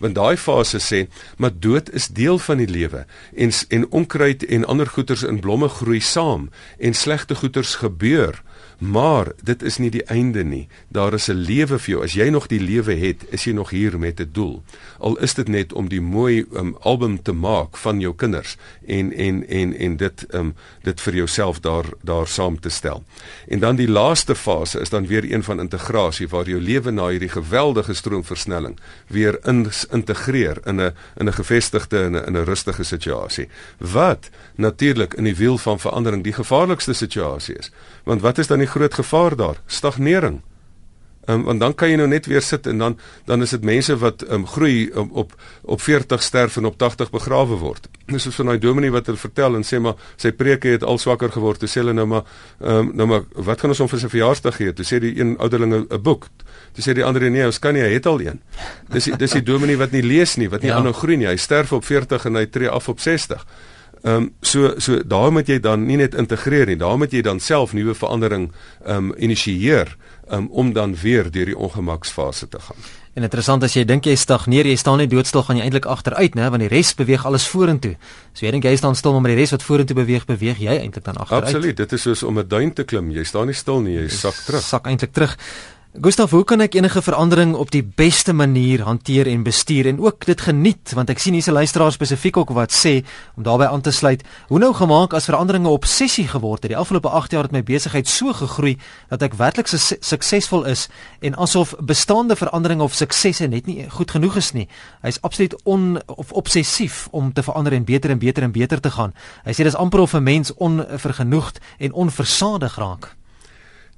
Want 0.00 0.16
daai 0.16 0.36
fase 0.40 0.80
sê, 0.80 1.04
maar 1.36 1.52
dood 1.52 1.92
is 1.92 2.08
deel 2.08 2.38
van 2.40 2.62
die 2.62 2.70
lewe 2.70 2.99
en 3.36 3.50
en 3.68 3.90
onkruid 3.90 4.44
en 4.44 4.64
ander 4.64 4.86
goeters 4.86 5.22
in 5.22 5.40
blomme 5.40 5.68
groei 5.68 6.00
saam 6.00 6.50
en 6.78 6.94
slegte 6.94 7.34
goeters 7.34 7.74
gebeur. 7.74 8.42
Maar 8.78 9.32
dit 9.42 9.62
is 9.62 9.76
nie 9.78 9.90
die 9.90 10.04
einde 10.04 10.44
nie. 10.44 10.68
daar 10.88 11.14
is 11.14 11.28
'n 11.28 11.34
lewe 11.34 11.78
vir 11.78 11.90
jou. 11.90 12.02
As 12.02 12.12
jy 12.12 12.28
nog 12.28 12.46
die 12.46 12.60
lewe 12.60 12.94
het, 12.94 13.24
is 13.30 13.44
jy 13.44 13.52
nog 13.52 13.70
hier 13.70 13.98
met 13.98 14.20
'n 14.20 14.28
doel. 14.32 14.62
Al 15.00 15.16
is 15.18 15.34
dit 15.34 15.48
net 15.48 15.72
om 15.72 15.88
die 15.88 16.00
mooi 16.00 16.44
um, 16.52 16.76
album 16.80 17.22
te 17.22 17.32
maak 17.32 17.76
van 17.76 18.00
jou 18.00 18.12
kinders 18.14 18.56
en 18.86 19.12
en 19.12 19.42
en 19.48 19.74
en 19.74 19.96
dit 19.96 20.24
um 20.34 20.54
dit 20.84 21.00
vir 21.00 21.14
jouself 21.14 21.60
daar 21.60 21.86
daar 22.02 22.28
saam 22.28 22.60
te 22.60 22.68
stel. 22.68 23.02
En 23.48 23.58
dan 23.58 23.76
die 23.76 23.88
laaste 23.88 24.34
fase 24.34 24.80
is 24.80 24.90
dan 24.90 25.06
weer 25.06 25.24
een 25.32 25.42
van 25.42 25.60
integrasie 25.60 26.28
waar 26.28 26.48
jou 26.48 26.60
lewe 26.60 26.90
na 26.90 27.08
hierdie 27.08 27.32
geweldige 27.32 27.94
stroomversnelling 27.94 28.78
weer 29.06 29.38
in 29.44 29.66
integreer 29.90 30.60
in 30.64 30.80
'n 30.80 30.92
in 31.16 31.28
'n 31.28 31.32
gevestigde 31.32 32.04
en 32.04 32.12
'n 32.12 32.26
in 32.26 32.36
'n 32.36 32.44
rustige 32.44 32.84
situasie. 32.84 33.48
Wat 33.78 34.30
natuurlik 34.54 35.14
in 35.14 35.24
die 35.24 35.36
wiel 35.36 35.58
van 35.58 35.80
verandering 35.80 36.22
die 36.24 36.32
gevaarlikste 36.32 36.92
situasie 36.92 37.54
is. 37.54 37.70
Want 38.04 38.20
wat 38.20 38.38
is 38.38 38.46
dan 38.46 38.58
die 38.58 38.66
groot 38.66 38.94
gevaar 38.94 39.36
daar? 39.36 39.60
Stagnering. 39.66 40.40
Um, 41.30 41.42
want 41.42 41.60
dan 41.60 41.74
kan 41.74 41.90
jy 41.90 41.96
nou 42.00 42.08
net 42.08 42.26
weer 42.26 42.42
sit 42.42 42.66
en 42.66 42.78
dan 42.78 42.98
dan 43.28 43.42
is 43.42 43.50
dit 43.54 43.64
mense 43.64 43.96
wat 44.00 44.24
um, 44.32 44.46
groei 44.46 44.90
um, 44.94 45.10
op 45.12 45.34
op 45.62 45.80
40 45.80 46.22
sterf 46.22 46.56
en 46.56 46.64
op 46.64 46.78
80 46.78 47.10
begrawe 47.10 47.58
word. 47.60 47.88
Dis 48.06 48.22
soos 48.22 48.34
van 48.40 48.50
daai 48.50 48.58
dominee 48.58 48.90
wat 48.90 49.06
hulle 49.06 49.20
vertel 49.20 49.58
en 49.58 49.66
sê 49.66 49.78
maar 49.78 49.98
sy 50.16 50.32
preke 50.32 50.72
het 50.74 50.82
al 50.82 50.98
swakker 50.98 51.30
geword. 51.30 51.60
Toe 51.60 51.68
sê 51.68 51.82
hulle 51.82 51.94
nou 51.94 52.06
maar 52.06 52.24
um, 52.58 52.90
nou 52.94 53.06
maar 53.06 53.26
wat 53.34 53.60
gaan 53.60 53.74
ons 53.74 53.82
hom 53.84 53.90
vir 53.92 54.02
sy 54.02 54.12
verjaarsdag 54.12 54.56
gee? 54.56 54.72
Toe 54.72 54.86
sê 54.86 55.00
die 55.02 55.12
een 55.20 55.36
ouderlinge 55.38 55.84
'n 55.86 56.02
boek. 56.02 56.28
Toe 56.74 56.84
sê 56.84 56.94
die 56.94 57.04
ander 57.04 57.30
nee, 57.30 57.46
ons 57.46 57.58
kan 57.58 57.74
nie, 57.74 57.82
hy 57.82 57.92
het 57.92 58.06
al 58.06 58.20
een. 58.20 58.40
Dis 58.88 59.04
die, 59.04 59.16
dis 59.16 59.32
die 59.32 59.42
dominee 59.42 59.76
wat 59.76 59.92
nie 59.92 60.02
lees 60.02 60.36
nie, 60.36 60.48
wat 60.48 60.62
nie 60.62 60.70
ja. 60.70 60.76
aanhou 60.76 60.92
groei 60.92 61.16
nie. 61.16 61.26
Hy 61.26 61.36
sterf 61.36 61.72
op 61.72 61.84
40 61.84 62.24
en 62.26 62.34
hy 62.34 62.46
tree 62.46 62.68
af 62.68 62.88
op 62.88 63.00
60. 63.00 63.44
Ehm 64.02 64.14
um, 64.16 64.30
so 64.40 64.74
so 64.80 65.02
daar 65.04 65.32
moet 65.32 65.48
jy 65.48 65.58
dan 65.60 65.84
nie 65.84 65.96
net 65.96 66.14
integreer 66.14 66.66
nie, 66.66 66.76
daar 66.76 66.96
moet 66.98 67.12
jy 67.12 67.20
dan 67.22 67.40
self 67.40 67.72
nuwe 67.72 67.94
verandering 67.94 68.52
ehm 68.84 68.96
um, 68.96 69.14
initieer 69.16 69.96
um, 70.30 70.48
om 70.50 70.72
dan 70.72 70.94
weer 70.96 71.30
deur 71.30 71.46
die 71.46 71.56
ongemaksfase 71.56 72.48
te 72.48 72.60
gaan. 72.60 72.76
En 73.18 73.26
interessant 73.26 73.64
as 73.66 73.74
jy 73.74 73.82
dink 73.84 74.06
jy 74.06 74.14
stagneer, 74.14 74.68
jy 74.70 74.76
staan 74.78 75.00
net 75.02 75.10
doodstil 75.10 75.42
gaan 75.42 75.58
jy 75.58 75.64
eintlik 75.66 75.88
agteruit, 75.90 76.36
né, 76.38 76.46
want 76.50 76.62
die 76.62 76.70
res 76.70 76.92
beweeg 76.94 77.24
alles 77.26 77.46
vorentoe. 77.50 77.96
So 78.32 78.46
jy 78.46 78.52
dink 78.54 78.68
jy 78.68 78.76
staan 78.78 78.94
stil, 78.94 79.18
maar 79.18 79.34
die 79.34 79.40
res 79.40 79.54
wat 79.56 79.66
vorentoe 79.66 79.98
beweeg, 79.98 80.28
beweeg 80.30 80.62
jy 80.62 80.78
eintlik 80.78 81.04
dan 81.04 81.18
agteruit. 81.18 81.50
Absoluut, 81.50 81.76
dit 81.76 81.92
is 81.98 82.06
soos 82.06 82.22
om 82.22 82.38
'n 82.38 82.48
duin 82.48 82.72
te 82.72 82.84
klim. 82.84 83.10
Jy 83.10 83.24
staan 83.24 83.46
nie 83.46 83.58
stil 83.58 83.80
nie, 83.80 83.98
jy 83.98 84.08
sak 84.08 84.34
terug. 84.46 84.62
Sak 84.62 84.86
eintlik 84.86 85.12
terug. 85.12 85.36
Gustav, 85.98 86.30
hoe 86.30 86.44
kan 86.46 86.62
ek 86.62 86.76
enige 86.78 87.00
verandering 87.02 87.56
op 87.58 87.72
die 87.74 87.82
beste 87.82 88.30
manier 88.32 88.84
hanteer 88.86 89.26
en 89.26 89.42
bestuur 89.42 89.88
en 89.90 89.98
ook 89.98 90.22
dit 90.28 90.40
geniet 90.46 90.92
want 90.94 91.10
ek 91.10 91.18
sien 91.18 91.34
hierse 91.34 91.50
luisteraar 91.50 91.90
spesifiek 91.90 92.38
ook 92.38 92.52
wat 92.54 92.70
sê 92.70 93.00
om 93.34 93.42
daarbey 93.42 93.66
aan 93.66 93.82
te 93.82 93.90
sluit. 93.90 94.22
Hoe 94.52 94.62
nou 94.62 94.70
gemaak 94.70 95.16
as 95.18 95.26
veranderinge 95.26 95.66
'n 95.66 95.74
obsessie 95.74 96.28
geword 96.28 96.62
het? 96.62 96.70
Die 96.70 96.78
afgelope 96.78 97.10
8 97.10 97.32
jaar 97.32 97.42
het 97.42 97.52
my 97.52 97.62
besigheid 97.62 98.08
so 98.08 98.32
gegroei 98.32 98.78
dat 99.08 99.22
ek 99.22 99.34
werklik 99.34 99.66
su 99.66 99.78
suksesvol 100.00 100.64
is 100.64 100.88
en 101.20 101.34
asof 101.34 101.74
bestaande 101.82 102.36
veranderinge 102.36 102.82
of 102.82 102.94
suksesse 102.94 103.46
net 103.46 103.66
nie 103.66 103.90
goed 103.90 104.10
genoeg 104.10 104.36
is 104.36 104.52
nie. 104.52 104.68
Hy's 105.02 105.18
absoluut 105.20 105.58
on 105.64 106.00
of 106.06 106.32
obsessief 106.32 107.08
om 107.10 107.32
te 107.32 107.42
verander 107.42 107.72
en 107.72 107.84
beter 107.84 108.10
en 108.10 108.18
beter 108.18 108.42
en 108.42 108.52
beter 108.52 108.80
te 108.80 108.90
gaan. 108.90 109.12
Hy 109.44 109.52
sê 109.52 109.62
dis 109.64 109.74
amper 109.74 110.00
of 110.00 110.14
'n 110.14 110.22
mens 110.22 110.54
onvergenoegd 110.54 111.58
en 111.78 111.92
onversadig 111.92 112.76
raak. 112.76 113.19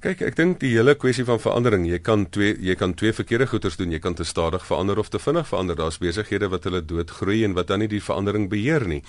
Kyk, 0.03 0.19
ek 0.19 0.35
dink 0.35 0.57
die 0.59 0.73
hele 0.73 0.97
kwessie 0.99 1.23
van 1.23 1.37
verandering, 1.39 1.85
jy 1.87 1.95
kan 2.03 2.25
twee 2.27 2.57
jy 2.59 2.73
kan 2.75 2.91
twee 2.99 3.13
verkeerde 3.15 3.45
goeders 3.47 3.77
doen. 3.79 3.93
Jy 3.95 4.01
kan 4.03 4.17
te 4.19 4.25
stadig 4.27 4.65
verander 4.67 4.99
of 4.99 5.07
te 5.07 5.21
vinnig 5.23 5.47
verander. 5.47 5.77
Daar's 5.79 5.95
besighede 6.01 6.49
wat 6.51 6.67
hulle 6.67 6.81
doodgroei 6.83 7.45
en 7.47 7.55
wat 7.55 7.69
dan 7.71 7.79
nie 7.79 7.87
die 7.87 8.03
verandering 8.03 8.49
beheer 8.51 8.83
nie. 8.83 8.99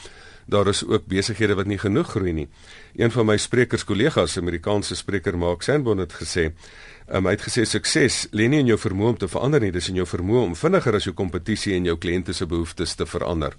Daar 0.46 0.68
is 0.70 0.84
ook 0.86 1.08
besighede 1.10 1.56
wat 1.58 1.66
nie 1.66 1.80
genoeg 1.82 2.12
groei 2.14 2.32
nie. 2.36 2.46
Een 2.94 3.10
van 3.10 3.26
my 3.26 3.36
sprekers 3.42 3.82
kollegas, 3.84 4.36
Amerikaanse 4.38 4.94
spreker 4.94 5.34
Mark 5.34 5.66
Sanborn 5.66 5.98
het 5.98 6.14
gesê, 6.14 6.52
um, 7.08 7.26
hy 7.26 7.32
het 7.34 7.42
gesê 7.42 7.64
sukses 7.66 8.28
lê 8.30 8.46
nie 8.46 8.60
in 8.62 8.70
jou 8.70 8.78
vermoë 8.78 9.14
om 9.14 9.18
te 9.18 9.28
verander 9.28 9.64
nie, 9.64 9.72
dis 9.74 9.88
in 9.90 9.98
jou 9.98 10.06
vermoë 10.06 10.44
om 10.50 10.54
vinniger 10.54 11.00
as 11.00 11.08
jou 11.08 11.14
kompetisie 11.16 11.74
en 11.74 11.88
jou 11.90 11.96
kliënte 11.98 12.36
se 12.36 12.46
behoeftes 12.46 12.94
te 12.94 13.08
verander. 13.08 13.56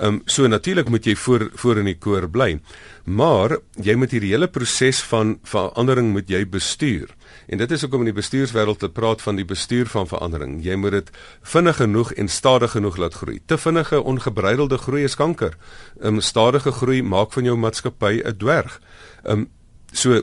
Ehm 0.00 0.14
um, 0.14 0.22
so 0.24 0.46
natuurlik 0.48 0.88
moet 0.88 1.04
jy 1.04 1.14
voor 1.16 1.50
voor 1.54 1.78
in 1.78 1.84
die 1.90 1.98
koor 1.98 2.24
bly. 2.32 2.60
Maar 3.04 3.58
jy 3.84 3.94
moet 4.00 4.14
hierdie 4.14 4.30
hele 4.32 4.48
proses 4.48 5.02
van 5.04 5.34
verandering 5.44 6.12
moet 6.14 6.28
jy 6.28 6.40
bestuur. 6.48 7.12
En 7.46 7.58
dit 7.60 7.70
is 7.70 7.84
ook 7.84 7.94
om 7.94 8.06
in 8.06 8.08
die 8.08 8.16
bestuurswêreld 8.16 8.78
te 8.80 8.88
praat 8.88 9.22
van 9.22 9.36
die 9.36 9.44
bestuur 9.44 9.86
van 9.92 10.08
verandering. 10.08 10.62
Jy 10.64 10.78
moet 10.80 10.96
dit 10.96 11.10
vinnig 11.52 11.76
genoeg 11.76 12.12
en 12.12 12.28
stadig 12.28 12.70
genoeg 12.70 12.96
laat 12.96 13.14
groei. 13.14 13.40
Te 13.44 13.58
vinnige 13.58 14.00
ongebreidelde 14.00 14.78
groei 14.78 15.04
is 15.04 15.18
kanker. 15.20 15.56
Ehm 16.00 16.14
um, 16.14 16.20
stadige 16.20 16.72
groei 16.72 17.02
maak 17.02 17.32
van 17.36 17.44
jou 17.44 17.56
maatskappy 17.56 18.22
'n 18.24 18.36
dwerg. 18.36 18.80
Ehm 19.24 19.38
um, 19.38 19.48
so 19.92 20.22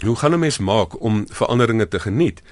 hoe 0.00 0.16
gaan 0.16 0.32
'n 0.32 0.38
mens 0.38 0.58
maak 0.58 1.00
om 1.00 1.26
veranderinge 1.28 1.88
te 1.88 2.00
geniet? 2.00 2.42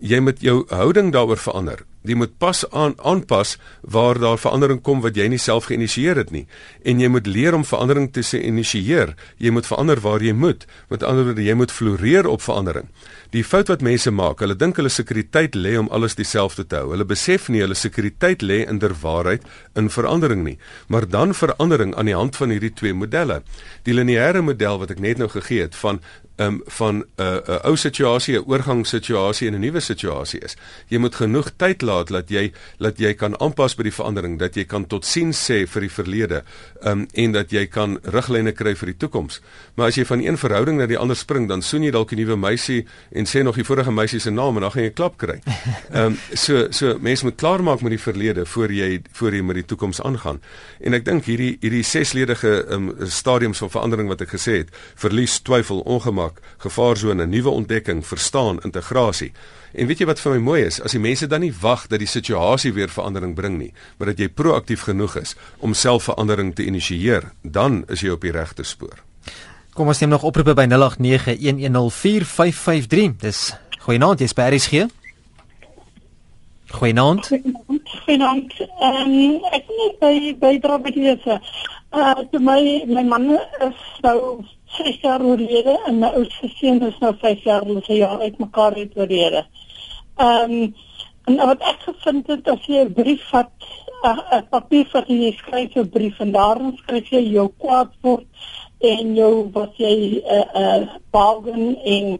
Jy 0.00 0.20
moet 0.20 0.40
jou 0.40 0.64
houding 0.68 1.12
daaroor 1.12 1.38
verander 1.38 1.86
jy 2.08 2.16
moet 2.18 2.34
pas 2.38 2.64
aan 2.70 2.94
aanpas 3.04 3.56
waar 3.82 4.18
daar 4.18 4.40
verandering 4.40 4.80
kom 4.82 5.02
wat 5.04 5.16
jy 5.16 5.28
nie 5.28 5.40
self 5.40 5.68
geïnisieer 5.70 6.16
het 6.16 6.32
nie. 6.34 6.46
En 6.84 7.00
jy 7.00 7.08
moet 7.12 7.26
leer 7.26 7.54
om 7.54 7.64
verandering 7.64 8.10
te 8.12 8.22
se 8.22 8.40
initieer. 8.42 9.14
Jy 9.38 9.52
moet 9.54 9.66
verander 9.68 10.00
waar 10.00 10.24
jy 10.24 10.32
moet 10.32 10.66
met 10.88 11.02
ander 11.02 11.28
woorde 11.28 11.44
jy 11.44 11.54
moet 11.54 11.72
floreer 11.72 12.26
op 12.26 12.42
verandering. 12.42 12.88
Die 13.34 13.44
fout 13.44 13.68
wat 13.68 13.84
mense 13.84 14.10
maak 14.10 14.40
hulle 14.40 14.56
dink 14.56 14.78
hulle 14.80 14.88
sekuriteit 14.92 15.56
lê 15.58 15.74
om 15.76 15.90
alles 15.92 16.16
dieselfde 16.16 16.64
te 16.66 16.80
hou. 16.80 16.92
Hulle 16.94 17.04
besef 17.04 17.50
nie 17.52 17.60
hulle 17.60 17.76
sekuriteit 17.76 18.42
lê 18.42 18.62
in 18.64 18.80
der 18.80 18.94
waarheid 19.02 19.44
in 19.76 19.90
verandering 19.92 20.46
nie. 20.46 20.56
Maar 20.88 21.08
dan 21.08 21.34
verandering 21.36 21.94
aan 21.94 22.08
die 22.08 22.16
hand 22.16 22.36
van 22.36 22.54
hierdie 22.54 22.72
twee 22.72 22.94
modelle. 22.96 23.42
Die 23.84 23.92
lineêre 23.92 24.40
model 24.42 24.80
wat 24.80 24.96
ek 24.96 25.04
net 25.04 25.20
nou 25.20 25.28
gegee 25.28 25.66
het 25.66 25.76
van 25.76 26.00
um, 26.38 26.62
van 26.66 26.94
'n 26.96 27.04
uh, 27.16 27.26
'n 27.26 27.50
uh, 27.50 27.64
ou 27.64 27.76
situasie, 27.76 28.38
'n 28.38 28.44
oorgangssituasie 28.46 29.48
en 29.48 29.54
'n 29.54 29.60
nuwe 29.60 29.80
situasie 29.80 30.40
is. 30.40 30.56
Jy 30.86 30.98
moet 30.98 31.14
genoeg 31.14 31.50
tyd 31.56 31.82
laat 31.82 32.08
dat 32.08 32.28
jy 32.28 32.52
dat 32.78 32.98
jy 32.98 33.14
kan 33.14 33.40
aanpas 33.40 33.74
by 33.74 33.82
die 33.82 33.92
verandering, 33.92 34.38
dat 34.38 34.54
jy 34.54 34.64
kan 34.64 34.86
totsiens 34.86 35.50
sê 35.50 35.66
vir 35.66 35.80
die 35.80 35.90
verlede, 35.90 36.42
um, 36.84 37.06
en 37.12 37.32
dat 37.32 37.50
jy 37.50 37.66
kan 37.66 37.98
riglyne 38.02 38.52
kry 38.52 38.74
vir 38.76 38.86
die 38.86 38.96
toekoms. 38.96 39.40
Maar 39.74 39.86
as 39.86 39.94
jy 39.94 40.04
van 40.04 40.20
een 40.20 40.38
verhouding 40.38 40.78
na 40.78 40.86
die 40.86 40.98
ander 40.98 41.16
spring, 41.16 41.48
dan 41.48 41.62
soen 41.62 41.82
jy 41.82 41.90
dalk 41.90 42.12
'n 42.12 42.16
nuwe 42.16 42.36
meisie 42.36 42.86
en 43.10 43.24
sê 43.24 43.42
nog 43.42 43.54
die 43.54 43.64
vorige 43.64 43.92
meisie 43.92 44.20
se 44.20 44.30
naam 44.30 44.56
en 44.56 44.60
dan 44.62 44.70
gaan 44.70 44.82
jy 44.82 44.88
'n 44.88 44.94
klap 44.94 45.16
kry. 45.16 45.40
Ehm 45.92 46.06
um, 46.06 46.18
so 46.34 46.70
so 46.70 46.98
mense 47.00 47.24
moet 47.24 47.36
klaarmaak 47.36 47.80
met 47.80 47.90
die 47.90 48.02
verlede 48.02 48.46
voor 48.46 48.72
jy 48.72 49.02
voor 49.12 49.34
jy 49.34 49.42
met 49.42 49.54
die 49.54 49.64
toekoms 49.64 50.02
aangaan. 50.02 50.40
En 50.80 50.94
ek 50.94 51.04
dink 51.04 51.24
hierdie 51.24 51.56
hierdie 51.60 51.82
sesledige 51.82 52.64
um, 52.70 52.94
stadiums 53.04 53.58
van 53.58 53.70
verandering 53.70 54.08
wat 54.08 54.20
ek 54.20 54.28
gesê 54.28 54.52
het, 54.52 54.68
verlies, 54.94 55.40
twyfel, 55.40 55.80
ongemak 55.80 56.27
raak, 56.28 56.40
gevaarsone, 56.58 57.26
nuwe 57.26 57.48
ontdekking, 57.48 58.06
verstaan, 58.06 58.60
integrasie. 58.64 59.32
En 59.72 59.86
weet 59.86 59.98
jy 60.00 60.06
wat 60.06 60.20
vir 60.20 60.32
my 60.32 60.38
mooi 60.38 60.62
is, 60.66 60.80
as 60.82 60.92
die 60.92 61.00
mense 61.00 61.26
dan 61.26 61.40
nie 61.40 61.52
wag 61.60 61.86
dat 61.88 61.98
die 62.00 62.08
situasie 62.08 62.72
weer 62.72 62.88
verandering 62.88 63.34
bring 63.34 63.58
nie, 63.58 63.72
maar 63.98 64.06
dat 64.12 64.18
jy 64.18 64.28
proaktief 64.28 64.80
genoeg 64.88 65.16
is 65.20 65.36
om 65.60 65.74
self 65.74 66.04
verandering 66.08 66.54
te 66.54 66.64
initieer, 66.64 67.32
dan 67.42 67.84
is 67.88 68.00
jy 68.00 68.10
op 68.10 68.20
die 68.20 68.32
regte 68.32 68.64
spoor. 68.64 68.98
Kom 69.74 69.86
ons 69.88 70.00
neem 70.00 70.10
nog 70.10 70.22
oproepe 70.26 70.54
by 70.58 70.66
0891104553. 70.66 70.72
Dis 73.20 73.54
goeienaand, 73.84 74.20
jy's 74.20 74.34
by 74.34 74.42
RSG. 74.50 74.86
Goeienaand. 76.68 77.30
Goeienaand. 78.04 78.52
Ehm 78.80 79.12
um, 79.14 79.44
ek 79.56 79.64
net 79.78 79.94
by 80.02 80.36
by 80.40 80.58
Drabbekiese. 80.60 81.40
Uh 81.96 82.20
my 82.40 82.84
my 82.90 83.04
man 83.06 83.38
is 83.64 83.80
nou 84.04 84.44
6 84.76 85.00
jaar 85.00 85.22
oorlede 85.24 85.78
en 85.86 85.98
my 85.98 86.10
oudste 86.18 86.48
seun 86.48 86.82
is 86.86 86.98
nou 87.00 87.14
5 87.20 87.44
jaar 87.44 87.64
hulle 87.64 87.82
se 87.84 87.96
jaar 87.96 88.20
uit 88.20 88.38
mekaar 88.38 88.76
het 88.76 88.96
oorlede. 88.96 89.46
Ehm 90.16 90.52
um, 90.52 90.74
en 91.28 91.36
wat 91.36 91.60
ek 91.68 91.82
gevind 91.84 92.26
het 92.32 92.46
as 92.48 92.66
jy 92.66 92.84
'n 92.84 92.92
brief 92.96 93.24
vat, 93.30 93.52
'n 94.04 94.46
papier 94.50 94.86
wat 94.92 95.08
jy 95.08 95.32
skryf 95.36 95.76
'n 95.76 95.90
brief 95.90 96.20
en 96.20 96.32
daarin 96.32 96.76
skryf 96.76 97.10
jy 97.10 97.22
jou 97.32 97.48
kwaad 97.58 97.92
word 98.00 98.26
en 98.80 99.14
jou 99.14 99.50
wat 99.52 99.76
jy 99.76 99.94
'n 99.94 100.14
uh, 100.14 100.38
eh, 100.38 100.46
uh, 100.54 100.76
eh, 100.76 100.88
bargain 101.10 101.76
en 101.84 102.18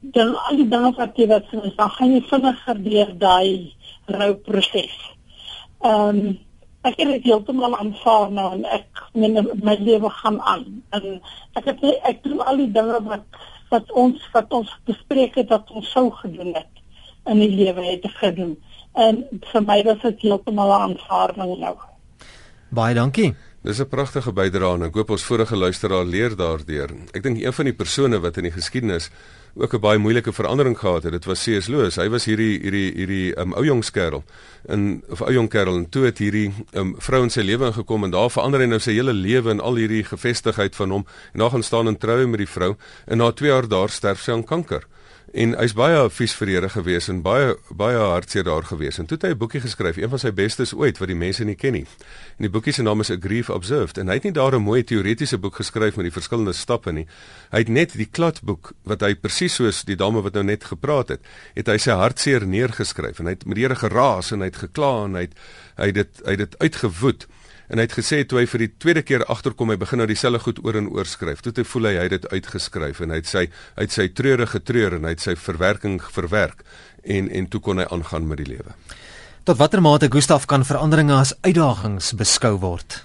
dan 0.00 0.34
al 0.36 0.56
die 0.56 0.68
dinge 0.68 0.92
wat 0.96 1.16
jy 1.16 1.26
wat 1.26 1.44
sê, 1.50 1.74
dan 1.76 1.90
gaan 1.90 2.12
jy 2.12 2.22
vinniger 2.30 2.82
deur 2.82 3.12
daai 3.18 3.74
rouproses. 4.06 4.96
Ehm 5.80 6.08
um, 6.08 6.38
ek 6.84 6.98
het 7.00 7.08
dit 7.08 7.28
heeltemal 7.30 7.76
aanvaar 7.78 8.30
nou 8.34 8.50
en 8.58 8.64
ek 8.76 9.02
men 9.16 9.38
my 9.64 9.76
lewe 9.80 10.10
gaan 10.20 10.40
aan. 10.40 10.64
En 10.96 11.20
ek 11.56 11.70
het 11.70 11.84
ek 12.10 12.22
doen 12.26 12.44
al 12.44 12.60
die 12.60 12.70
dinge 12.72 13.00
wat 13.08 13.24
wat 13.72 13.90
ons 13.92 14.28
wat 14.34 14.52
ons 14.52 14.70
bespreek 14.86 15.38
het 15.40 15.48
dat 15.48 15.70
ons 15.70 15.88
sou 15.90 16.10
gedoen 16.20 16.52
het 16.54 16.82
in 17.32 17.40
die 17.40 17.50
lewe 17.56 17.86
het 17.86 18.04
gedoen. 18.20 18.54
En 18.92 19.24
vir 19.52 19.64
my 19.64 19.80
was 19.88 20.02
dit 20.04 20.28
heeltemal 20.28 20.72
aanvaarding 20.76 21.56
nou. 21.58 21.74
Baie 22.74 22.94
dankie. 22.94 23.32
Dis 23.64 23.80
'n 23.80 23.88
pragtige 23.88 24.32
bydrae 24.32 24.74
en 24.74 24.82
ek 24.82 24.94
hoop 24.94 25.10
ons 25.10 25.24
vorige 25.24 25.56
luisteraar 25.56 26.04
leer 26.04 26.36
daardeur. 26.36 26.90
Ek 27.14 27.22
dink 27.22 27.40
een 27.40 27.52
van 27.52 27.64
die 27.64 27.74
persone 27.74 28.20
wat 28.20 28.36
in 28.36 28.42
die 28.42 28.52
geskiedenis 28.52 29.10
ook 29.54 29.74
'n 29.74 29.80
baie 29.80 29.98
moeilike 29.98 30.32
verandering 30.32 30.78
gehad 30.78 31.02
het, 31.02 31.12
dit 31.12 31.24
was 31.24 31.42
C.S. 31.42 31.66
Lewis. 31.66 31.96
Hy 31.96 32.08
was 32.08 32.24
hierdie 32.24 32.60
hierdie 32.60 32.92
hierdie 32.94 33.36
um, 33.38 33.52
ou 33.52 33.64
jong 33.64 33.84
skerel 33.84 34.24
in 34.68 35.02
of 35.08 35.20
ou 35.20 35.32
jong 35.32 35.48
kerel 35.48 35.76
en 35.76 35.88
toe 35.88 36.04
het 36.04 36.18
hierdie 36.18 36.52
um, 36.72 36.94
vrou 36.98 37.22
in 37.22 37.30
sy 37.30 37.42
lewe 37.42 37.66
ingekom 37.66 38.04
en 38.04 38.10
daar 38.10 38.30
verander 38.30 38.60
hy 38.60 38.66
nou 38.66 38.80
sy 38.80 38.92
hele 38.96 39.12
lewe 39.12 39.50
en 39.50 39.60
al 39.60 39.74
hierdie 39.74 40.04
gevestigheid 40.04 40.76
van 40.76 40.90
hom 40.90 41.06
en 41.32 41.44
daar 41.44 41.50
gaan 41.50 41.62
staan 41.62 41.88
en 41.88 41.98
trou 41.98 42.26
met 42.26 42.38
die 42.38 42.48
vrou 42.48 42.74
en 43.06 43.18
na 43.18 43.30
2 43.32 43.48
jaar 43.48 43.68
daar 43.68 43.88
sterf 43.88 44.22
sy 44.24 44.32
aan 44.32 44.44
kanker 44.44 44.86
En 45.34 45.56
hy's 45.58 45.72
baie 45.74 45.98
vies 46.14 46.30
vir 46.38 46.50
Here 46.52 46.68
gewees 46.70 47.08
en 47.10 47.16
baie 47.24 47.56
baie 47.74 47.98
hartseer 47.98 48.44
daar 48.46 48.62
gewees. 48.68 49.00
En 49.02 49.08
toe 49.10 49.16
het 49.18 49.24
hy 49.26 49.32
'n 49.34 49.38
boekie 49.38 49.60
geskryf, 49.60 49.96
een 49.96 50.08
van 50.08 50.18
sy 50.18 50.30
bestes 50.30 50.72
ooit 50.72 50.98
wat 50.98 51.08
die 51.08 51.18
mense 51.18 51.44
nie 51.44 51.56
ken 51.56 51.72
nie. 51.72 51.86
En 52.38 52.46
die 52.46 52.48
boekie 52.48 52.72
se 52.72 52.82
naam 52.82 53.00
is 53.00 53.10
A 53.10 53.16
Grief 53.18 53.50
Observed 53.50 53.98
en 53.98 54.06
hy 54.06 54.14
het 54.14 54.22
nie 54.22 54.32
daar 54.32 54.54
'n 54.54 54.62
mooi 54.62 54.84
teoretiese 54.84 55.38
boek 55.38 55.56
geskryf 55.56 55.96
met 55.96 56.04
die 56.04 56.12
verskillende 56.20 56.52
stappe 56.52 56.92
nie. 56.92 57.06
Hy 57.50 57.58
het 57.58 57.68
net 57.68 57.92
die 57.92 58.06
kladboek 58.06 58.72
wat 58.84 59.00
hy 59.00 59.14
presies 59.14 59.54
soos 59.54 59.84
die 59.84 59.96
dame 59.96 60.22
wat 60.22 60.34
nou 60.34 60.44
net 60.44 60.64
gepraat 60.64 61.08
het, 61.08 61.20
het 61.54 61.66
hy 61.66 61.78
sy 61.78 61.90
hartseer 61.90 62.46
neergeskryf 62.46 63.18
en 63.18 63.26
hy 63.26 63.32
het 63.32 63.44
met 63.44 63.56
die 63.56 63.64
Here 63.64 63.74
geraas 63.74 64.30
en 64.30 64.38
hy 64.38 64.46
het 64.46 64.56
gekla 64.56 65.04
en 65.04 65.14
hy 65.14 65.20
het 65.20 65.34
hy 65.76 65.86
het 65.86 65.94
dit 65.94 66.20
hy 66.24 66.30
het 66.30 66.38
dit 66.38 66.58
uitgewoed. 66.58 67.26
En 67.68 67.80
hy 67.80 67.86
het 67.86 67.96
gesê 67.96 68.20
toe 68.28 68.42
hy 68.42 68.46
vir 68.50 68.64
die 68.66 68.70
tweede 68.76 69.02
keer 69.06 69.24
agterkom 69.32 69.72
hy 69.72 69.78
begin 69.80 70.02
nou 70.02 70.08
dieselfde 70.10 70.42
goed 70.44 70.60
oor 70.64 70.76
en 70.80 70.90
oor 70.92 71.08
skryf. 71.08 71.40
Toe 71.40 71.52
het 71.54 71.62
hy 71.62 71.66
voel 71.70 71.88
hy 71.88 71.94
het 72.02 72.16
dit 72.16 72.28
uitgeskryf 72.32 73.00
en 73.00 73.14
hy 73.14 73.22
het 73.22 73.30
sy 73.30 73.46
uit 73.80 73.94
sy 73.94 74.08
treurige 74.12 74.60
treur 74.60 74.98
en 74.98 75.08
hy 75.08 75.14
het 75.16 75.24
sy 75.24 75.36
verwerking 75.38 76.00
verwerk 76.02 76.64
en 77.04 77.30
en 77.30 77.48
toe 77.48 77.60
kon 77.64 77.80
hy 77.80 77.88
aangaan 77.88 78.28
met 78.28 78.42
die 78.42 78.50
lewe. 78.52 78.76
Tot 79.44 79.58
watter 79.60 79.82
mate 79.84 80.08
Gustaf 80.12 80.46
kan 80.48 80.64
veranderinge 80.64 81.16
as 81.16 81.34
uitdagings 81.44 82.14
beskou 82.16 82.56
word? 82.60 83.02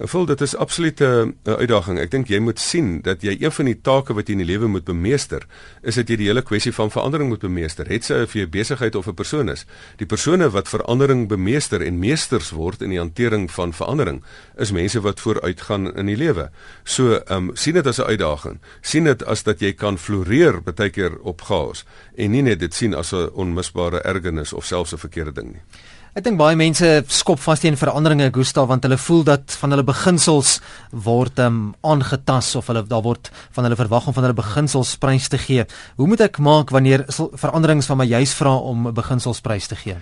Ek 0.00 0.08
voel 0.08 0.24
dit 0.30 0.40
is 0.40 0.54
absolute 0.56 1.04
'n 1.04 1.34
uitdaging. 1.44 1.98
Ek 1.98 2.10
dink 2.10 2.28
jy 2.28 2.38
moet 2.38 2.58
sien 2.58 3.00
dat 3.02 3.22
jy 3.22 3.36
een 3.40 3.52
van 3.52 3.64
die 3.64 3.80
take 3.80 4.14
wat 4.14 4.28
jy 4.28 4.32
in 4.32 4.46
die 4.46 4.46
lewe 4.46 4.66
moet 4.66 4.84
bemeester, 4.84 5.46
is 5.82 5.94
dat 5.94 6.08
jy 6.08 6.16
die 6.16 6.26
hele 6.26 6.42
kwessie 6.42 6.72
van 6.72 6.90
verandering 6.90 7.28
moet 7.28 7.40
bemeester. 7.40 7.86
Het 7.86 8.04
sy 8.04 8.14
jy 8.14 8.40
'n 8.46 8.50
besigheid 8.50 8.94
of 8.94 9.06
'n 9.06 9.14
persoon 9.14 9.50
is. 9.50 9.66
Die 9.96 10.06
persone 10.06 10.50
wat 10.50 10.68
verandering 10.68 11.28
bemeester 11.28 11.82
en 11.82 11.98
meesters 11.98 12.50
word 12.50 12.82
in 12.82 12.90
die 12.90 12.98
hantering 12.98 13.50
van 13.50 13.72
verandering, 13.72 14.22
is 14.56 14.72
mense 14.72 15.00
wat 15.00 15.20
vooruitgaan 15.20 15.96
in 15.96 16.06
die 16.06 16.16
lewe. 16.16 16.50
So, 16.84 17.14
ehm 17.14 17.48
um, 17.48 17.50
sien 17.56 17.74
dit 17.74 17.86
as 17.86 17.98
'n 17.98 18.08
uitdaging. 18.08 18.58
Sien 18.80 19.04
dit 19.04 19.24
as 19.24 19.42
dat 19.42 19.60
jy 19.60 19.72
kan 19.72 19.98
floreer 19.98 20.62
baie 20.62 20.90
keer 20.90 21.18
op 21.20 21.42
chaos 21.42 21.84
en 22.16 22.30
nie 22.30 22.42
net 22.42 22.60
dit 22.60 22.74
sien 22.74 22.94
as 22.94 23.12
'n 23.12 23.30
onmisbare 23.34 24.00
ergernis 24.00 24.52
of 24.52 24.64
selfs 24.64 24.92
'n 24.92 24.98
verkeerde 24.98 25.32
ding 25.32 25.52
nie. 25.52 25.62
Ek 26.10 26.24
dink 26.26 26.40
baie 26.40 26.56
mense 26.58 26.86
skop 27.14 27.38
vas 27.38 27.60
teen 27.62 27.76
veranderinge 27.78 28.32
Gustav 28.34 28.66
want 28.66 28.82
hulle 28.82 28.96
voel 28.98 29.20
dat 29.28 29.52
van 29.60 29.70
hulle 29.70 29.84
beginsels 29.86 30.56
word 30.90 31.38
um, 31.38 31.60
aangetas 31.86 32.48
of 32.58 32.66
hulle 32.66 32.82
daar 32.90 33.04
word 33.04 33.30
van 33.54 33.68
hulle 33.68 33.78
verwag 33.78 34.08
om 34.10 34.16
van 34.16 34.26
hulle 34.26 34.38
beginsels 34.40 34.96
prys 34.98 35.28
te 35.30 35.38
gee. 35.38 35.68
Hoe 36.02 36.08
moet 36.10 36.24
ek 36.26 36.40
maak 36.42 36.74
wanneer 36.74 37.06
veranderings 37.14 37.86
van 37.86 38.00
my 38.02 38.08
juis 38.10 38.34
vra 38.34 38.56
om 38.58 38.90
beginsels 38.96 39.38
prys 39.44 39.70
te 39.70 39.78
gee? 39.78 39.94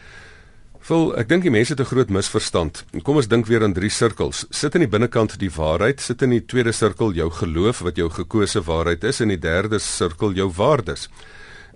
Vol, 0.89 1.11
ek 1.21 1.29
dink 1.29 1.45
die 1.45 1.53
mense 1.53 1.75
het 1.77 1.81
'n 1.85 1.93
groot 1.93 2.09
misverstand. 2.09 2.85
Kom 3.05 3.17
ons 3.21 3.29
dink 3.29 3.45
weer 3.45 3.63
aan 3.63 3.77
drie 3.77 3.93
sirkels. 3.93 4.47
Sit 4.51 4.75
in 4.75 4.81
die 4.81 4.89
binnekant 4.89 5.39
die 5.39 5.53
waarheid, 5.53 6.01
sit 6.01 6.23
in 6.23 6.31
die 6.31 6.47
tweede 6.47 6.73
sirkel 6.73 7.13
jou 7.13 7.29
geloof 7.29 7.85
wat 7.85 7.97
jou 7.97 8.09
gekose 8.09 8.65
waarheid 8.65 9.05
is 9.05 9.21
en 9.21 9.31
in 9.31 9.37
die 9.37 9.49
derde 9.49 9.79
sirkel 9.79 10.33
jou 10.33 10.49
waardes. 10.49 11.09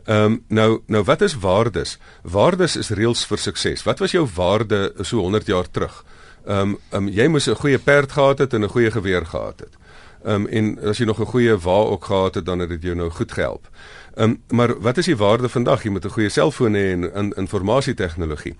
Ehm 0.04 0.24
um, 0.24 0.44
nou 0.48 0.80
nou 0.86 1.04
wat 1.04 1.20
is 1.20 1.38
waardes? 1.38 1.98
Waardes 2.22 2.76
is 2.76 2.90
reëls 2.90 3.26
vir 3.26 3.38
sukses. 3.38 3.82
Wat 3.82 3.98
was 3.98 4.10
jou 4.10 4.28
waarde 4.34 4.92
so 5.00 5.18
100 5.18 5.46
jaar 5.46 5.70
terug? 5.70 6.04
Ehm 6.46 6.58
um, 6.58 6.78
um, 6.90 7.08
jy 7.08 7.28
moes 7.28 7.46
'n 7.46 7.54
goeie 7.54 7.78
perd 7.78 8.12
gehad 8.12 8.38
het 8.38 8.54
en 8.54 8.64
'n 8.64 8.68
goeie 8.68 8.90
geweer 8.90 9.26
gehad 9.26 9.60
het. 9.60 9.76
Ehm 10.24 10.34
um, 10.34 10.46
en 10.46 10.78
as 10.88 10.98
jy 10.98 11.04
nog 11.04 11.20
'n 11.20 11.26
goeie 11.26 11.56
wa 11.56 11.78
ook 11.94 12.04
gehad 12.04 12.34
het 12.34 12.44
dan 12.44 12.58
het 12.58 12.68
dit 12.68 12.82
jou 12.82 12.94
nou 12.94 13.10
goed 13.10 13.32
gehelp. 13.32 13.68
Ehm 14.14 14.30
um, 14.30 14.42
maar 14.48 14.80
wat 14.80 14.96
is 14.96 15.04
die 15.04 15.16
waarde 15.16 15.48
vandag? 15.48 15.82
Jy 15.82 15.90
moet 15.90 16.04
'n 16.04 16.10
goeie 16.10 16.28
selfoon 16.28 16.74
hê 16.74 16.92
en 16.92 17.14
in 17.14 17.32
informasie 17.36 17.94
tegnologie. 17.94 18.54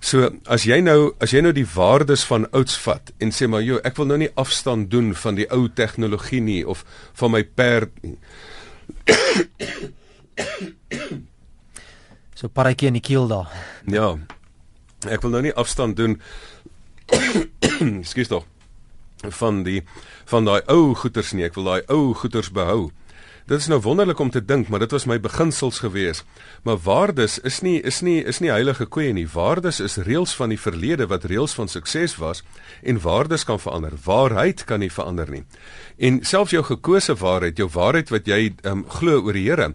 So 0.00 0.30
as 0.44 0.62
jy 0.62 0.80
nou 0.80 1.14
as 1.18 1.30
jy 1.30 1.40
nou 1.40 1.52
die 1.52 1.66
waardes 1.74 2.24
van 2.24 2.50
ouds 2.50 2.78
vat 2.78 3.12
en 3.18 3.30
sê 3.30 3.48
maar 3.48 3.62
joh, 3.62 3.78
ek 3.84 3.96
wil 3.96 4.06
nou 4.06 4.18
nie 4.18 4.30
afstand 4.34 4.90
doen 4.90 5.14
van 5.14 5.34
die 5.34 5.50
ou 5.50 5.68
tegnologie 5.74 6.40
nie 6.40 6.68
of 6.68 6.84
van 7.12 7.30
my 7.30 7.44
perd 7.44 7.90
nie. 8.02 8.18
So 12.38 12.48
paratjie 12.48 12.86
in 12.92 13.00
die 13.00 13.02
keel 13.02 13.26
daar. 13.26 13.50
Ja. 13.86 14.12
Ek 15.06 15.22
wil 15.22 15.34
nou 15.34 15.42
nie 15.42 15.54
afstand 15.54 15.96
doen. 15.98 16.20
Skus 18.10 18.30
tog. 18.30 18.46
van 19.22 19.62
die 19.62 19.82
van 20.24 20.44
daai 20.44 20.62
ou 20.66 20.94
goeters 20.94 21.32
nie. 21.32 21.44
Ek 21.48 21.56
wil 21.58 21.64
daai 21.64 21.82
ou 21.88 22.14
goeters 22.14 22.50
behou. 22.54 22.90
Dit 23.48 23.62
is 23.64 23.70
nou 23.72 23.80
wonderlik 23.80 24.18
om 24.20 24.30
te 24.30 24.44
dink, 24.44 24.68
maar 24.68 24.82
dit 24.84 24.92
was 24.92 25.06
my 25.08 25.16
beginsels 25.20 25.78
gewees. 25.80 26.20
Maar 26.62 26.76
waardes 26.84 27.38
is 27.38 27.62
nie 27.64 27.80
is 27.80 28.02
nie 28.04 28.20
is 28.24 28.42
nie 28.44 28.50
heilige 28.52 28.86
koeie 28.86 29.12
nie. 29.16 29.24
Waardes 29.32 29.80
is 29.80 29.96
reëls 29.96 30.34
van 30.36 30.52
die 30.52 30.60
verlede 30.60 31.06
wat 31.08 31.24
reëls 31.24 31.56
van 31.56 31.68
sukses 31.68 32.18
was 32.20 32.42
en 32.82 33.00
waardes 33.00 33.44
kan 33.48 33.60
verander. 33.60 33.96
Waarheid 34.04 34.64
kan 34.64 34.84
nie 34.84 34.92
verander 34.92 35.30
nie. 35.30 35.44
En 35.96 36.20
selfs 36.22 36.52
jou 36.52 36.62
gekose 36.62 37.16
waarheid, 37.16 37.56
jou 37.56 37.70
waarheid 37.72 38.12
wat 38.12 38.28
jy 38.28 38.52
um, 38.68 38.84
glo 38.88 39.24
oor 39.24 39.32
die 39.32 39.48
Here, 39.48 39.72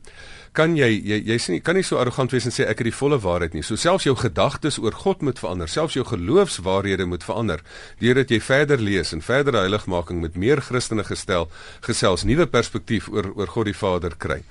kan 0.53 0.75
jy 0.77 0.89
jy 0.93 1.17
jy 1.27 1.37
sien 1.41 1.61
kan 1.65 1.75
nie 1.77 1.85
so 1.85 1.97
arrogant 1.97 2.31
wees 2.33 2.45
en 2.45 2.53
sê 2.53 2.67
ek 2.69 2.83
het 2.83 2.89
die 2.89 2.95
volle 2.95 3.17
waarheid 3.21 3.55
nie. 3.57 3.63
So 3.65 3.75
selfs 3.79 4.05
jou 4.07 4.15
gedagtes 4.17 4.77
oor 4.81 4.95
God 5.03 5.21
moet 5.25 5.41
verander, 5.41 5.69
selfs 5.69 5.97
jou 5.97 6.05
geloofswaarhede 6.07 7.07
moet 7.09 7.25
verander 7.25 7.63
deurdat 7.99 8.31
jy 8.31 8.39
verder 8.43 8.81
lees 8.81 9.13
en 9.13 9.25
verder 9.25 9.57
heiligmaking 9.57 10.21
met 10.21 10.37
meer 10.37 10.61
Christene 10.61 11.05
gestel 11.07 11.49
gesels 11.85 12.25
nuwe 12.29 12.45
perspektief 12.45 13.09
oor 13.09 13.31
oor 13.33 13.53
God 13.55 13.71
die 13.71 13.77
Vader 13.77 14.17
kry. 14.17 14.43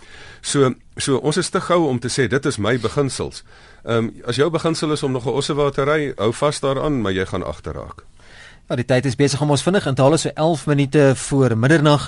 So 0.42 0.74
so 0.98 1.18
ons 1.22 1.38
is 1.38 1.50
te 1.50 1.60
gou 1.62 1.86
om 1.88 1.98
te 2.02 2.10
sê 2.10 2.28
dit 2.28 2.46
is 2.46 2.58
my 2.58 2.76
beginsels. 2.78 3.44
Ehm 3.84 4.08
um, 4.08 4.14
as 4.26 4.38
jou 4.38 4.50
beginsel 4.50 4.92
is 4.92 5.02
om 5.02 5.12
nog 5.12 5.26
'n 5.26 5.38
ossewatery, 5.38 6.14
hou 6.16 6.32
vas 6.32 6.60
daaraan, 6.60 7.02
maar 7.02 7.12
jy 7.12 7.26
gaan 7.26 7.46
agterraak. 7.46 8.04
Ja, 8.72 8.76
die 8.80 8.88
tyd 8.88 9.04
is 9.04 9.18
besig 9.20 9.40
om 9.44 9.50
ons 9.52 9.60
vinnig 9.60 9.84
in 9.84 9.96
te 9.98 10.00
haal 10.00 10.14
so 10.16 10.30
11 10.32 10.62
minute 10.70 11.00
voor 11.26 11.52
middernag. 11.60 12.06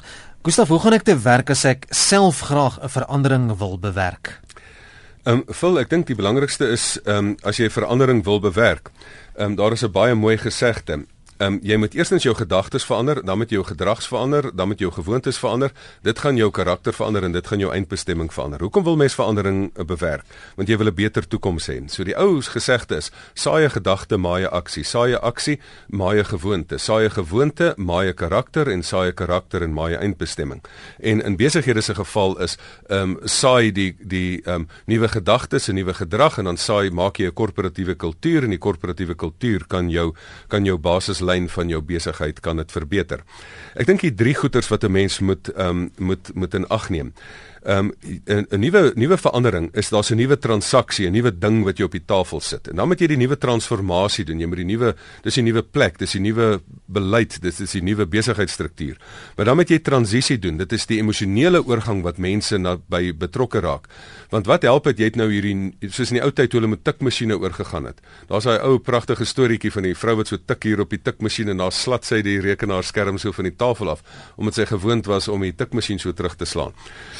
Gustaf, 0.48 0.70
hoe 0.72 0.78
gaan 0.80 0.94
ek 0.96 1.02
te 1.04 1.16
werk 1.20 1.50
as 1.52 1.66
ek 1.68 1.82
self 1.92 2.38
graag 2.48 2.78
'n 2.80 2.88
verandering 2.88 3.50
wil 3.60 3.76
bewerk? 3.76 4.40
Ehm 5.28 5.42
um, 5.44 5.52
Phil, 5.52 5.76
ek 5.78 5.90
dink 5.90 6.06
die 6.06 6.16
belangrikste 6.16 6.70
is 6.72 6.96
ehm 7.04 7.16
um, 7.16 7.36
as 7.44 7.60
jy 7.60 7.68
verandering 7.68 8.24
wil 8.24 8.40
bewerk. 8.40 8.88
Ehm 9.36 9.50
um, 9.50 9.56
daar 9.60 9.76
is 9.76 9.84
'n 9.84 9.92
baie 9.92 10.14
mooi 10.14 10.38
gesegde. 10.38 11.04
Ehm 11.36 11.52
um, 11.52 11.58
jy 11.62 11.76
moet 11.76 11.94
eerstens 11.94 12.22
jou 12.22 12.34
gedagtes 12.36 12.84
verander, 12.86 13.18
dan 13.24 13.38
moet 13.38 13.50
jou 13.50 13.64
gedrags 13.64 14.06
verander, 14.06 14.50
dan 14.54 14.68
moet 14.68 14.78
jou 14.78 14.92
gewoontes 14.92 15.38
verander. 15.38 15.72
Dit 16.02 16.18
gaan 16.18 16.36
jou 16.36 16.50
karakter 16.50 16.94
verander 16.94 17.24
en 17.24 17.32
dit 17.32 17.46
gaan 17.46 17.58
jou 17.58 17.72
eindbestemming 17.74 18.32
verander. 18.32 18.60
Hoekom 18.60 18.84
wil 18.84 18.96
mens 18.96 19.14
verandering 19.14 19.70
uh, 19.74 19.84
bewerk? 19.84 20.22
Want 20.56 20.68
jy 20.68 20.76
wil 20.76 20.86
'n 20.86 20.94
beter 20.94 21.26
toekoms 21.26 21.66
hê. 21.66 21.82
So 21.88 22.04
die 22.04 22.14
ou 22.16 22.40
gesegde 22.40 22.96
is: 22.96 23.10
saai 23.34 23.64
'n 23.64 23.70
gedagte, 23.70 24.16
maai 24.16 24.42
'n 24.42 24.52
aksie. 24.52 24.84
Saai 24.84 25.12
'n 25.12 25.22
aksie, 25.22 25.58
maai 25.88 26.18
'n 26.18 26.24
gewoonte. 26.24 26.78
Saai 26.78 27.04
'n 27.04 27.10
gewoonte, 27.10 27.74
maai 27.76 28.08
'n 28.08 28.14
karakter 28.14 28.68
en 28.68 28.82
saai 28.82 29.08
'n 29.08 29.14
karakter 29.14 29.62
en 29.62 29.72
maai 29.72 29.94
'n 29.94 30.00
eindbestemming. 30.00 30.62
En 31.00 31.20
in 31.20 31.36
besighede 31.36 31.80
se 31.80 31.94
geval 31.94 32.38
is 32.38 32.56
ehm 32.88 33.10
um, 33.10 33.18
saai 33.24 33.72
die 33.72 33.96
die 33.98 34.42
ehm 34.44 34.54
um, 34.54 34.68
nuwe 34.86 35.08
gedagtes 35.08 35.68
en 35.68 35.74
nuwe 35.74 35.94
gedrag 35.94 36.38
en 36.38 36.44
dan 36.44 36.56
saai 36.56 36.90
maak 36.90 37.16
jy 37.16 37.26
'n 37.26 37.32
korporatiewe 37.32 37.94
kultuur 37.94 38.44
en 38.44 38.50
die 38.50 38.58
korporatiewe 38.58 39.14
kultuur 39.14 39.66
kan 39.66 39.90
jou 39.90 40.14
kan 40.48 40.64
jou 40.64 40.78
basis 40.78 41.20
lyn 41.24 41.48
van 41.48 41.68
jou 41.68 41.80
besigheid 41.82 42.40
kan 42.40 42.56
dit 42.56 42.72
verbeter. 42.72 43.24
Ek 43.74 43.86
dink 43.86 44.00
die 44.00 44.14
drie 44.14 44.34
goeters 44.34 44.68
wat 44.68 44.84
'n 44.84 44.92
mens 44.92 45.18
moet 45.20 45.48
ehm 45.54 45.68
um, 45.68 45.90
moet 45.98 46.34
moet 46.34 46.54
in 46.54 46.68
ag 46.68 46.88
neem. 46.90 47.12
Ehm 47.64 47.78
um, 47.78 47.92
'n 48.24 48.46
'n 48.50 48.60
nuwe 48.60 48.92
nuwe 48.94 49.16
verandering 49.16 49.70
is 49.72 49.88
daar's 49.88 50.10
'n 50.10 50.16
nuwe 50.16 50.36
transaksie, 50.38 51.06
'n 51.06 51.12
nuwe 51.12 51.38
ding 51.38 51.64
wat 51.64 51.78
jy 51.78 51.84
op 51.84 51.92
die 51.92 52.04
tafel 52.04 52.40
sit. 52.40 52.68
En 52.68 52.76
dan 52.76 52.88
moet 52.88 53.00
jy 53.00 53.06
die 53.06 53.16
nuwe 53.16 53.38
transformasie 53.38 54.24
doen. 54.24 54.40
Jy 54.40 54.46
moet 54.46 54.56
die 54.56 54.64
nuwe 54.64 54.94
dis 55.22 55.36
'n 55.36 55.44
nuwe 55.44 55.62
plek, 55.62 55.98
dis 55.98 56.14
'n 56.14 56.22
nuwe 56.22 56.60
beleid, 56.86 57.40
dis 57.40 57.60
is 57.60 57.74
'n 57.74 57.84
nuwe 57.84 58.06
besigheidsstruktuur. 58.06 58.96
Maar 59.36 59.44
dan 59.44 59.56
moet 59.56 59.68
jy 59.68 59.78
transisie 59.78 60.38
doen. 60.38 60.56
Dit 60.56 60.72
is 60.72 60.86
die 60.86 60.98
emosionele 60.98 61.64
oorgang 61.64 62.02
wat 62.02 62.18
mense 62.18 62.58
na 62.58 62.76
by 62.88 63.12
betrokke 63.12 63.60
raak. 63.60 63.88
Want 64.30 64.46
wat 64.46 64.62
help 64.62 64.84
dit 64.84 64.98
jy 64.98 65.04
het 65.04 65.16
nou 65.16 65.30
hierdie 65.30 65.72
soos 65.88 66.10
in 66.10 66.18
die 66.18 66.24
ou 66.24 66.30
tyd 66.30 66.50
toe 66.50 66.60
hulle 66.60 66.70
met 66.70 66.84
tikmasjiene 66.84 67.38
oorgegaan 67.38 67.84
het. 67.84 68.00
Daar's 68.28 68.44
daai 68.44 68.58
ou 68.60 68.78
pragtige 68.78 69.24
storieetjie 69.24 69.70
van 69.70 69.82
die 69.82 69.94
vrou 69.94 70.16
wat 70.16 70.28
so 70.28 70.36
tik 70.36 70.62
hier 70.64 70.80
op 70.80 70.90
die 70.90 71.00
tikmasjien 71.02 71.48
en 71.48 71.56
daar 71.56 71.72
slat 71.72 72.04
sy 72.04 72.22
die 72.22 72.40
rekenaarskerm 72.40 73.18
so 73.18 73.32
van 73.32 73.44
die 73.44 73.56
tafel 73.56 73.90
af 73.90 74.02
omdat 74.36 74.54
sy 74.54 74.66
gewoond 74.66 75.06
was 75.06 75.28
om 75.28 75.40
die 75.40 75.52
tikmasjien 75.52 75.98
so 75.98 76.12
terug 76.12 76.36
te 76.36 76.44
slaan. 76.44 76.72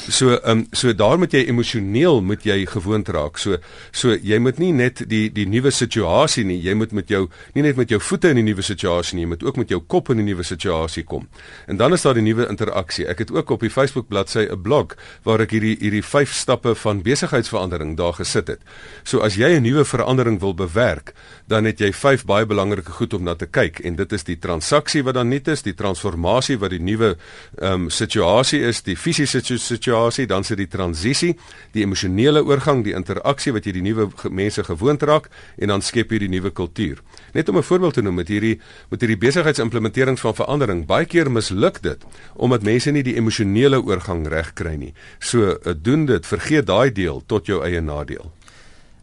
So 0.07 0.34
ehm 0.43 0.59
um, 0.59 0.67
so 0.71 0.93
daar 0.93 1.17
moet 1.17 1.33
jy 1.33 1.45
emosioneel 1.49 2.21
moet 2.21 2.43
jy 2.45 2.65
gewoond 2.65 3.09
raak. 3.09 3.37
So 3.37 3.57
so 3.91 4.15
jy 4.15 4.39
moet 4.39 4.57
nie 4.59 4.71
net 4.71 5.03
die 5.09 5.29
die 5.33 5.45
nuwe 5.45 5.71
situasie 5.71 6.45
nie, 6.45 6.59
jy 6.61 6.73
moet 6.73 6.91
met 6.91 7.09
jou 7.09 7.27
nie 7.53 7.63
net 7.63 7.75
met 7.75 7.89
jou 7.89 7.99
voete 7.99 8.29
in 8.29 8.35
die 8.35 8.45
nuwe 8.47 8.61
situasie 8.61 9.15
nie, 9.15 9.25
jy 9.25 9.29
moet 9.33 9.43
ook 9.43 9.57
met 9.57 9.69
jou 9.69 9.79
kop 9.81 10.09
in 10.09 10.17
die 10.17 10.27
nuwe 10.27 10.43
situasie 10.43 11.03
kom. 11.03 11.27
En 11.67 11.77
dan 11.77 11.93
is 11.93 12.01
daar 12.01 12.13
die 12.13 12.23
nuwe 12.25 12.47
interaksie. 12.49 13.07
Ek 13.07 13.19
het 13.19 13.31
ook 13.31 13.49
op 13.49 13.61
die 13.61 13.69
Facebook 13.69 14.07
bladsy 14.07 14.47
'n 14.49 14.61
blog 14.61 14.95
waar 15.23 15.41
ek 15.41 15.51
hierdie 15.51 15.77
hierdie 15.79 16.03
5 16.03 16.33
stappe 16.33 16.75
van 16.75 17.01
besigheidsverandering 17.01 17.97
daar 17.97 18.13
gesit 18.13 18.47
het. 18.47 18.61
So 19.03 19.19
as 19.19 19.35
jy 19.35 19.57
'n 19.57 19.63
nuwe 19.63 19.85
verandering 19.85 20.39
wil 20.39 20.53
bewerk, 20.53 21.13
dan 21.47 21.65
het 21.65 21.79
jy 21.79 21.93
5 21.93 22.25
baie 22.25 22.45
belangrike 22.45 22.91
goed 22.91 23.13
om 23.13 23.23
na 23.23 23.35
te 23.35 23.45
kyk 23.45 23.79
en 23.79 23.95
dit 23.95 24.11
is 24.11 24.23
die 24.23 24.37
transaksie 24.37 25.03
wat 25.03 25.13
dan 25.13 25.29
nuut 25.29 25.47
is, 25.47 25.61
die 25.61 25.73
transformasie 25.73 26.57
wat 26.57 26.69
die 26.69 26.79
nuwe 26.79 27.15
ehm 27.57 27.73
um, 27.73 27.89
situasie 27.89 28.61
is, 28.61 28.81
die 28.81 28.95
fisiese 28.97 29.41
situasie 29.41 30.24
transisie, 30.25 30.27
dan 30.27 30.43
sit 30.43 30.57
die 30.57 30.67
transisie, 30.67 31.35
die 31.73 31.83
emosionele 31.83 32.43
oorgang, 32.43 32.83
die 32.83 32.95
interaksie 32.95 33.53
wat 33.53 33.65
jy 33.65 33.73
die 33.73 33.83
nuwe 33.85 34.09
mense 34.29 34.63
gewoond 34.63 35.03
raak 35.03 35.29
en 35.57 35.67
dan 35.69 35.81
skep 35.81 36.11
jy 36.11 36.19
die 36.25 36.29
nuwe 36.29 36.51
kultuur. 36.51 37.01
Net 37.33 37.49
om 37.49 37.57
'n 37.57 37.63
voorbeeld 37.63 37.93
te 37.93 38.01
noem 38.01 38.15
met 38.15 38.27
hierdie 38.27 38.59
met 38.89 39.01
hierdie 39.01 39.17
besigheidsimplementerings 39.17 40.21
van 40.21 40.35
verandering, 40.35 40.85
baie 40.85 41.05
keer 41.05 41.31
misluk 41.31 41.81
dit 41.81 42.03
omdat 42.35 42.63
mense 42.63 42.91
nie 42.91 43.03
die 43.03 43.15
emosionele 43.15 43.81
oorgang 43.81 44.27
reg 44.27 44.53
kry 44.53 44.75
nie. 44.75 44.93
So, 45.19 45.39
uh, 45.39 45.73
doen 45.81 46.05
dit, 46.05 46.25
vergeet 46.25 46.67
daai 46.67 46.91
deel 46.91 47.23
tot 47.25 47.45
jou 47.45 47.63
eie 47.63 47.81
nadeel. 47.81 48.31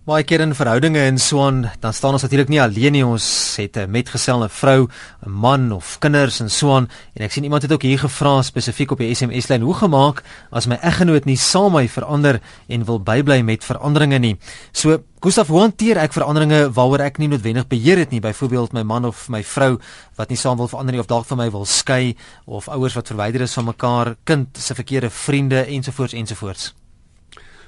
Baie 0.03 0.25
keer 0.27 0.43
in 0.43 0.51
verhoudinge 0.51 0.99
en 0.99 1.19
so 1.23 1.45
aan, 1.47 1.61
dan 1.79 1.93
staan 1.95 2.17
ons 2.17 2.25
natuurlik 2.27 2.49
nie 2.51 2.59
alleen 2.59 2.91
nie. 2.97 3.05
Ons 3.07 3.55
het 3.55 3.77
'n 3.79 3.87
metgeselle 3.87 4.49
vrou, 4.49 4.89
'n 5.23 5.31
man 5.31 5.71
of 5.73 5.99
kinders 6.01 6.41
en 6.41 6.51
so 6.51 6.75
aan. 6.75 6.89
En 7.15 7.23
ek 7.23 7.31
sien 7.31 7.45
iemand 7.45 7.63
het 7.63 7.73
ook 7.73 7.83
hier 7.83 7.99
gevra 7.99 8.43
spesifiek 8.43 8.91
op 8.91 8.99
die 8.99 9.15
SMS-lyn 9.15 9.63
hoe 9.63 9.75
gemaak 9.75 10.25
as 10.51 10.67
my 10.67 10.77
eggenoot 10.83 11.25
nie 11.25 11.37
saam 11.37 11.73
my 11.73 11.89
verander 11.89 12.41
en 12.69 12.85
wil 12.85 12.99
bybly 12.99 13.43
met 13.43 13.65
veranderinge 13.65 14.19
nie. 14.19 14.39
So, 14.73 14.99
Gustav, 15.21 15.47
hoe 15.47 15.61
hanteer 15.61 15.97
ek 15.97 16.13
veranderinge 16.13 16.73
waaroor 16.73 17.01
ek 17.01 17.19
nie 17.19 17.29
noodwendig 17.29 17.69
beheer 17.69 17.99
het 17.99 18.11
nie? 18.11 18.21
Byvoorbeeld 18.21 18.73
my 18.73 18.83
man 18.83 19.05
of 19.05 19.29
my 19.29 19.45
vrou 19.45 19.79
wat 20.17 20.29
nie 20.29 20.37
saam 20.37 20.57
wil 20.57 20.69
verander 20.69 20.93
nie 20.93 21.01
of 21.01 21.07
dalk 21.07 21.27
van 21.27 21.39
my 21.39 21.51
wil 21.51 21.65
skei 21.65 22.17
of 22.45 22.69
ouers 22.69 22.95
wat 22.95 23.07
verwyder 23.07 23.41
is 23.41 23.53
van 23.53 23.65
mekaar, 23.65 24.17
kind 24.25 24.49
se 24.59 24.75
verkeerde 24.75 25.11
vriende 25.11 25.65
ensovoorts 25.65 26.13
ensovoorts. 26.13 26.82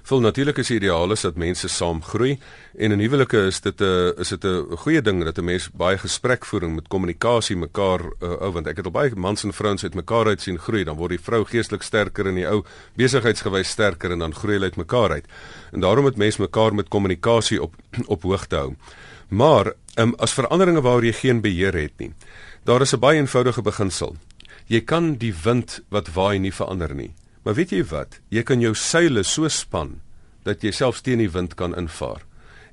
Vol 0.05 0.21
natuurlik 0.21 0.59
is 0.61 0.69
ideaal 0.69 1.15
is 1.15 1.23
dat 1.25 1.39
mense 1.41 1.69
saam 1.73 2.03
groei 2.05 2.35
en 2.77 2.93
in 2.93 3.01
huwelike 3.01 3.39
is 3.49 3.61
dit 3.65 3.81
'n 3.81 4.13
is 4.21 4.29
dit 4.29 4.45
'n 4.45 4.77
goeie 4.77 5.01
ding 5.01 5.25
dat 5.25 5.39
'n 5.39 5.45
mens 5.45 5.71
baie 5.73 5.97
gesprekvoering 5.99 6.75
met 6.75 6.89
kommunikasie 6.89 7.57
mekaar 7.57 8.01
uh, 8.21 8.43
ou 8.43 8.53
want 8.53 8.67
ek 8.67 8.77
het 8.77 8.85
al 8.85 8.93
baie 8.93 9.15
mans 9.17 9.45
en 9.45 9.53
vrouens 9.53 9.83
uit 9.83 9.95
mekaar 9.95 10.27
uit 10.27 10.43
sien 10.43 10.59
groei 10.59 10.85
dan 10.85 10.97
word 10.97 11.11
die 11.11 11.21
vrou 11.21 11.45
geestelik 11.45 11.83
sterker 11.83 12.27
en 12.27 12.35
die 12.35 12.47
ou 12.47 12.65
besigheidsgewys 12.97 13.69
sterker 13.69 14.13
en 14.13 14.19
dan 14.19 14.35
groei 14.35 14.53
hulle 14.53 14.65
uit 14.65 14.77
mekaar 14.77 15.11
uit. 15.11 15.27
En 15.73 15.81
daarom 15.81 16.05
moet 16.05 16.17
mense 16.17 16.41
mekaar 16.41 16.75
met 16.75 16.89
kommunikasie 16.89 17.63
op 17.63 17.75
op 18.15 18.23
hoogte 18.23 18.57
hou. 18.57 18.75
Maar 19.29 19.73
um, 19.97 20.15
as 20.19 20.35
veranderinge 20.35 20.83
waaroor 20.83 21.05
jy 21.05 21.13
geen 21.13 21.41
beheer 21.41 21.73
het 21.73 21.99
nie. 21.99 22.13
Daar 22.65 22.81
is 22.81 22.93
'n 22.93 23.01
baie 23.01 23.19
eenvoudige 23.19 23.63
beginsel. 23.63 24.17
Jy 24.67 24.81
kan 24.81 25.17
die 25.17 25.35
wind 25.45 25.81
wat 25.89 26.13
waai 26.13 26.39
nie 26.39 26.53
verander 26.53 26.95
nie. 26.95 27.15
Maar 27.45 27.55
weet 27.55 27.75
jy 27.77 27.83
wat? 27.85 28.21
Jy 28.33 28.43
kan 28.49 28.63
jou 28.63 28.73
seile 28.75 29.23
so 29.29 29.49
span 29.53 29.99
dat 30.49 30.65
jy 30.65 30.73
selfs 30.73 31.03
teen 31.05 31.21
die 31.21 31.31
wind 31.33 31.55
kan 31.61 31.77
invaar. 31.77 32.23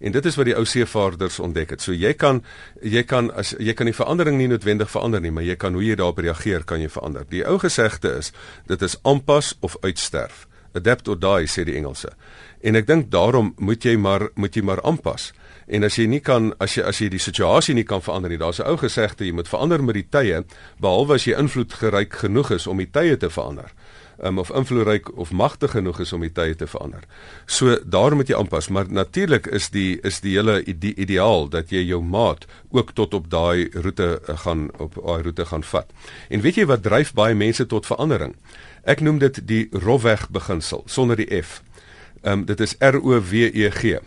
En 0.01 0.15
dit 0.15 0.25
is 0.25 0.37
wat 0.39 0.47
die 0.47 0.55
ou 0.57 0.63
seevaarders 0.65 1.39
ontdek 1.43 1.75
het. 1.75 1.83
So 1.83 1.93
jy 1.93 2.13
kan 2.17 2.39
jy 2.81 3.03
kan 3.05 3.29
as 3.37 3.51
jy 3.59 3.75
kan 3.77 3.89
die 3.89 3.95
verandering 3.95 4.39
nie 4.39 4.47
noodwendig 4.49 4.89
verander 4.89 5.21
nie, 5.21 5.31
maar 5.31 5.45
jy 5.45 5.57
kan 5.59 5.75
hoe 5.75 5.83
jy 5.83 5.97
daarop 5.99 6.23
reageer 6.23 6.63
kan 6.65 6.81
jy 6.81 6.89
verander. 6.89 7.27
Die 7.29 7.43
ou 7.45 7.59
gesegde 7.61 8.15
is 8.17 8.31
dit 8.71 8.81
is 8.81 8.97
aanpas 9.03 9.53
of 9.59 9.75
uitsterf. 9.83 10.47
Adapt 10.73 11.11
or 11.11 11.19
die 11.19 11.51
sê 11.51 11.67
die 11.67 11.75
Engelse. 11.75 12.15
En 12.63 12.79
ek 12.79 12.87
dink 12.87 13.11
daarom 13.11 13.51
moet 13.59 13.83
jy 13.85 13.97
maar 13.99 14.29
moet 14.39 14.55
jy 14.55 14.63
maar 14.63 14.81
aanpas. 14.87 15.33
En 15.67 15.83
as 15.83 15.99
jy 15.99 16.07
nie 16.07 16.23
kan 16.23 16.53
as 16.63 16.79
jy 16.79 16.87
as 16.87 17.03
jy 17.03 17.11
die 17.11 17.21
situasie 17.21 17.75
nie 17.75 17.85
kan 17.85 18.01
verander 18.01 18.31
nie, 18.31 18.39
daar's 18.39 18.63
'n 18.63 18.71
ou 18.71 18.77
gesegde 18.77 19.25
jy 19.25 19.33
moet 19.33 19.51
verander 19.51 19.83
met 19.83 19.95
die 19.95 20.07
tye 20.09 20.43
behalwe 20.79 21.15
as 21.15 21.27
jy 21.27 21.37
invloedryk 21.37 22.13
genoeg 22.23 22.51
is 22.51 22.67
om 22.67 22.77
die 22.77 22.89
tye 22.89 23.17
te 23.17 23.29
verander 23.29 23.69
um, 24.23 24.39
of 24.39 24.49
invloedryk 24.49 25.17
of 25.17 25.31
magtig 25.31 25.71
genoeg 25.71 25.99
is 25.99 26.13
om 26.13 26.21
die 26.21 26.31
tye 26.31 26.55
te 26.55 26.67
verander. 26.67 27.03
So 27.45 27.77
daar 27.83 28.15
moet 28.15 28.29
jy 28.31 28.37
aanpas, 28.37 28.69
maar 28.69 28.89
natuurlik 28.89 29.47
is 29.47 29.69
die 29.69 29.99
is 30.07 30.21
die 30.21 30.35
hele 30.37 30.61
ide 30.63 30.93
ideaal 30.95 31.49
dat 31.49 31.71
jy 31.73 31.83
jou 31.85 32.01
maat 32.03 32.45
ook 32.69 32.93
tot 32.93 33.13
op 33.13 33.29
daai 33.31 33.69
roete 33.73 34.19
uh, 34.21 34.37
gaan 34.45 34.69
op 34.77 34.95
daai 34.99 35.21
roete 35.23 35.45
gaan 35.45 35.63
vat. 35.63 35.91
En 36.29 36.41
weet 36.41 36.61
jy 36.61 36.65
wat 36.69 36.83
dryf 36.83 37.13
baie 37.13 37.35
mense 37.35 37.65
tot 37.65 37.89
verandering? 37.89 38.35
Ek 38.83 39.01
noem 39.01 39.19
dit 39.21 39.41
die 39.47 39.67
rofweg 39.71 40.29
beginsel 40.29 40.83
sonder 40.85 41.19
die 41.19 41.29
F. 41.41 41.61
Ehm 42.21 42.41
um, 42.41 42.45
dit 42.45 42.59
is 42.59 42.75
R 42.79 42.97
O 43.01 43.19
W 43.19 43.49
E 43.53 43.69
G. 43.71 43.99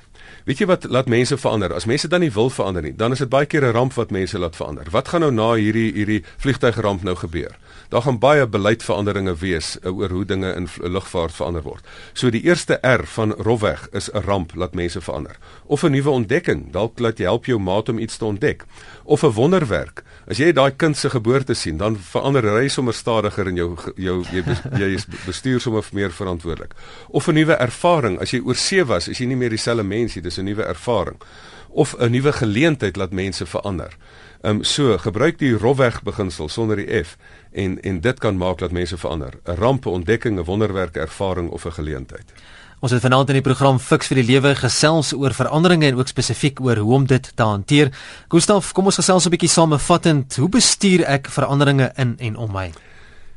Weet 0.45 0.59
jy 0.59 0.67
wat 0.67 0.85
laat 0.85 1.07
mense 1.07 1.37
verander? 1.37 1.75
As 1.75 1.87
mense 1.87 2.09
dan 2.09 2.21
nie 2.21 2.33
wil 2.33 2.51
verander 2.51 2.83
nie, 2.83 2.97
dan 2.97 3.13
is 3.13 3.19
dit 3.19 3.29
baie 3.29 3.47
keer 3.47 3.65
'n 3.65 3.73
ramp 3.73 3.95
wat 3.95 4.11
mense 4.11 4.39
laat 4.39 4.57
verander. 4.57 4.87
Wat 4.91 5.09
gaan 5.09 5.21
nou 5.21 5.33
na 5.33 5.55
hierdie 5.55 5.93
hierdie 5.93 6.25
vliegtuigramp 6.39 7.03
nou 7.03 7.15
gebeur? 7.15 7.57
daar 7.89 8.03
gaan 8.03 8.19
baie 8.19 8.47
beleidveranderinge 8.47 9.37
wees 9.39 9.77
uh, 9.83 9.97
oor 9.97 10.11
hoe 10.11 10.25
dinge 10.25 10.53
in 10.55 10.69
lugvaart 10.81 11.35
verander 11.35 11.63
word. 11.63 11.87
So 12.13 12.31
die 12.31 12.43
eerste 12.43 12.79
R 12.83 13.05
van 13.07 13.35
rofweg 13.47 13.87
is 13.93 14.11
'n 14.11 14.25
ramp 14.27 14.55
laat 14.55 14.75
mense 14.75 15.01
verander. 15.01 15.37
Of 15.67 15.83
'n 15.83 15.91
nuwe 15.91 16.11
ontdekking, 16.11 16.73
dalk 16.73 16.99
laat 16.99 17.19
jy 17.19 17.25
help 17.25 17.47
jou 17.47 17.59
maat 17.59 17.89
om 17.89 17.99
iets 17.99 18.17
te 18.17 18.25
ontdek. 18.25 18.65
Of 19.05 19.23
'n 19.23 19.31
wonderwerk. 19.33 20.03
As 20.27 20.37
jy 20.37 20.53
daai 20.53 20.71
kind 20.77 20.97
se 20.97 21.11
geboorte 21.11 21.55
sien, 21.55 21.77
dan 21.77 21.97
verander 21.97 22.43
hy 22.59 22.69
sommer 22.69 22.95
stadiger 22.95 23.47
in 23.47 23.57
jou 23.57 23.77
jou 23.97 24.25
jy 24.33 24.43
jy 24.83 24.95
is 24.95 25.07
bestuur 25.27 25.61
sommer 25.61 25.85
meer 25.93 26.11
verantwoordelik. 26.11 26.75
Of 27.09 27.29
'n 27.29 27.35
nuwe 27.35 27.55
ervaring, 27.55 28.21
as 28.21 28.31
jy 28.31 28.41
oor 28.41 28.55
see 28.57 28.85
was, 28.85 29.09
is 29.09 29.19
jy 29.19 29.27
nie 29.27 29.37
meer 29.37 29.51
dieselfde 29.51 29.83
mens 29.83 30.14
nie, 30.15 30.23
dis 30.23 30.39
'n 30.39 30.45
nuwe 30.45 30.63
ervaring. 30.63 31.21
Of 31.69 31.95
'n 31.99 32.11
nuwe 32.11 32.33
geleentheid 32.33 32.97
laat 32.97 33.13
mense 33.13 33.47
verander. 33.47 33.97
Ehm 34.43 34.57
um, 34.57 34.65
so 34.65 34.99
gebruik 34.99 35.39
die 35.39 35.57
rofweg 35.57 36.03
beginsel 36.03 36.49
sonder 36.49 36.77
die 36.77 37.03
F 37.05 37.17
en 37.53 37.81
en 37.83 38.01
dit 38.01 38.19
kan 38.19 38.37
maak 38.37 38.59
dat 38.59 38.71
mense 38.71 38.97
verander. 38.97 39.33
'n 39.45 39.55
Rampe 39.55 39.89
ontdekking, 39.89 40.39
'n 40.39 40.45
wonderwerk 40.45 40.97
ervaring 40.97 41.51
of 41.51 41.65
'n 41.65 41.73
geleentheid. 41.73 42.33
Ons 42.81 42.93
het 42.93 43.01
vanaand 43.01 43.29
in 43.29 43.35
die 43.35 43.43
program 43.43 43.79
Fix 43.79 44.07
vir 44.07 44.19
die 44.21 44.27
Lewe 44.27 44.55
gesels 44.55 45.15
oor 45.17 45.33
veranderinge 45.33 45.87
en 45.87 45.97
ook 45.97 46.09
spesifiek 46.09 46.61
oor 46.61 46.77
hoe 46.77 46.95
om 46.95 47.07
dit 47.07 47.33
te 47.37 47.43
hanteer. 47.43 47.89
Gustaf, 48.29 48.73
kom 48.73 48.85
ons 48.85 49.01
gesels 49.01 49.25
'n 49.25 49.31
bietjie 49.31 49.49
samevattend. 49.49 50.37
Hoe 50.37 50.49
bestuur 50.49 51.05
ek 51.05 51.29
veranderinge 51.29 51.93
in 51.97 52.15
en 52.19 52.37
om 52.37 52.53
my? 52.53 52.73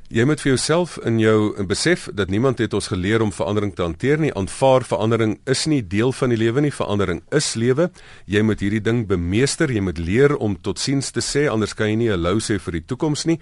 Jy 0.08 0.24
moet 0.24 0.40
vir 0.40 0.54
jouself 0.54 0.94
in 1.04 1.18
jou 1.20 1.50
in 1.60 1.68
besef 1.68 2.06
dat 2.16 2.30
niemand 2.32 2.62
het 2.64 2.72
ons 2.78 2.86
geleer 2.88 3.20
om 3.20 3.34
verandering 3.36 3.74
te 3.76 3.84
hanteer 3.84 4.22
nie. 4.24 4.30
Aanvaar 4.40 4.86
verandering 4.88 5.34
is 5.44 5.66
nie 5.68 5.82
deel 5.84 6.14
van 6.16 6.32
die 6.32 6.38
lewe 6.40 6.62
nie. 6.64 6.72
Verandering 6.72 7.20
is 7.36 7.50
lewe. 7.60 7.90
Jy 8.24 8.40
moet 8.48 8.64
hierdie 8.64 8.80
ding 8.80 9.02
bemeester. 9.10 9.68
Jy 9.68 9.82
moet 9.84 10.00
leer 10.00 10.38
om 10.40 10.56
totsiens 10.64 11.12
te 11.12 11.20
sê 11.20 11.50
anders 11.52 11.76
kan 11.76 11.92
jy 11.92 11.98
nie 12.00 12.08
'n 12.08 12.24
lou 12.24 12.40
sê 12.40 12.56
vir 12.58 12.80
die 12.80 12.86
toekoms 12.88 13.26
nie. 13.26 13.40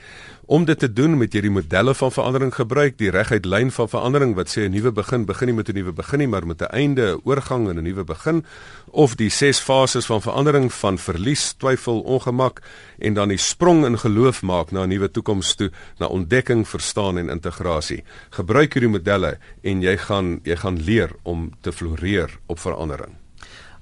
Om 0.48 0.66
dit 0.66 0.80
te 0.80 0.90
doen 0.90 1.14
moet 1.14 1.34
jy 1.34 1.42
die 1.42 1.54
modelle 1.54 1.94
van 1.94 2.12
verandering 2.12 2.54
gebruik, 2.54 2.98
die 2.98 3.12
reguit 3.12 3.46
lyn 3.46 3.70
van 3.70 3.88
verandering 3.88 4.36
wat 4.36 4.48
sê 4.50 4.66
'n 4.66 4.72
nuwe 4.72 4.92
begin 4.92 5.26
begin 5.26 5.48
nie 5.48 5.56
met 5.56 5.70
'n 5.70 5.76
nuwe 5.76 5.94
begin 5.94 6.20
nie, 6.20 6.28
maar 6.28 6.48
met 6.48 6.62
'n 6.62 6.74
einde, 6.74 7.14
'n 7.14 7.22
oorgang 7.26 7.70
en 7.70 7.78
'n 7.78 7.84
nuwe 7.84 8.04
begin 8.04 8.44
of 8.96 9.18
die 9.20 9.30
ses 9.30 9.60
fases 9.60 10.08
van 10.08 10.22
verandering 10.24 10.70
van 10.74 10.98
verlies, 10.98 11.50
twyfel, 11.60 12.00
ongemak 12.08 12.62
en 12.98 13.18
dan 13.18 13.34
die 13.34 13.40
sprong 13.42 13.84
in 13.86 14.00
geloof 14.00 14.42
maak 14.42 14.72
na 14.72 14.84
'n 14.84 14.90
nuwe 14.90 15.12
toekoms 15.12 15.56
toe, 15.56 15.70
na 16.00 16.08
ontdekking, 16.08 16.68
verstaan 16.68 17.18
en 17.18 17.30
integrasie. 17.30 18.04
Gebruik 18.30 18.74
hierdie 18.74 18.92
modelle 18.92 19.38
en 19.64 19.82
jy 19.82 19.98
gaan 19.98 20.40
jy 20.44 20.56
gaan 20.56 20.80
leer 20.80 21.12
om 21.24 21.52
te 21.62 21.72
floreer 21.72 22.40
op 22.48 22.60
verandering. 22.60 23.16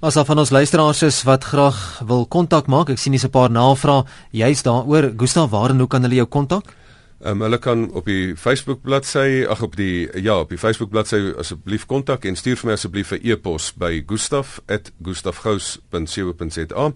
As 0.00 0.16
af 0.16 0.26
van 0.26 0.38
ons 0.38 0.50
luisteraars 0.50 1.02
is 1.02 1.22
wat 1.22 1.44
graag 1.44 2.02
wil 2.06 2.26
kontak 2.26 2.66
maak, 2.66 2.90
ek 2.90 2.98
sien 2.98 3.12
hier's 3.12 3.24
'n 3.24 3.30
paar 3.30 3.50
navrae 3.50 4.04
juist 4.32 4.64
daaroor. 4.64 5.12
Gustav, 5.16 5.50
waar 5.50 5.70
en 5.70 5.78
hoe 5.78 5.88
kan 5.88 6.02
hulle 6.02 6.14
jou 6.14 6.26
kontak? 6.26 6.64
Um, 7.24 7.40
hulle 7.40 7.56
kan 7.58 7.88
op 7.96 8.04
die 8.04 8.36
Facebook 8.36 8.82
bladsy, 8.84 9.46
ag 9.48 9.62
op 9.64 9.76
die 9.76 10.22
ja, 10.22 10.40
op 10.40 10.48
die 10.52 10.58
Facebook 10.58 10.90
bladsy 10.92 11.32
asseblief 11.40 11.86
kontak 11.88 12.24
en 12.28 12.36
stuur 12.36 12.56
vir 12.60 12.66
my 12.68 12.72
asseblief 12.76 13.12
'n 13.16 13.20
e-pos 13.22 13.72
by 13.80 14.04
gustaf@gustafgous.co.za. 14.06 16.92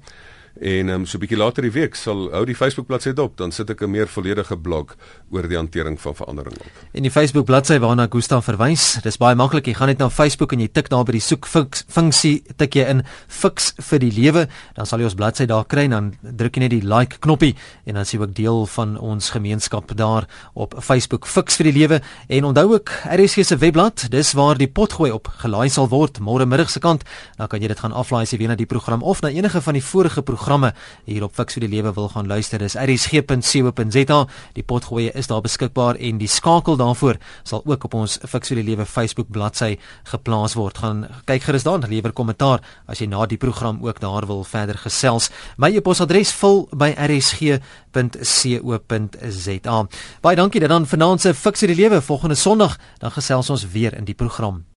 En 0.60 0.88
um, 0.88 1.06
so 1.06 1.16
'n 1.16 1.20
bietjie 1.20 1.38
later 1.38 1.62
die 1.62 1.70
week 1.70 1.94
sal 1.94 2.32
hou 2.32 2.44
die 2.44 2.54
Facebook 2.54 2.86
bladsy 2.86 3.12
dop, 3.12 3.36
dan 3.36 3.52
sit 3.52 3.70
ek 3.70 3.82
'n 3.82 3.90
meer 3.90 4.08
volledige 4.08 4.56
blog 4.56 4.96
oor 5.30 5.46
die 5.48 5.56
hantering 5.56 6.00
van 6.00 6.14
verandering 6.14 6.56
op. 6.58 6.70
En 6.92 7.02
die 7.02 7.10
Facebook 7.10 7.44
bladsy 7.44 7.78
waarna 7.78 8.06
Gustav 8.10 8.44
verwys, 8.44 8.98
dis 9.02 9.16
baie 9.16 9.34
maklik. 9.34 9.66
Jy 9.66 9.74
gaan 9.74 9.86
net 9.86 9.98
na 9.98 10.10
Facebook 10.10 10.52
en 10.52 10.60
jy 10.60 10.68
tik 10.72 10.88
daar 10.88 11.04
by 11.04 11.12
die 11.12 11.20
soek 11.20 11.46
funksie, 11.86 12.42
tik 12.56 12.74
jy 12.74 12.88
in 12.88 13.04
Fix 13.28 13.72
vir 13.78 13.98
die 13.98 14.10
lewe, 14.10 14.48
dan 14.74 14.86
sal 14.86 14.98
jy 14.98 15.04
ons 15.04 15.14
bladsy 15.14 15.46
daar 15.46 15.64
kry 15.64 15.84
en 15.84 15.90
dan 15.90 16.14
druk 16.22 16.56
jy 16.56 16.60
net 16.60 16.70
die 16.70 16.82
like 16.82 17.18
knoppie 17.18 17.54
en 17.86 17.94
dan 17.94 18.04
sien 18.04 18.20
jy 18.20 18.26
ook 18.26 18.34
deel 18.34 18.66
van 18.66 18.98
ons 18.98 19.30
gemeenskap 19.30 19.96
daar 19.96 20.26
op 20.54 20.74
Facebook 20.80 21.26
Fix 21.26 21.56
vir 21.56 21.64
die 21.64 21.78
lewe 21.78 22.00
en 22.28 22.44
onthou 22.44 22.74
ook 22.74 22.90
RSG 23.06 23.44
se 23.44 23.56
webblad, 23.56 24.10
dis 24.10 24.32
waar 24.32 24.58
die 24.58 24.68
potgooi 24.68 25.12
op 25.12 25.28
gelaai 25.38 25.70
sal 25.70 25.88
word 25.88 26.18
môre 26.18 26.46
middag 26.46 26.70
se 26.70 26.80
kant. 26.80 27.04
Dan 27.36 27.46
kan 27.46 27.60
jy 27.60 27.68
dit 27.68 27.78
gaan 27.78 27.92
aflaai 27.92 28.22
as 28.22 28.32
jy 28.32 28.38
weer 28.38 28.48
na 28.48 28.56
die 28.56 28.66
program 28.66 29.02
of 29.02 29.22
na 29.22 29.28
enige 29.28 29.60
van 29.60 29.74
die 29.74 29.82
vorige 29.82 30.22
programme 30.22 30.47
programme 30.48 30.72
hier 31.04 31.24
op 31.26 31.34
Fix 31.36 31.56
vir 31.58 31.66
die 31.66 31.70
Lewe 31.74 31.90
wil 31.92 32.08
gaan 32.08 32.28
luister, 32.28 32.60
dis 32.62 32.76
rsg.co.za. 32.78 34.18
Die 34.56 34.64
potgoeie 34.64 35.12
is 35.12 35.28
daar 35.28 35.42
beskikbaar 35.44 35.98
en 36.00 36.20
die 36.20 36.28
skakel 36.28 36.78
daarvoor 36.80 37.18
sal 37.44 37.60
ook 37.68 37.84
op 37.84 37.96
ons 37.98 38.16
Fix 38.24 38.48
vir 38.48 38.62
die 38.62 38.64
Lewe 38.70 38.86
Facebook 38.88 39.28
bladsy 39.28 39.76
geplaas 40.08 40.56
word. 40.56 40.80
Gaan 40.80 41.04
kyk 41.28 41.44
gerus 41.44 41.66
daar, 41.68 41.84
lewer 41.84 42.14
kommentaar 42.16 42.64
as 42.88 43.02
jy 43.02 43.10
na 43.10 43.26
die 43.28 43.36
program 43.40 43.82
ook 43.84 44.00
daar 44.00 44.26
wil 44.26 44.40
verder 44.44 44.80
gesels. 44.80 45.28
My 45.58 45.68
e-posadres 45.76 46.32
vul 46.40 46.64
by 46.72 46.94
rsg 46.96 47.60
.co.za. 47.92 49.78
Baie 50.24 50.40
dankie 50.40 50.64
dat 50.64 50.72
dan 50.72 50.88
vanaand 50.88 51.20
se 51.20 51.34
Fix 51.36 51.60
vir 51.60 51.74
die 51.74 51.80
Lewe 51.82 52.00
volgende 52.00 52.40
Sondag 52.40 52.78
dan 53.04 53.12
gesels 53.12 53.50
ons 53.52 53.68
weer 53.74 53.96
in 53.96 54.08
die 54.08 54.16
program. 54.16 54.67